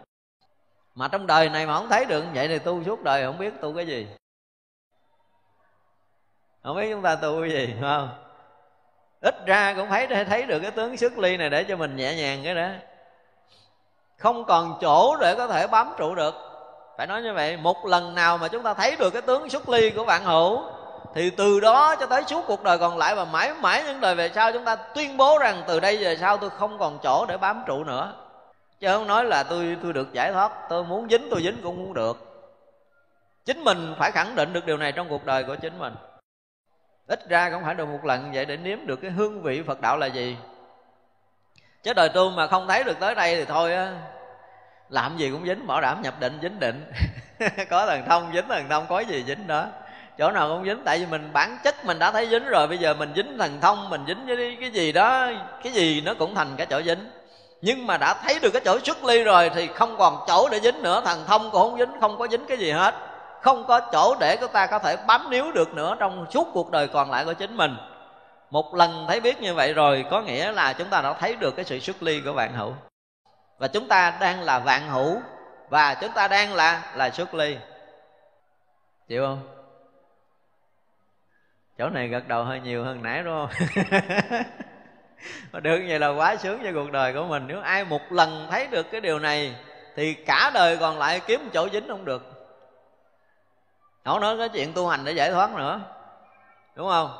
[0.96, 3.54] Mà trong đời này mà không thấy được vậy thì tu suốt đời không biết
[3.62, 4.08] tu cái gì.
[6.64, 8.10] Không biết chúng ta tu cái gì không?
[9.22, 12.16] Ít ra cũng thấy thấy được cái tướng xuất ly này để cho mình nhẹ
[12.16, 12.68] nhàng cái đó.
[14.18, 16.47] Không còn chỗ để có thể bám trụ được
[16.98, 19.70] phải nói như vậy, một lần nào mà chúng ta thấy được cái tướng xuất
[19.70, 20.62] ly của vạn hữu,
[21.16, 24.16] thì từ đó cho tới suốt cuộc đời còn lại và mãi mãi những đời
[24.16, 27.26] về sau, chúng ta tuyên bố rằng từ đây về sau tôi không còn chỗ
[27.30, 28.14] để bám trụ nữa.
[28.80, 31.78] Chứ không nói là tôi tôi được giải thoát, tôi muốn dính, tôi dính cũng
[31.78, 32.18] muốn được.
[33.46, 35.96] Chính mình phải khẳng định được điều này trong cuộc đời của chính mình.
[37.08, 39.82] Ít ra cũng phải được một lần vậy để nếm được cái hương vị phật
[39.82, 40.38] đạo là gì.
[41.84, 43.94] Chứ đời tu mà không thấy được tới đây thì thôi á
[44.90, 46.92] làm gì cũng dính, bảo đảm nhập định, dính định.
[47.70, 49.66] Có thần thông, dính thần thông, có gì dính đó
[50.18, 52.78] chỗ nào cũng dính, tại vì mình, bản chất mình đã thấy dính rồi, bây
[52.78, 55.30] giờ mình dính thần thông, mình dính với cái gì đó,
[55.64, 57.10] cái gì nó cũng thành cái chỗ dính.
[57.62, 60.60] Nhưng mà đã thấy được cái chỗ xuất ly rồi thì không còn chỗ để
[60.60, 62.96] dính nữa, thần thông cũng không dính, không có dính cái gì hết.
[63.42, 66.72] Không có chỗ để chúng ta có thể bám níu được nữa trong suốt cuộc
[66.72, 67.78] đời còn lại của chính mình.
[68.52, 71.56] Một lần thấy biết như vậy rồi, có nghĩa là chúng ta đã thấy được
[71.56, 72.74] cái sự xuất ly của vạn hữu
[73.58, 75.22] và chúng ta đang là vạn hữu.
[75.70, 77.58] Và chúng ta đang là là xuất ly.
[79.08, 79.48] Chịu không?
[81.78, 83.50] Chỗ này gật đầu hơi nhiều hơn nãy đúng không?
[85.62, 87.48] Được vậy là quá sướng cho cuộc đời của mình.
[87.48, 89.56] Nếu ai một lần thấy được cái điều này,
[89.96, 92.24] thì cả đời còn lại kiếm một chỗ dính không được.
[94.06, 95.82] Không nói cái chuyện tu hành để giải thoát nữa.
[96.76, 97.12] Đúng không?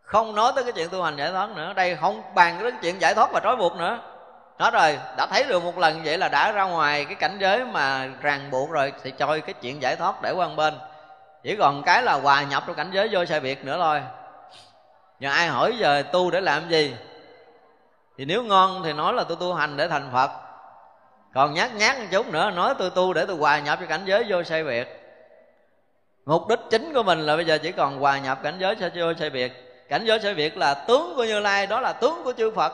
[0.00, 1.72] Không nói tới cái chuyện tu hành giải thoát nữa.
[1.72, 4.13] Đây không bàn cái chuyện giải thoát và trói buộc nữa
[4.58, 7.64] nói rồi, đã thấy được một lần vậy là đã ra ngoài cái cảnh giới
[7.64, 10.74] mà ràng buộc rồi thì chơi cái chuyện giải thoát để qua bên.
[11.42, 14.02] Chỉ còn cái là hòa nhập trong cảnh giới vô sai biệt nữa thôi.
[15.20, 16.96] Giờ ai hỏi giờ tu để làm gì?
[18.18, 20.30] Thì nếu ngon thì nói là tôi tu hành để thành phật.
[21.34, 24.02] Còn nhát nhát một chút nữa, nói tôi tu để tôi hòa nhập cho cảnh
[24.04, 25.00] giới vô sai biệt.
[26.26, 29.14] Mục đích chính của mình là bây giờ chỉ còn hòa nhập cảnh giới vô
[29.18, 29.52] sai biệt.
[29.88, 32.72] Cảnh giới sai biệt là tướng của như lai, đó là tướng của chư phật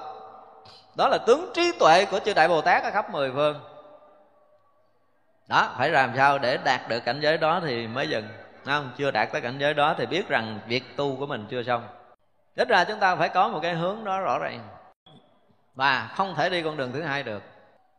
[0.94, 3.60] đó là tướng trí tuệ của chư đại bồ tát ở khắp mười phương.
[5.48, 8.28] Đó, phải làm sao để đạt được cảnh giới đó thì mới dừng.
[8.64, 8.90] Không?
[8.96, 11.88] Chưa đạt tới cảnh giới đó thì biết rằng việc tu của mình chưa xong.
[12.56, 14.68] Ít ra chúng ta phải có một cái hướng đó rõ ràng.
[15.74, 17.42] Và không thể đi con đường thứ hai được.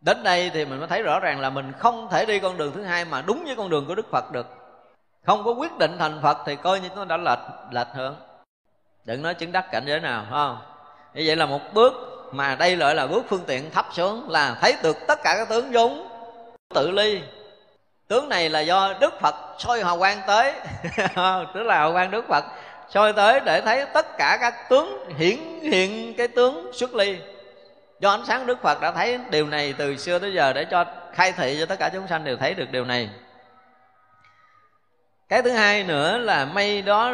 [0.02, 2.72] Đến đây thì mình mới thấy rõ ràng là mình không thể đi con đường
[2.76, 4.48] thứ hai Mà đúng với con đường của Đức Phật được.
[5.26, 7.39] Không có quyết định thành Phật thì coi như nó đã lệch
[7.72, 8.15] lệch hướng.
[9.06, 10.57] Đừng nói chứng đắc cảnh giới nào, phải không?
[11.14, 14.57] Như vậy là một bước mà đây gọi là bước phương tiện thấp xuống Là
[14.61, 16.07] thấy được tất cả các tướng vốn
[16.73, 17.21] tự ly.
[18.07, 20.53] Tướng này là do đức phật soi hào quang tới.
[21.53, 22.45] Tức là hào quang đức phật
[22.89, 27.17] soi tới để thấy tất cả các tướng hiển hiện cái tướng xuất ly.
[27.99, 30.85] Do ánh sáng đức phật đã thấy điều này từ xưa tới giờ để cho
[31.13, 33.09] khai thị cho tất cả chúng sanh đều thấy được điều này.
[35.29, 37.13] Cái thứ hai nữa là mây đó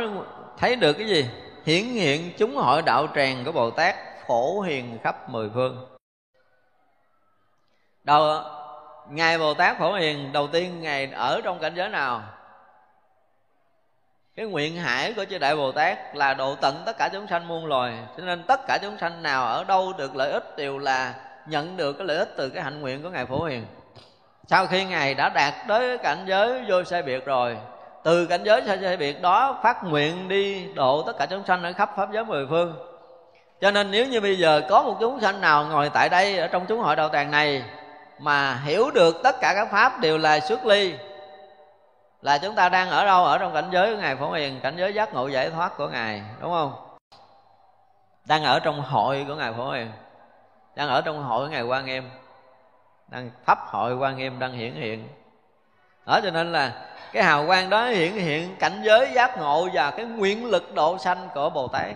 [0.57, 1.26] thấy được cái gì?
[1.65, 3.95] Hiển hiện chúng hội đạo tràng của bồ tát
[4.28, 5.88] phổ hiền khắp mười phương.
[8.04, 8.41] Đầu,
[9.10, 12.22] ngài bồ tát phổ hiền, đầu tiên ngài ở trong cảnh giới nào?
[14.36, 17.48] Cái nguyện hải của chư đại bồ tát là độ tận tất cả chúng sanh
[17.48, 20.78] muôn loài, cho nên tất cả chúng sanh nào ở đâu được lợi ích đều
[20.78, 21.14] là
[21.48, 23.66] nhận được cái lợi ích từ cái hạnh nguyện của ngài phổ hiền.
[24.48, 27.58] Sau khi ngài đã đạt tới cảnh giới vô sai biệt rồi,
[28.04, 31.64] từ cảnh giới sai sai biệt đó phát nguyện đi độ tất cả chúng sanh
[31.64, 32.97] ở khắp pháp giới mười phương
[33.62, 36.48] cho nên nếu như bây giờ có một chúng sanh nào ngồi tại đây ở
[36.48, 37.64] trong chúng hội đạo tràng này
[38.20, 40.96] mà hiểu được tất cả các pháp đều là xuất ly,
[42.22, 43.26] là chúng ta đang ở đâu?
[43.26, 45.88] Ở trong cảnh giới của ngài phổ hiền, cảnh giới giác ngộ giải thoát của
[45.88, 46.74] ngài, đúng không?
[48.26, 49.92] Đang ở trong hội của ngài phổ hiền,
[50.76, 52.10] đang ở trong hội của ngài quan nghiêm,
[53.08, 55.08] đang pháp hội quan nghiêm đang hiển hiện.
[56.06, 56.72] Đó cho nên là
[57.14, 60.98] cái hào quang đó hiển hiện cảnh giới giác ngộ và cái nguyện lực độ
[60.98, 61.96] sanh của bồ tát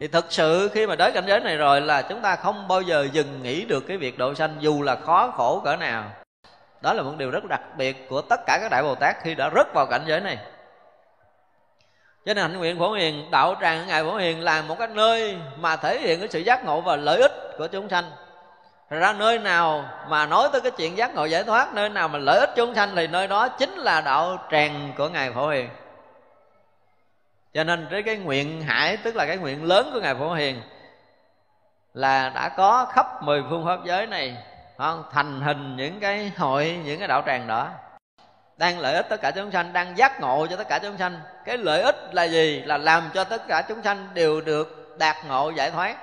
[0.00, 2.82] thì thực sự khi mà tới cảnh giới này rồi là chúng ta không bao
[2.82, 6.04] giờ dừng nghĩ được cái việc độ sanh, dù là khó khổ cỡ nào.
[6.80, 9.34] Đó là một điều rất đặc biệt của tất cả các đại bồ tát khi
[9.34, 10.38] đã rớt vào cảnh giới này.
[12.26, 15.36] Cho nên hạnh nguyện phổ hiền, đạo tràng ngài phổ hiền là một cái nơi
[15.56, 18.04] mà thể hiện cái sự giác ngộ và lợi ích của chúng sanh.
[18.90, 22.08] Thật ra nơi nào mà nói tới cái chuyện giác ngộ giải thoát, Nơi nào
[22.08, 25.48] mà lợi ích chúng sanh Thì nơi đó chính là đạo tràng của Ngài Phổ
[25.48, 25.68] Hiền.
[27.54, 30.62] Cho nên với cái nguyện hải, Tức là cái nguyện lớn của Ngài Phổ Hiền,
[31.94, 34.36] Là đã có khắp mười phương pháp giới này
[34.78, 35.04] không?
[35.12, 37.68] thành hình những cái hội, những cái đạo tràng đó.
[38.56, 41.20] Đang lợi ích tất cả chúng sanh, đang giác ngộ cho tất cả chúng sanh.
[41.44, 42.60] Cái lợi ích là gì?
[42.60, 45.96] Là làm cho tất cả chúng sanh đều được đạt ngộ, giải thoát.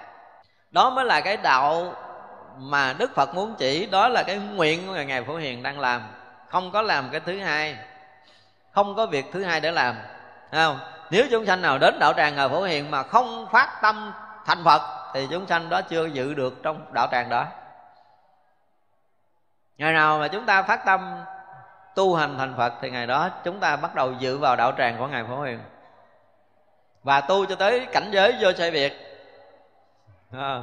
[0.72, 1.94] Đó mới là cái đạo
[2.58, 5.80] mà đức phật muốn chỉ, đó là cái nguyện của ngài ngài phổ hiền đang
[5.80, 6.02] làm.
[6.50, 7.78] Không có làm cái thứ hai.
[8.72, 9.96] Không có việc thứ hai để làm
[10.52, 10.80] không?
[11.12, 14.14] Nếu chúng sanh nào đến đạo tràng ngài phổ hiền mà không phát tâm
[14.46, 14.82] thành phật
[15.14, 17.46] thì chúng sanh đó chưa dự được trong đạo tràng đó.
[19.78, 21.24] Ngày nào mà chúng ta phát tâm
[21.96, 24.98] tu hành thành phật thì ngày đó chúng ta bắt đầu dự vào đạo tràng
[24.98, 25.60] của ngài phổ Hiền.
[27.04, 28.94] Và tu cho tới cảnh giới vô sai biệt.
[30.32, 30.62] À,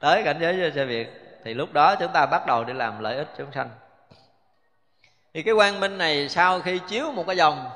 [0.00, 1.08] tới cảnh giới vô sai biệt
[1.44, 3.70] thì lúc đó chúng ta bắt đầu đi làm lợi ích chúng sanh.
[5.34, 7.70] Thì cái quang minh này sau khi chiếu một cái dòng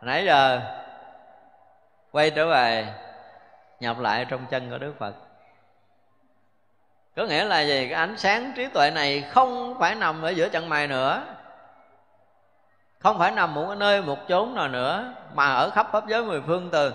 [0.00, 0.60] nãy giờ
[2.18, 2.86] quay trở về,
[3.80, 5.14] nhập lại trong chân của đức phật.
[7.16, 7.86] Có nghĩa là gì?
[7.90, 11.22] Cái ánh sáng trí tuệ này không phải nằm ở giữa chân mày nữa.
[12.98, 16.24] Không phải nằm một cái nơi, một chốn nào nữa, mà ở khắp pháp giới
[16.24, 16.92] mười phương từ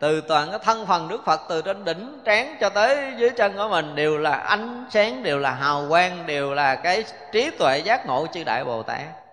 [0.00, 3.56] từ toàn cái thân phần đức phật, từ trên đỉnh trán cho tới dưới chân
[3.56, 7.78] của mình đều là ánh sáng, đều là hào quang, đều là cái trí tuệ
[7.78, 9.25] giác ngộ chư đại bồ tát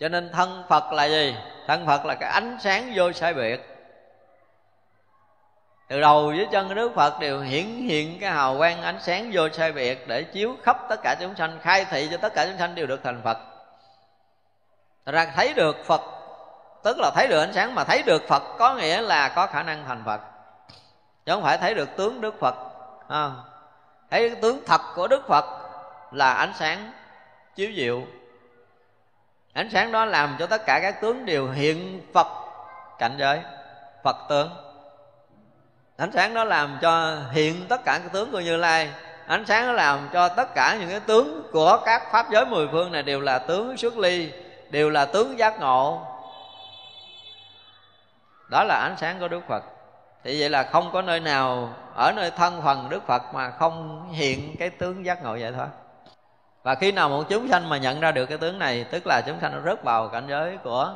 [0.00, 1.36] cho nên thân phật là gì
[1.66, 3.70] thân phật là cái ánh sáng vô sai biệt
[5.90, 9.30] từ đầu dưới chân của Đức Phật đều hiển hiện cái hào quang ánh sáng
[9.32, 12.46] vô sai biệt để chiếu khắp tất cả chúng sanh khai thị cho tất cả
[12.46, 13.38] chúng sanh đều được thành Phật.
[15.06, 16.00] Thật ra thấy được Phật
[16.82, 19.62] tức là thấy được ánh sáng mà thấy được Phật có nghĩa là có khả
[19.62, 20.20] năng thành Phật.
[21.26, 22.54] Chứ không phải thấy được tướng Đức Phật.
[23.08, 23.30] À,
[24.10, 25.44] thấy tướng thật của Đức Phật
[26.12, 26.92] là ánh sáng
[27.54, 28.02] chiếu diệu.
[29.52, 32.26] Ánh sáng đó làm cho tất cả các tướng đều hiện Phật
[32.98, 33.40] cảnh giới,
[34.02, 34.50] Phật tướng.
[35.96, 38.90] Ánh sáng đó làm cho hiện tất cả các tướng của như lai.
[39.26, 42.68] Ánh sáng đó làm cho tất cả những cái tướng của các pháp giới mười
[42.72, 44.32] phương này đều là tướng xuất ly
[44.70, 46.06] đều là tướng giác ngộ.
[48.50, 49.64] Đó là ánh sáng của đức phật.
[50.24, 54.08] Thì vậy là không có nơi nào ở nơi thân phần đức phật mà không
[54.12, 55.68] hiện cái tướng giác ngộ giải thoát
[56.62, 59.20] và khi nào một chúng sanh mà nhận ra được cái tướng này, tức là
[59.26, 60.94] chúng sanh nó rớt vào cảnh giới của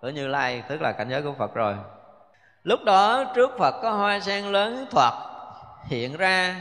[0.00, 1.74] của như lai, tức là cảnh giới của phật rồi.
[2.62, 5.14] Lúc đó trước phật có hoa sen lớn thoạt
[5.84, 6.56] hiện ra.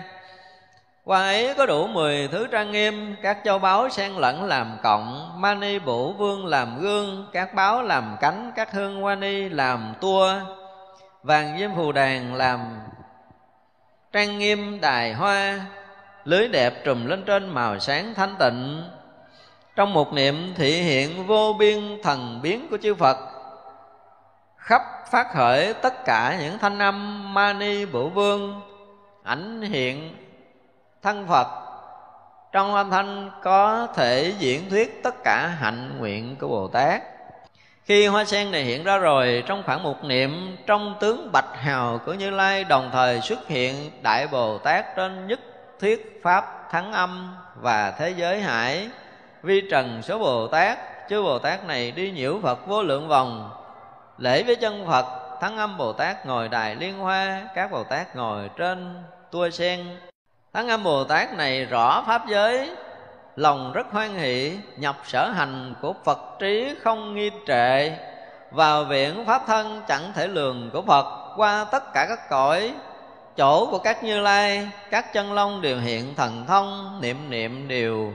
[1.05, 5.31] Hoa ấy có đủ mười thứ trang nghiêm, Các châu báu xen lẫn làm cộng,
[5.41, 10.33] Mani bổ vương làm gương, Các báo làm cánh, Các hương hoa ni làm tua,
[11.23, 12.79] Vàng diêm phù đàn làm
[14.11, 15.59] Trang nghiêm đài hoa.
[16.25, 18.83] Lưới đẹp trùm lên trên màu sáng thanh tịnh.
[19.75, 23.17] Trong một niệm thị hiện vô biên thần biến của chư Phật,
[24.57, 24.81] Khắp
[25.11, 28.61] phát khởi tất cả những thanh âm Mani Bửu Vương
[29.23, 30.15] Ảnh hiện
[31.01, 31.47] thân phật.
[32.51, 37.01] Trong âm thanh có thể diễn thuyết tất cả hạnh nguyện của bồ tát.
[37.83, 41.99] Khi hoa sen này hiện ra rồi, trong khoảng một niệm, trong tướng bạch hào
[42.05, 45.39] của như lai đồng thời xuất hiện đại bồ tát trên nhất
[45.79, 48.89] thuyết pháp thắng âm và thế giới hải.
[49.43, 50.79] Vi trần số bồ tát,
[51.09, 53.51] chư bồ tát này đi nhiễu phật vô lượng vòng.
[54.17, 55.05] Lễ với chân phật,
[55.41, 59.97] thắng âm bồ tát ngồi đài liên hoa, các bồ tát ngồi trên tua sen.
[60.55, 62.75] Thắng âm Bồ Tát này rõ Pháp giới,
[63.35, 67.91] Lòng rất hoan hỷ, Nhập sở hành của Phật trí không nghi trệ.
[68.51, 72.73] Vào viện Pháp thân chẳng thể lường của Phật Qua tất cả các cõi
[73.37, 78.13] Chỗ của các như lai, Các chân long đều hiện thần thông, Niệm niệm đều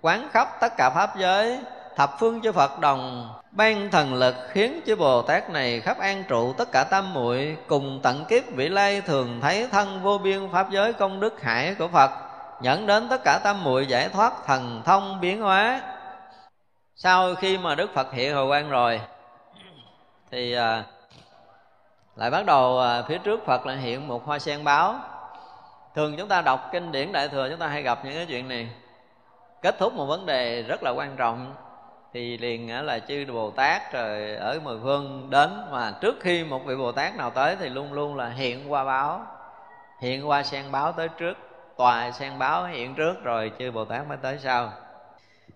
[0.00, 1.58] quán khắp tất cả Pháp giới.
[1.96, 6.24] Thập phương chư Phật đồng ban thần lực khiến chư Bồ Tát này khắp an
[6.28, 10.48] trụ tất cả tam muội cùng tận kiếp vị lai thường thấy thân vô biên
[10.52, 12.10] pháp giới công đức hải của Phật
[12.60, 15.80] nhận đến tất cả tam muội giải thoát thần thông biến hóa.
[16.96, 19.00] Sau khi mà Đức Phật hiện hồi quan rồi,
[20.30, 20.84] thì à,
[22.16, 24.94] lại bắt đầu à, phía trước Phật lại hiện một hoa sen báo.
[25.94, 28.48] Thường chúng ta đọc kinh điển đại thừa, chúng ta hay gặp những cái chuyện
[28.48, 28.68] này.
[29.62, 31.54] Kết thúc một vấn đề rất là quan trọng,
[32.12, 36.44] thì liền à, là chư bồ tát rồi ở mười phương đến, mà trước khi
[36.44, 39.26] một vị bồ tát nào tới thì luôn luôn là hiện qua báo.
[40.00, 41.34] Hiện qua sen báo tới trước,
[41.76, 44.72] tòa sen báo hiện trước, rồi chư bồ tát mới tới sau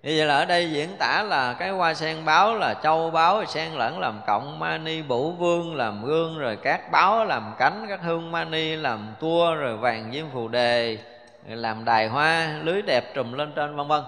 [0.03, 3.45] như vậy là ở đây diễn tả là cái hoa sen báo là châu báo
[3.45, 8.01] sen lẫn làm cộng mani bủ vương làm gương rồi các báo làm cánh các
[8.03, 10.99] hương mani làm tua rồi vàng diêm phù đề
[11.47, 14.03] làm đài hoa lưới đẹp trùm lên trên vân vân.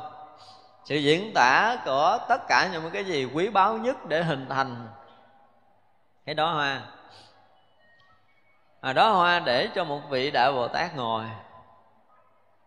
[0.84, 4.88] Sự diễn tả của tất cả những cái gì quý báu nhất để hình thành
[6.26, 6.80] cái đó hoa.
[8.80, 11.24] À, đó hoa để cho một vị đại bồ tát ngồi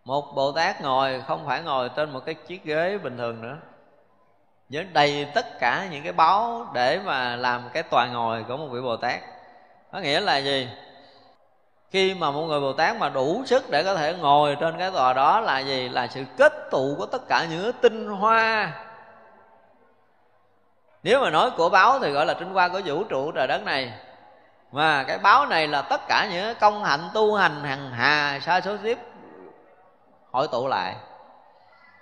[0.04, 3.56] một bồ tát ngồi không phải ngồi trên một cái chiếc ghế bình thường nữa.
[4.68, 8.66] Nhớ đầy tất cả những cái báo để mà làm cái tòa ngồi của một
[8.70, 9.20] vị bồ tát.
[9.92, 10.68] Có nghĩa là gì?
[11.90, 14.90] Khi mà một người bồ tát mà đủ sức để có thể ngồi trên cái
[14.90, 15.88] tòa đó là gì?
[15.88, 18.72] Là sự kết tụ của tất cả những tinh hoa.
[21.02, 23.64] Nếu mà nói của báo thì gọi là tinh hoa của vũ trụ trời đất
[23.64, 23.92] này.
[24.72, 28.60] Mà cái báo này là tất cả những công hạnh tu hành hằng hà sa
[28.60, 28.98] số tiếp
[30.34, 30.96] hội tụ lại.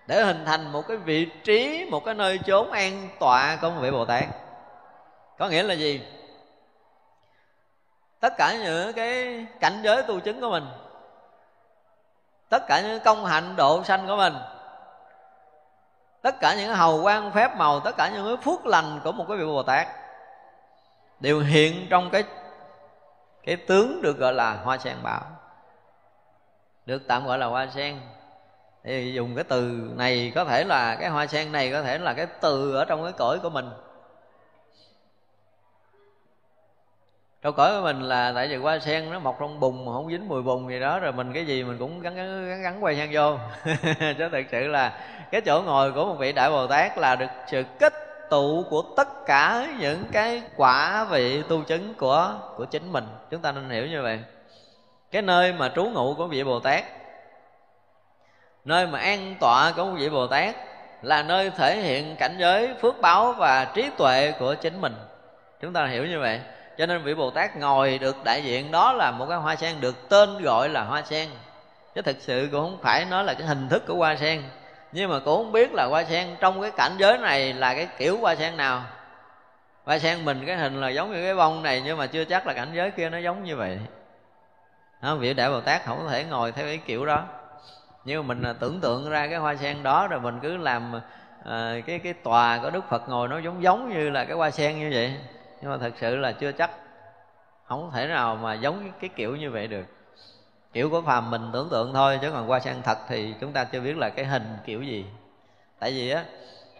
[0.06, 3.80] Để hình thành một cái vị trí, một cái nơi chốn an tọa của một
[3.80, 4.24] vị bồ tát.
[5.38, 6.06] Có nghĩa là gì?
[8.20, 10.66] Tất cả những cái cảnh giới tu chứng của mình,
[12.48, 14.34] tất cả những công hạnh độ sanh của mình,
[16.22, 19.24] tất cả những hầu quang phép màu, tất cả những cái phước lành của một
[19.28, 19.88] cái vị bồ tát
[21.20, 22.24] đều hiện trong cái
[23.44, 25.22] cái tướng được gọi là hoa sen bảo.
[26.86, 28.00] Được tạm gọi là hoa sen
[28.84, 32.14] thì dùng cái từ này có thể là cái hoa sen này có thể là
[32.14, 33.70] cái từ ở trong cái cõi của mình.
[37.42, 40.10] Trong cõi của mình là tại vì hoa sen nó mọc trong bùn mà không
[40.10, 42.80] dính mùi bùn gì đó rồi mình cái gì mình cũng gắn gắn gắn, gắn
[42.80, 43.36] hoa sen vô.
[44.18, 45.00] Chứ thực sự là
[45.30, 47.92] cái chỗ ngồi của một vị đại bồ tát là được sự kết
[48.30, 53.04] tụ của tất cả những cái quả vị tu chứng của của chính mình.
[53.30, 54.20] Chúng ta nên hiểu như vậy.
[55.10, 56.84] Cái nơi mà trú ngụ của vị bồ tát
[58.64, 60.56] nơi mà an tọa của một vị bồ tát
[61.02, 64.94] là nơi thể hiện cảnh giới phước báo và trí tuệ của chính mình.
[65.60, 66.40] Chúng ta hiểu như vậy.
[66.78, 69.80] Cho nên vị bồ tát ngồi được đại diện đó là một cái hoa sen
[69.80, 71.28] được tên gọi là hoa sen.
[71.94, 74.42] Chứ thực sự cũng không phải nói là cái hình thức của hoa sen.
[74.92, 77.88] Nhưng mà cũng không biết là hoa sen trong cái cảnh giới này là cái
[77.98, 78.82] kiểu hoa sen nào.
[79.84, 82.46] Hoa sen mình cái hình là giống như cái bông này nhưng mà chưa chắc
[82.46, 83.78] là cảnh giới kia nó giống như vậy.
[85.02, 87.24] Không, vị đại bồ tát không có thể ngồi theo cái kiểu đó
[88.04, 91.00] nhưng mà mình à, tưởng tượng ra cái hoa sen đó rồi mình cứ làm
[91.44, 94.50] à, cái cái tòa của đức phật ngồi nó giống giống như là cái hoa
[94.50, 95.14] sen như vậy.
[95.60, 96.70] Nhưng mà thật sự là chưa chắc.
[97.64, 99.84] Không thể nào mà giống cái kiểu như vậy được.
[100.72, 103.64] Kiểu của phàm mình tưởng tượng thôi chứ còn hoa sen thật thì chúng ta
[103.64, 105.06] chưa biết là cái hình kiểu gì.
[105.78, 106.24] Tại vì á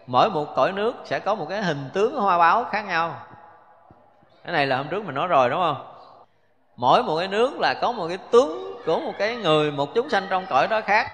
[0.07, 3.15] mỗi một cõi nước sẽ có một cái hình tướng hoa báo khác nhau.
[4.43, 5.85] Cái này là hôm trước mình nói rồi đúng không?
[6.75, 10.09] Mỗi một cái nước là có một cái tướng của một cái người, một chúng
[10.09, 11.11] sanh trong cõi đó khác.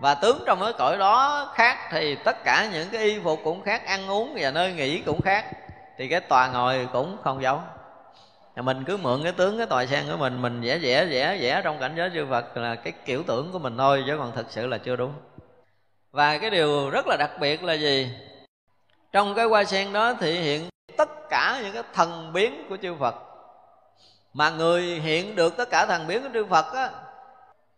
[0.00, 3.62] Và tướng trong cái cõi đó khác thì tất cả những cái y phục cũng
[3.62, 5.44] khác, ăn uống và nơi nghỉ cũng khác.
[5.98, 7.66] Thì cái tòa ngồi cũng không giống.
[8.56, 11.60] Mình cứ mượn cái tướng, cái tòa sen của mình mình vẽ vẽ vẽ vẽ
[11.64, 14.46] trong cảnh giới chư Phật là cái kiểu tưởng của mình thôi, chứ còn thực
[14.50, 15.12] sự là chưa đúng.
[16.12, 18.10] Và cái điều rất là đặc biệt là gì?
[19.12, 22.94] Trong cái hoa sen đó thể hiện tất cả những cái thần biến của chư
[22.94, 23.14] Phật
[24.34, 26.88] mà người hiện được tất cả thần biến của chư Phật á,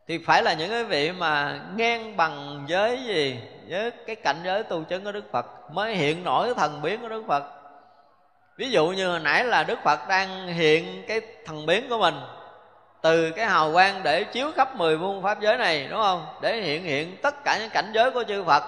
[0.08, 3.40] thì phải là những cái vị mà ngang bằng với gì?
[3.68, 7.08] Với cái cảnh giới tu chứng của Đức Phật, mới hiện nổi thần biến của
[7.08, 7.44] Đức Phật.
[8.56, 12.14] Ví dụ như hồi nãy là Đức Phật đang hiện cái thần biến của mình,
[13.02, 16.26] từ cái hào quang để chiếu khắp mười vuông pháp giới này, đúng không?
[16.40, 18.62] Để hiện hiện tất cả những cảnh giới của chư Phật,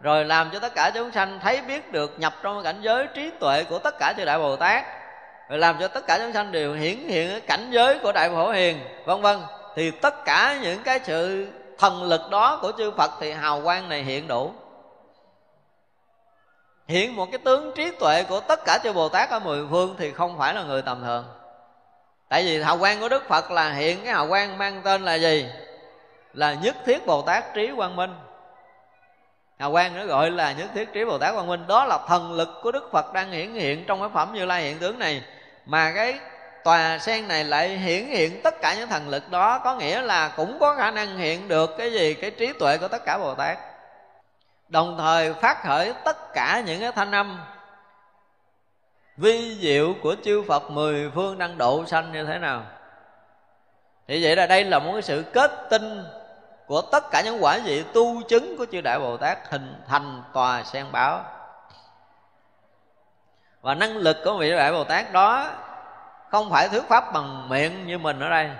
[0.00, 3.30] rồi làm cho tất cả chúng sanh thấy biết được nhập trong cảnh giới trí
[3.40, 4.84] tuệ của tất cả chư đại bồ tát
[5.50, 8.30] rồi làm cho tất cả chúng sanh đều hiển hiện cái cảnh giới của đại
[8.30, 9.38] phổ hiền, vân vân.
[9.76, 11.48] Thì tất cả những cái sự
[11.78, 14.52] thần lực đó của chư Phật thì hào quang này hiện đủ.
[16.88, 19.94] Hiện một cái tướng trí tuệ của tất cả chư Bồ Tát ở mười phương
[19.98, 21.24] thì không phải là người tầm thường.
[22.28, 25.14] Tại vì hào quang của Đức Phật là hiện cái hào quang mang tên là
[25.14, 25.48] gì?
[26.32, 28.14] Là nhất thiết Bồ Tát trí quang minh.
[29.58, 31.66] Hào quang nó gọi là nhất thiết trí Bồ Tát quang minh.
[31.66, 34.62] Đó là thần lực của Đức Phật đang hiển hiện trong cái phẩm Như Lai
[34.62, 35.22] hiện tướng này
[35.70, 36.18] mà cái
[36.64, 40.28] tòa sen này lại hiển hiện tất cả những thần lực đó, có nghĩa là
[40.36, 43.34] cũng có khả năng hiện được cái gì, cái trí tuệ của tất cả bồ
[43.34, 43.58] tát.
[44.68, 47.40] Đồng thời phát khởi tất cả những cái thanh âm
[49.16, 52.62] vi diệu của chư Phật mười phương đang độ sanh như thế nào.
[54.08, 56.04] Thì vậy là đây là một cái sự kết tinh
[56.66, 60.22] của tất cả những quả vị tu chứng của chư Đại Bồ Tát hình thành
[60.32, 61.24] tòa sen báo
[63.62, 65.50] và năng lực của vị Đại Bồ Tát đó
[66.30, 68.50] không phải thuyết pháp bằng miệng như mình ở đây.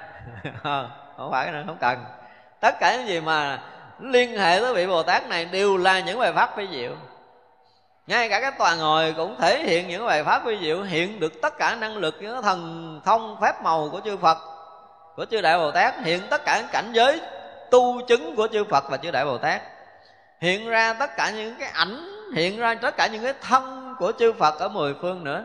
[0.63, 2.05] Ờ, không phải nữa không cần.
[2.61, 3.59] Tất cả những gì mà
[4.01, 6.93] liên hệ tới vị bồ tát này đều là những bài pháp vi diệu.
[8.07, 11.33] Ngay cả cái tòa ngồi cũng thể hiện những bài pháp vi diệu, hiện được
[11.43, 14.39] tất cả năng lực những thần thông phép màu của chư phật,
[15.17, 17.21] của chư đại bồ tát, hiện tất cả những cảnh giới
[17.71, 19.63] tu chứng của chư phật và chư đại bồ tát.
[20.41, 24.13] Hiện ra tất cả những cái ảnh, hiện ra tất cả những cái thân của
[24.19, 25.45] chư phật ở mười phương nữa.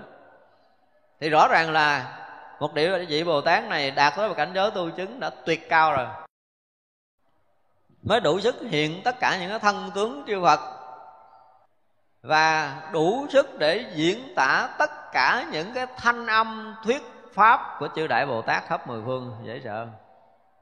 [1.20, 2.18] Thì rõ ràng là
[2.60, 5.70] một địa vị bồ tát này đạt tới một cảnh giới tu chứng đã tuyệt
[5.70, 6.08] cao rồi.
[8.04, 10.60] Mới đủ sức hiện tất cả những cái thân tướng chư Phật
[12.22, 17.02] và đủ sức để diễn tả tất cả những cái thanh âm, thuyết
[17.34, 19.38] pháp của chư đại bồ tát khắp mười phương.
[19.44, 19.88] Dễ sợ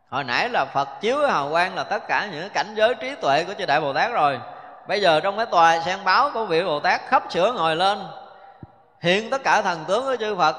[0.09, 3.43] hồi nãy là phật chiếu hào quang là tất cả những cảnh giới trí tuệ
[3.43, 4.39] của chư đại bồ tát rồi
[4.87, 7.99] bây giờ trong cái tòa sen báo của vị bồ tát khắp sửa ngồi lên,
[8.99, 10.55] hiện tất cả thần tướng của chư phật,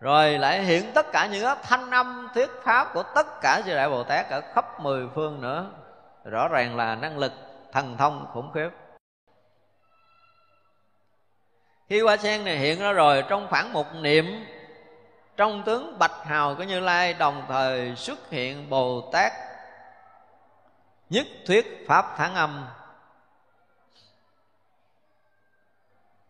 [0.00, 3.88] rồi lại hiện tất cả những thanh âm, thuyết pháp của tất cả chư đại
[3.88, 5.66] bồ tát ở khắp mười phương nữa.
[6.24, 7.32] Rõ ràng là năng lực
[7.72, 8.70] thần thông khủng khiếp.
[11.88, 14.46] Khi hoa sen này hiện ra rồi, trong khoảng một niệm,
[15.36, 19.32] trong tướng bạch hào của như lai đồng thời xuất hiện bồ tát,
[21.10, 22.66] nhất thuyết pháp thắng âm.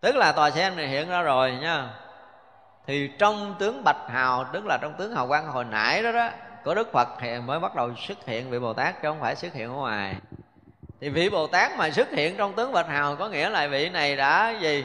[0.05, 1.89] Tức là tòa sen này hiện ra rồi nha.
[2.87, 6.29] Thì trong tướng bạch hào, tức là trong tướng hào quang hồi nãy đó đó
[6.65, 9.37] của đức phật thì mới bắt đầu xuất hiện vị bồ tát chứ không phải
[9.37, 10.15] xuất hiện ở ngoài.
[11.01, 13.89] Thì vị bồ tát mà xuất hiện trong tướng bạch hào có nghĩa là vị
[13.89, 14.85] này đã gì?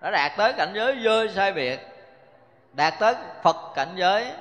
[0.00, 1.80] Đã đạt tới cảnh giới vô sai biệt,
[2.72, 4.32] đạt tới phật cảnh giới,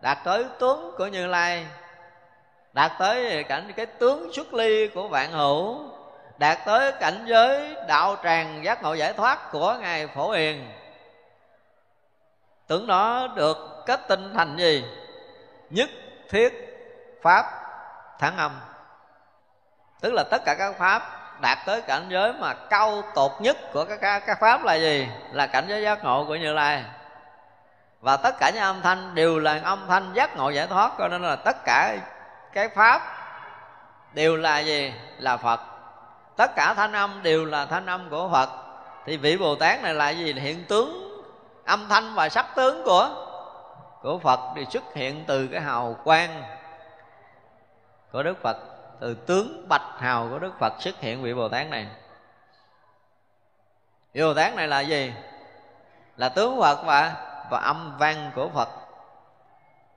[0.00, 1.66] đạt tới tướng của như lai,
[2.72, 5.93] đạt tới cảnh, cái tướng xuất ly của vạn hữu
[6.38, 10.72] đạt tới cảnh giới đạo tràng giác ngộ giải thoát của ngài phổ hiền.
[12.66, 13.56] Tưởng nó được
[13.86, 14.84] kết tinh thành gì?
[15.70, 15.90] Nhất
[16.30, 16.52] thiết
[17.22, 17.44] pháp
[18.18, 18.60] thắng âm.
[20.00, 21.02] Tức là tất cả các pháp
[21.40, 25.08] đạt tới cảnh giới mà cao tột nhất của các, các, các pháp là gì?
[25.32, 26.84] Là cảnh giới giác ngộ của như lai.
[28.00, 31.08] Và tất cả những âm thanh đều là âm thanh giác ngộ giải thoát cho
[31.08, 31.96] nên là tất cả
[32.52, 33.02] cái pháp
[34.12, 34.94] đều là gì?
[35.18, 35.60] Là phật
[36.36, 38.48] tất cả thanh âm đều là thanh âm của phật.
[39.06, 40.32] Thì vị bồ tát này là gì?
[40.32, 41.20] Hiện tướng,
[41.64, 43.10] âm thanh và sắc tướng của
[44.02, 46.42] của phật thì xuất hiện từ cái hào quang
[48.12, 48.56] của đức phật,
[49.00, 51.86] từ tướng bạch hào của đức phật xuất hiện vị bồ tát này.
[54.12, 55.12] Vị bồ tát này là gì?
[56.16, 58.68] Là tướng phật và và âm vang của phật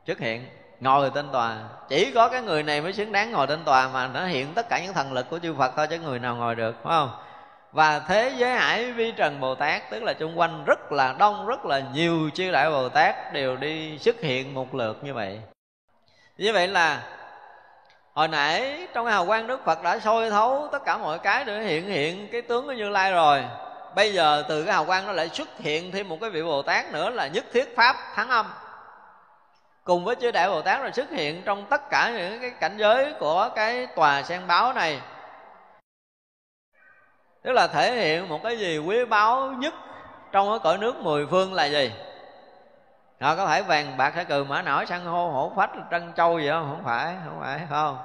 [0.05, 1.57] xuất hiện ngồi trên tòa.
[1.89, 4.69] Chỉ có cái người này mới xứng đáng ngồi trên tòa mà nó hiện tất
[4.69, 7.11] cả những thần lực của chư phật thôi chứ người nào ngồi được, phải không?
[7.71, 11.47] Và thế giới hải vi trần bồ tát, tức là chung quanh rất là đông,
[11.47, 15.39] rất là nhiều chư đại bồ tát đều đi xuất hiện một lượt như vậy.
[16.37, 17.01] Như vậy là
[18.13, 21.45] hồi nãy trong cái hào quang đức phật đã soi thấu tất cả mọi cái
[21.45, 23.43] để hiện hiện cái tướng của như lai rồi.
[23.95, 26.61] Bây giờ từ cái hào quang nó lại xuất hiện thêm một cái vị bồ
[26.61, 28.45] tát nữa là nhất thiết pháp thắng âm
[29.87, 32.77] cùng với chư đại bồ tát rồi xuất hiện trong tất cả những cái cảnh
[32.77, 35.01] giới của cái tòa sen báo này.
[37.41, 39.73] Tức là thể hiện một cái gì quý báu nhất
[40.31, 41.91] trong cái cõi nước mười phương là gì?
[43.21, 46.39] Họ có phải vàng bạc hay cừ mã nổi, san hô hổ phách, trân châu
[46.39, 46.69] gì không?
[46.69, 47.97] Không phải không phải không?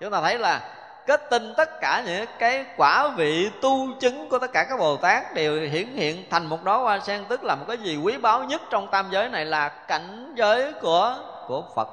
[0.00, 0.60] Chúng ta thấy là
[1.06, 4.96] kết tinh tất cả những cái quả vị tu chứng của tất cả các bồ
[4.96, 8.18] tát đều hiển hiện thành một đó hoa sen, tức là một cái gì quý
[8.18, 11.16] báu nhất trong tam giới này là cảnh giới của
[11.46, 11.88] của phật.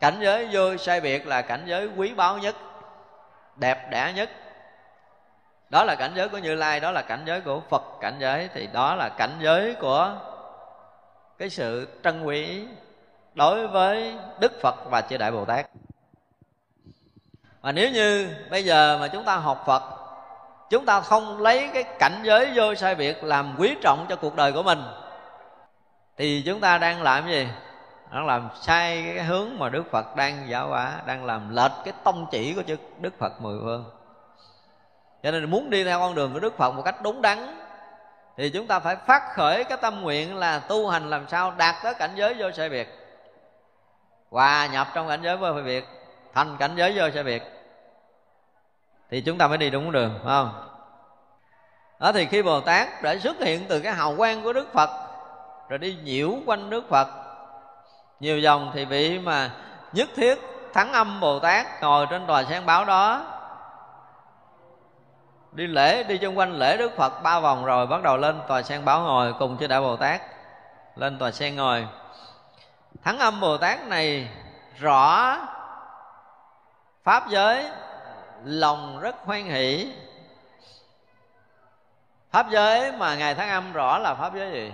[0.00, 2.54] Cảnh giới vô sai biệt là cảnh giới quý báu nhất,
[3.56, 4.30] đẹp đẽ nhất.
[5.70, 8.48] Đó là cảnh giới của như lai, đó là cảnh giới của phật cảnh giới,
[8.54, 10.14] thì đó là cảnh giới của
[11.38, 12.66] cái sự trân quý
[13.34, 15.66] đối với đức phật và chư đại bồ tát
[17.64, 19.82] mà nếu như bây giờ mà chúng ta học phật,
[20.70, 24.36] chúng ta không lấy cái cảnh giới vô sai biệt làm quý trọng cho cuộc
[24.36, 24.82] đời của mình,
[26.16, 27.48] thì chúng ta đang làm gì?
[28.12, 31.94] Đang làm sai cái hướng mà đức phật đang giáo hóa đang làm lệch cái
[32.04, 33.84] tông chỉ của chư đức phật mười phương.
[35.22, 37.60] Cho nên muốn đi theo con đường của đức phật một cách đúng đắn,
[38.36, 41.74] thì chúng ta phải phát khởi cái tâm nguyện là tu hành làm sao đạt
[41.82, 42.88] tới cảnh giới vô sai biệt.
[44.30, 45.84] Hòa nhập trong cảnh giới vô sai biệt,
[46.34, 47.42] thành cảnh giới vô sai biệt
[49.14, 50.50] thì chúng ta mới đi đúng đường, phải không?
[52.00, 54.90] Đó, thì khi bồ tát đã xuất hiện từ cái hào quang của đức phật,
[55.68, 57.08] rồi đi nhiễu quanh đức phật,
[58.20, 59.50] nhiều vòng thì vị mà
[59.92, 60.34] nhất thiết
[60.74, 63.22] thắng âm bồ tát ngồi trên tòa sen báo đó.
[65.52, 68.62] Đi lễ, đi chung quanh lễ đức phật ba vòng rồi bắt đầu lên tòa
[68.62, 70.22] sen báo ngồi cùng chư đại bồ tát.
[70.96, 71.86] Lên tòa sen ngồi.
[73.04, 74.28] Thắng âm bồ tát này
[74.78, 75.36] rõ
[77.04, 77.70] pháp giới
[78.44, 79.92] lòng rất hoan hỷ.
[82.30, 84.72] Pháp giới mà ngài tháng âm rõ là pháp giới gì?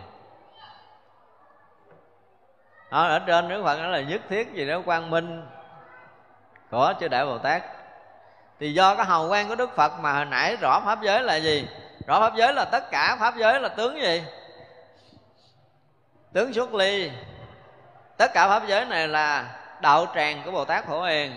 [2.90, 5.46] Ở, ở trên đức phật đó là nhất thiết gì đó quang minh
[6.70, 7.62] của chư đại bồ tát.
[8.60, 11.36] Thì do cái hào quang của đức phật mà hồi nãy rõ pháp giới là
[11.36, 11.68] gì?
[12.06, 14.24] Rõ pháp giới là tất cả pháp giới là tướng gì?
[16.32, 17.10] Tướng xuất ly.
[18.16, 21.36] Tất cả pháp giới này là đạo tràng của bồ tát phổ hiền.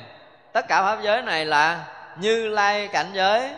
[0.52, 1.86] Tất cả pháp giới này là
[2.18, 3.50] như lai cảnh giới.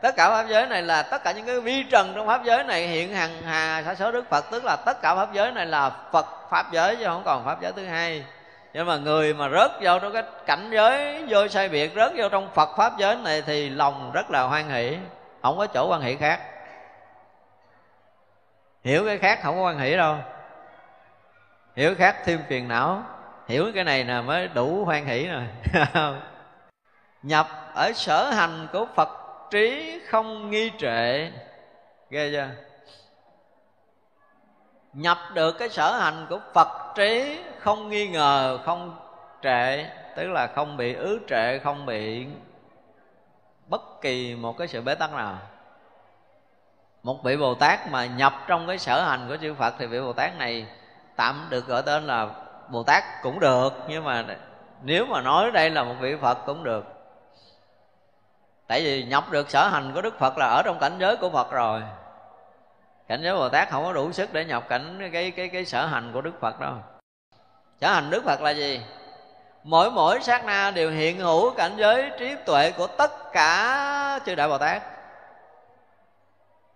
[0.00, 2.64] Tất cả pháp giới này là tất cả những cái vi trần trong pháp giới
[2.64, 5.66] này hiện hằng hà sa số đức phật, tức là tất cả pháp giới này
[5.66, 8.24] là phật pháp giới chứ không còn pháp giới thứ hai.
[8.72, 12.28] Nhưng mà người mà rớt vô trong cái cảnh giới vô sai biệt, rớt vô
[12.28, 14.96] trong phật pháp giới này thì lòng rất là hoan hỷ,
[15.42, 16.40] không có chỗ quan hỷ khác.
[18.84, 20.16] Hiểu cái khác không có quan hỷ đâu.
[21.76, 23.02] Hiểu khác thêm phiền não.
[23.48, 25.42] Hiểu cái này là mới đủ hoan hỷ rồi.
[27.22, 29.08] nhập ở sở hành của phật
[29.50, 31.30] trí không nghi trệ.
[32.10, 32.48] Ghê chưa?
[34.92, 38.96] Nhập được cái sở hành của phật trí không nghi ngờ, không
[39.42, 39.84] trệ,
[40.16, 42.26] tức là không bị ứ trệ, không bị
[43.66, 45.38] bất kỳ một cái sự bế tắc nào.
[47.02, 50.00] Một vị bồ tát mà nhập trong cái sở hành của chư phật thì vị
[50.00, 50.66] bồ tát này
[51.16, 52.28] tạm được gọi tên là
[52.68, 54.24] bồ tát cũng được, nhưng mà
[54.82, 56.99] nếu mà nói đây là một vị phật cũng được
[58.70, 61.30] tại vì nhập được sở hành của đức phật là ở trong cảnh giới của
[61.30, 61.82] phật rồi.
[63.08, 65.86] Cảnh giới bồ tát không có đủ sức để nhập cảnh cái cái cái sở
[65.86, 66.74] hành của đức phật đâu.
[67.80, 68.80] Sở hành đức phật là gì?
[69.64, 74.34] Mỗi mỗi sát na đều hiện hữu cảnh giới trí tuệ của tất cả chư
[74.34, 74.82] đại bồ tát.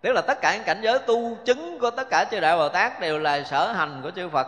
[0.00, 2.68] Tức là tất cả những cảnh giới tu chứng của tất cả chư đại bồ
[2.68, 4.46] tát đều là sở hành của chư phật.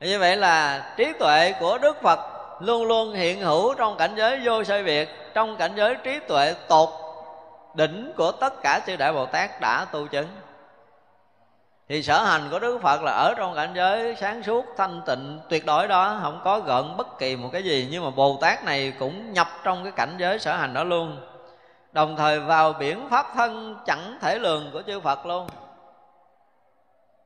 [0.00, 4.40] Như vậy là trí tuệ của đức phật luôn luôn hiện hữu trong cảnh giới
[4.44, 6.88] vô sai biệt, trong cảnh giới trí tuệ tột
[7.74, 10.28] đỉnh của tất cả chư đại bồ tát đã tu chứng.
[11.88, 15.40] Thì sở hành của đức phật là ở trong cảnh giới sáng suốt, thanh tịnh,
[15.48, 17.88] tuyệt đối đó, không có gợn bất kỳ một cái gì.
[17.90, 21.16] Nhưng mà bồ tát này cũng nhập trong cái cảnh giới sở hành đó luôn.
[21.92, 25.46] Đồng thời vào biển pháp thân chẳng thể lường của chư phật luôn.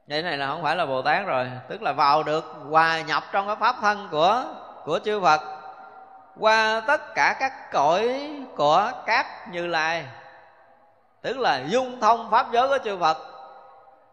[0.07, 3.23] Vậy này là không phải là bồ tát rồi, tức là vào được, hòa nhập
[3.33, 4.45] trong cái pháp thân của
[4.85, 5.41] của chư phật.
[6.39, 10.05] Qua tất cả các cõi của các như lai,
[11.23, 13.19] tức là dung thông pháp giới của chư phật,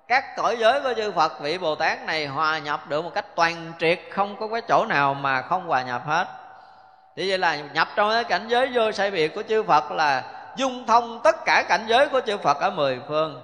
[0.10, 3.26] các cõi giới của chư Phật, vị Bồ Tát này hòa nhập được một cách
[3.36, 6.28] toàn triệt, không có cái chỗ nào mà không hòa nhập hết.
[7.16, 10.24] Thì vậy là nhập trong cái cảnh giới vô sai biệt của chư Phật là
[10.56, 13.42] dung thông tất cả cảnh giới của chư Phật ở mười phương.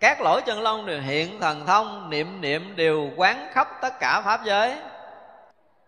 [0.00, 4.20] Các lỗi chân long đều hiện thần thông, niệm niệm đều quán khắp tất cả
[4.20, 4.76] pháp giới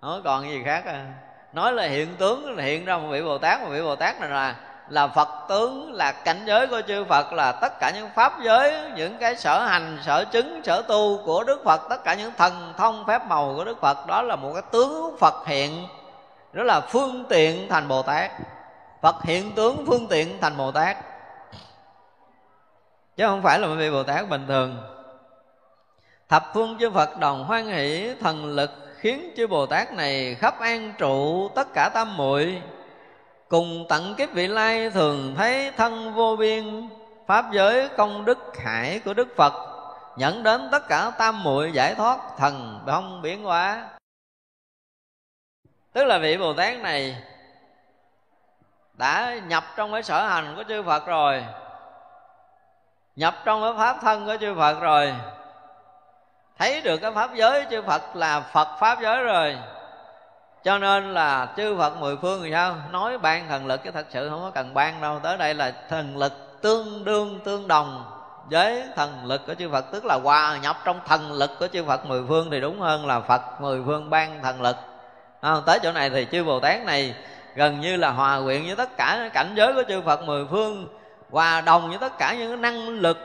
[0.01, 1.07] không còn gì khác à.
[1.53, 4.21] Nói là hiện tướng, là hiện ra một vị bồ tát, một vị bồ tát
[4.21, 4.55] này là
[4.89, 8.91] là phật tướng, là cảnh giới của chư phật, là tất cả những pháp giới,
[8.97, 12.75] những cái sở hành, sở chứng, sở tu của đức phật, tất cả những thần
[12.77, 15.87] thông phép màu của đức phật, đó là một cái tướng phật hiện,
[16.53, 18.31] đó là phương tiện thành bồ tát.
[19.03, 20.97] Phật hiện tướng, phương tiện thành bồ tát.
[23.17, 24.77] Chứ không phải là một vị bồ tát bình thường.
[26.29, 28.71] Thập phương chư phật đồng hoan hỷ thần lực
[29.01, 32.63] khiến chư bồ tát này khắp an trụ tất cả tam muội.
[33.49, 36.89] Cùng tận kiếp vị lai thường thấy thân vô biên,
[37.27, 39.53] pháp giới công đức hải của đức phật
[40.17, 43.89] nhận đến tất cả tam muội giải thoát thần không biến hóa.
[45.93, 47.23] Tức là vị bồ tát này
[48.95, 51.45] đã nhập trong cái sở hành của chư phật rồi,
[53.17, 55.15] nhập trong cái pháp thân của chư phật rồi
[56.59, 59.57] thấy được cái pháp giới chư phật là phật pháp giới rồi.
[60.65, 62.75] Cho nên là chư phật mười phương thì sao?
[62.93, 65.21] Nói ban thần lực chứ thật sự không có cần ban đâu.
[65.23, 66.33] Tới đây là thần lực
[66.63, 68.05] tương đương tương đồng
[68.51, 69.85] với thần lực của chư Phật.
[69.93, 73.07] Tức là hòa nhập trong thần lực của chư Phật mười phương thì đúng hơn
[73.07, 74.77] là Phật mười phương ban thần lực.
[75.41, 77.15] À, tới chỗ này thì chư Bồ Tát này
[77.55, 80.89] gần như là hòa quyện với tất cả cảnh giới của chư Phật mười phương
[81.31, 83.19] hòa đồng với tất cả những năng lực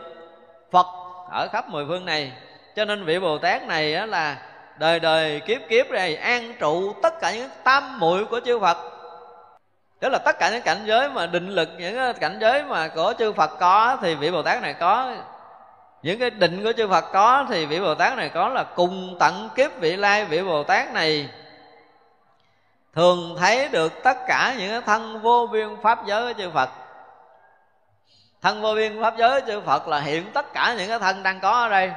[0.71, 0.87] Phật
[1.31, 2.31] ở khắp mười phương này
[2.75, 4.37] cho nên vị Bồ Tát này á, là
[4.77, 8.77] đời đời kiếp kiếp này an trụ tất cả những tam muội của chư Phật.
[10.01, 13.13] Đó là tất cả những cảnh giới mà định lực những cảnh giới mà của
[13.19, 15.13] chư Phật có thì vị Bồ Tát này có.
[16.01, 19.17] Những cái định của chư Phật có thì vị Bồ Tát này có là cùng
[19.19, 21.29] tận kiếp vị lai vị Bồ Tát này.
[22.95, 26.69] Thường thấy được tất cả những thân vô biên pháp giới của chư Phật.
[28.41, 31.23] Thân vô biên pháp giới của chư Phật là hiện tất cả những cái thân
[31.23, 31.91] đang có ở đây.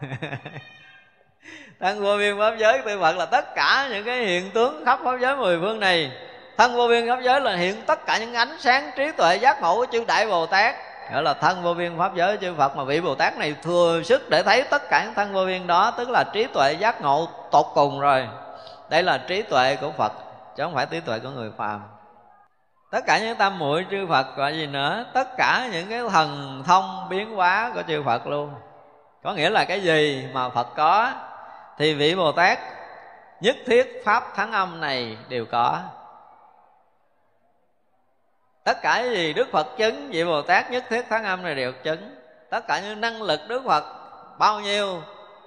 [1.80, 5.00] thân vô biên pháp giới của Phật là tất cả những cái hiện tướng khắp
[5.04, 6.12] pháp giới mười phương này.
[6.56, 9.62] Thân vô biên pháp giới là hiện tất cả những ánh sáng trí tuệ giác
[9.62, 10.74] ngộ của chư đại bồ tát.
[11.12, 14.02] Gọi là thân vô biên pháp giới chư Phật mà vị Bồ Tát này thừa
[14.04, 17.00] sức để thấy tất cả những thân vô biên đó, tức là trí tuệ giác
[17.00, 18.28] ngộ tột cùng rồi.
[18.90, 20.12] Đây là trí tuệ của Phật,
[20.56, 21.80] chứ không phải trí tuệ của người phàm.
[22.90, 25.04] Tất cả những tam muội chư Phật, gọi gì nữa?
[25.12, 28.50] Tất cả những cái thần thông biến hóa của chư Phật luôn
[29.22, 31.12] có nghĩa là cái gì mà Phật có,
[31.78, 32.58] thì vị Bồ Tát
[33.40, 35.80] nhất thiết pháp thắng âm này đều có.
[38.64, 41.54] Tất cả những gì Đức Phật chứng, vị Bồ Tát nhất thiết thắng âm này
[41.54, 42.14] đều chứng.
[42.50, 43.84] Tất cả những năng lực Đức Phật,
[44.38, 45.02] bao nhiêu?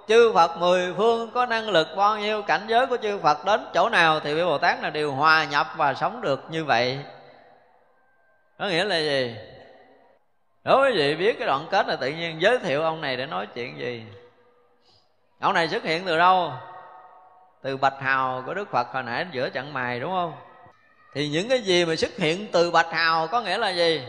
[0.08, 2.42] Chư Phật mười phương có năng lực bao nhiêu?
[2.42, 5.44] Cảnh giới của chư Phật đến chỗ nào thì vị Bồ Tát là đều hòa
[5.44, 6.98] nhập và sống được như vậy.
[8.58, 9.36] Có nghĩa là gì?
[10.64, 13.26] Đối với vị biết cái đoạn kết là tự nhiên giới thiệu ông này để
[13.26, 14.02] nói chuyện gì.
[15.40, 16.52] Ông này xuất hiện từ đâu?
[17.62, 20.32] Từ bạch hào của đức phật hồi nãy, giữa chặng mài đúng không?
[21.14, 24.02] Thì những cái gì mà xuất hiện từ bạch hào có nghĩa là gì?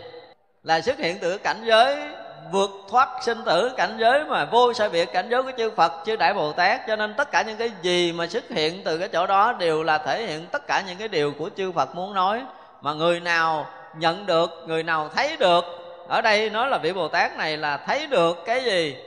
[0.63, 2.09] Là xuất hiện từ cảnh giới
[2.51, 5.91] vượt thoát sinh tử, cảnh giới mà vô sai biệt, cảnh giới của chư Phật,
[6.05, 6.81] chư Đại Bồ Tát.
[6.87, 9.83] Cho nên tất cả những cái gì mà xuất hiện từ cái chỗ đó đều
[9.83, 12.43] là thể hiện tất cả những cái điều của chư Phật muốn nói.
[12.81, 13.67] Mà người nào
[13.97, 17.77] nhận được, người nào thấy được ở đây nói là vị bồ tát này là
[17.77, 18.97] thấy được cái gì?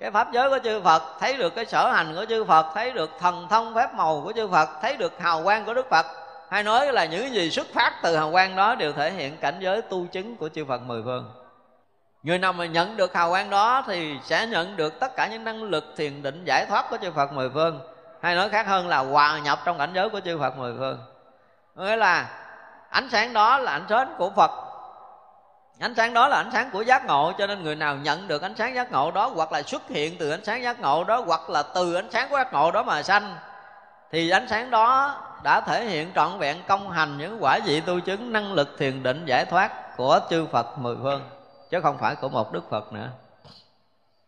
[0.00, 2.92] Cái pháp giới của chư phật, thấy được cái sở hành của chư phật, thấy
[2.92, 6.06] được thần thông phép màu của chư phật, thấy được hào quang của đức phật.
[6.50, 9.56] Hay nói là những gì xuất phát từ hào quang đó đều thể hiện cảnh
[9.60, 11.30] giới tu chứng của chư phật mười phương.
[12.22, 15.44] Người nào mà nhận được hào quang đó thì sẽ nhận được tất cả những
[15.44, 17.80] năng lực thiền định giải thoát của chư phật mười phương.
[18.22, 20.98] Hay nói khác hơn là hòa nhập trong cảnh giới của chư phật mười phương.
[21.76, 22.26] Nghĩa là
[22.90, 24.50] ánh sáng đó là ánh sáng của phật
[25.78, 28.42] ánh sáng đó là ánh sáng của giác ngộ, cho nên người nào nhận được
[28.42, 31.22] ánh sáng giác ngộ đó hoặc là xuất hiện từ ánh sáng giác ngộ đó
[31.26, 33.36] hoặc là từ ánh sáng của giác ngộ đó mà sanh,
[34.12, 38.00] thì ánh sáng đó đã thể hiện trọn vẹn công hành những quả vị tu
[38.00, 41.22] chứng năng lực thiền định giải thoát của chư Phật mười phương,
[41.70, 43.08] chứ không phải của một Đức Phật nữa.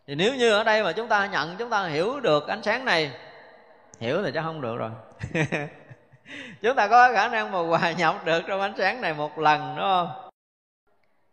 [0.07, 2.85] Thì nếu như ở đây mà chúng ta nhận, chúng ta hiểu được ánh sáng
[2.85, 3.11] này,
[4.01, 4.91] hiểu thì chắc không được rồi.
[6.63, 9.75] Chúng ta có khả năng mà hòa nhập được trong ánh sáng này một lần,
[9.77, 10.26] đúng không?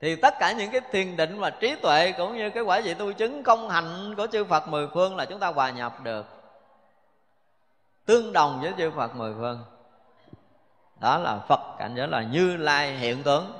[0.03, 2.93] Thì tất cả những cái thiền định và trí tuệ cũng như cái quả vị
[2.93, 6.25] tu chứng công hạnh của chư Phật mười phương là chúng ta hòa nhập được.
[8.05, 9.63] Tương đồng với chư Phật mười phương.
[10.99, 13.53] Đó là Phật cảnh giới là Như Lai hiện tướng.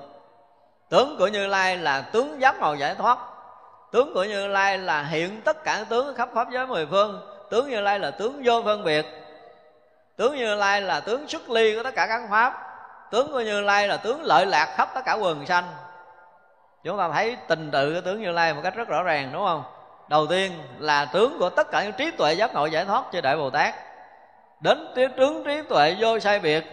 [0.90, 3.20] Tướng của Như Lai là tướng giác màu giải thoát.
[3.91, 7.22] Tướng của như lai là hiện tất cả tướng khắp pháp giới mười phương.
[7.49, 9.06] Tướng như lai là tướng vô phân biệt.
[10.15, 12.53] Tướng như lai là tướng xuất ly của tất cả các pháp.
[13.11, 15.64] Tướng của như lai là tướng lợi lạc khắp tất cả quần sanh
[16.84, 19.46] chúng ta thấy tình tự cái tướng như lai một cách rất rõ ràng, đúng
[19.46, 19.64] không?
[20.08, 23.22] Đầu tiên là tướng của tất cả những trí tuệ giác ngộ giải thoát cho
[23.22, 23.74] đại bồ tát.
[24.60, 26.64] Đến tiếng tướng trí tuệ vô sai biệt,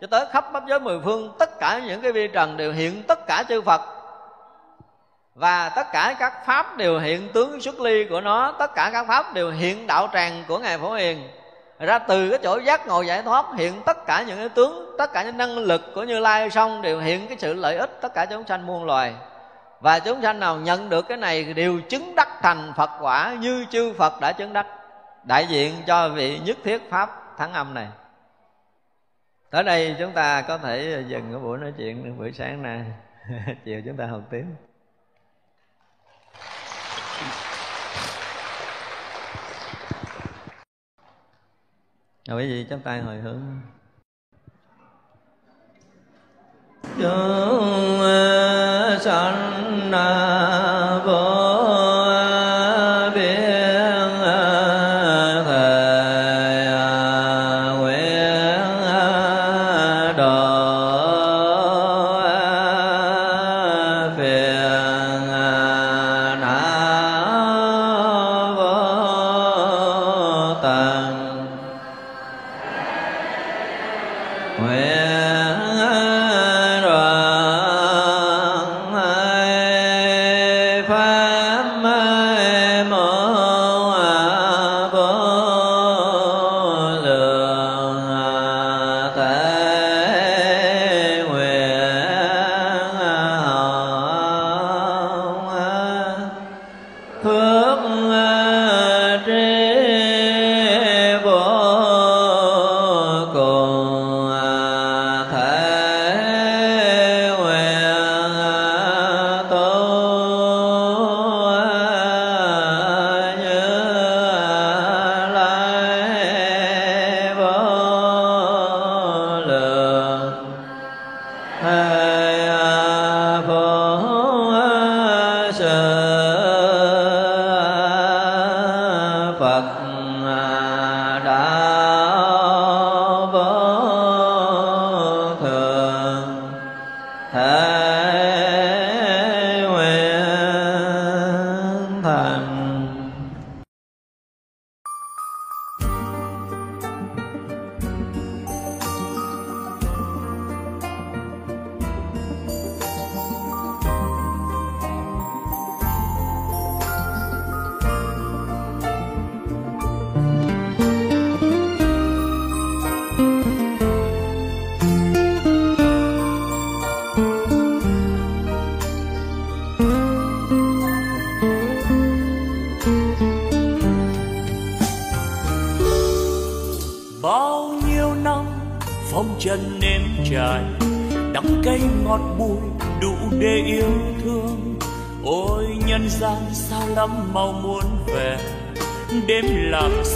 [0.00, 3.02] cho tới khắp pháp giới mười phương, tất cả những cái vi trần đều hiện
[3.02, 3.80] tất cả chư phật.
[5.34, 9.06] Và tất cả các pháp đều hiện tướng xuất ly của nó, tất cả các
[9.08, 11.28] pháp đều hiện đạo tràng của ngài phổ hiền.
[11.78, 15.12] Ra từ cái chỗ giác ngộ giải thoát, hiện tất cả những cái tướng, tất
[15.12, 18.14] cả những năng lực của như lai xong đều hiện cái sự lợi ích tất
[18.14, 19.14] cả chúng sanh muôn loài
[19.84, 23.66] và chúng sanh nào nhận được cái này đều chứng đắc thành phật quả như
[23.70, 24.66] chư phật đã chứng đắc.
[25.24, 27.88] Đại diện cho vị nhất thiết pháp thắng âm này.
[29.50, 32.84] Tới đây chúng ta có thể dừng cái buổi nói chuyện buổi sáng nay
[33.64, 34.44] chiều chúng ta học tiếp.
[42.28, 43.60] Rồi, quý vị chắp tay hồi hướng.
[46.98, 49.90] Chúng ờ, sanh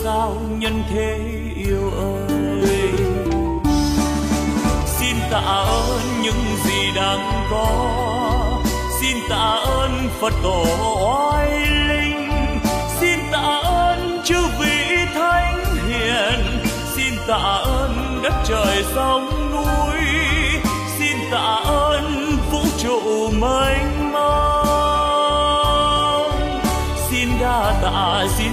[0.03, 1.19] sao nhân thế
[1.57, 2.91] yêu ơi?
[4.87, 7.69] Xin tạ ơn những gì đang có.
[9.01, 10.65] Xin tạ ơn phật tổ
[11.07, 12.31] oai linh.
[13.01, 16.41] Xin tạ ơn chư vị thánh hiền.
[16.97, 20.01] Xin tạ ơn đất trời sông núi.
[20.99, 25.09] Xin tạ ơn vũ trụ mênh mông.
[27.11, 28.53] Xin đa tạ, xin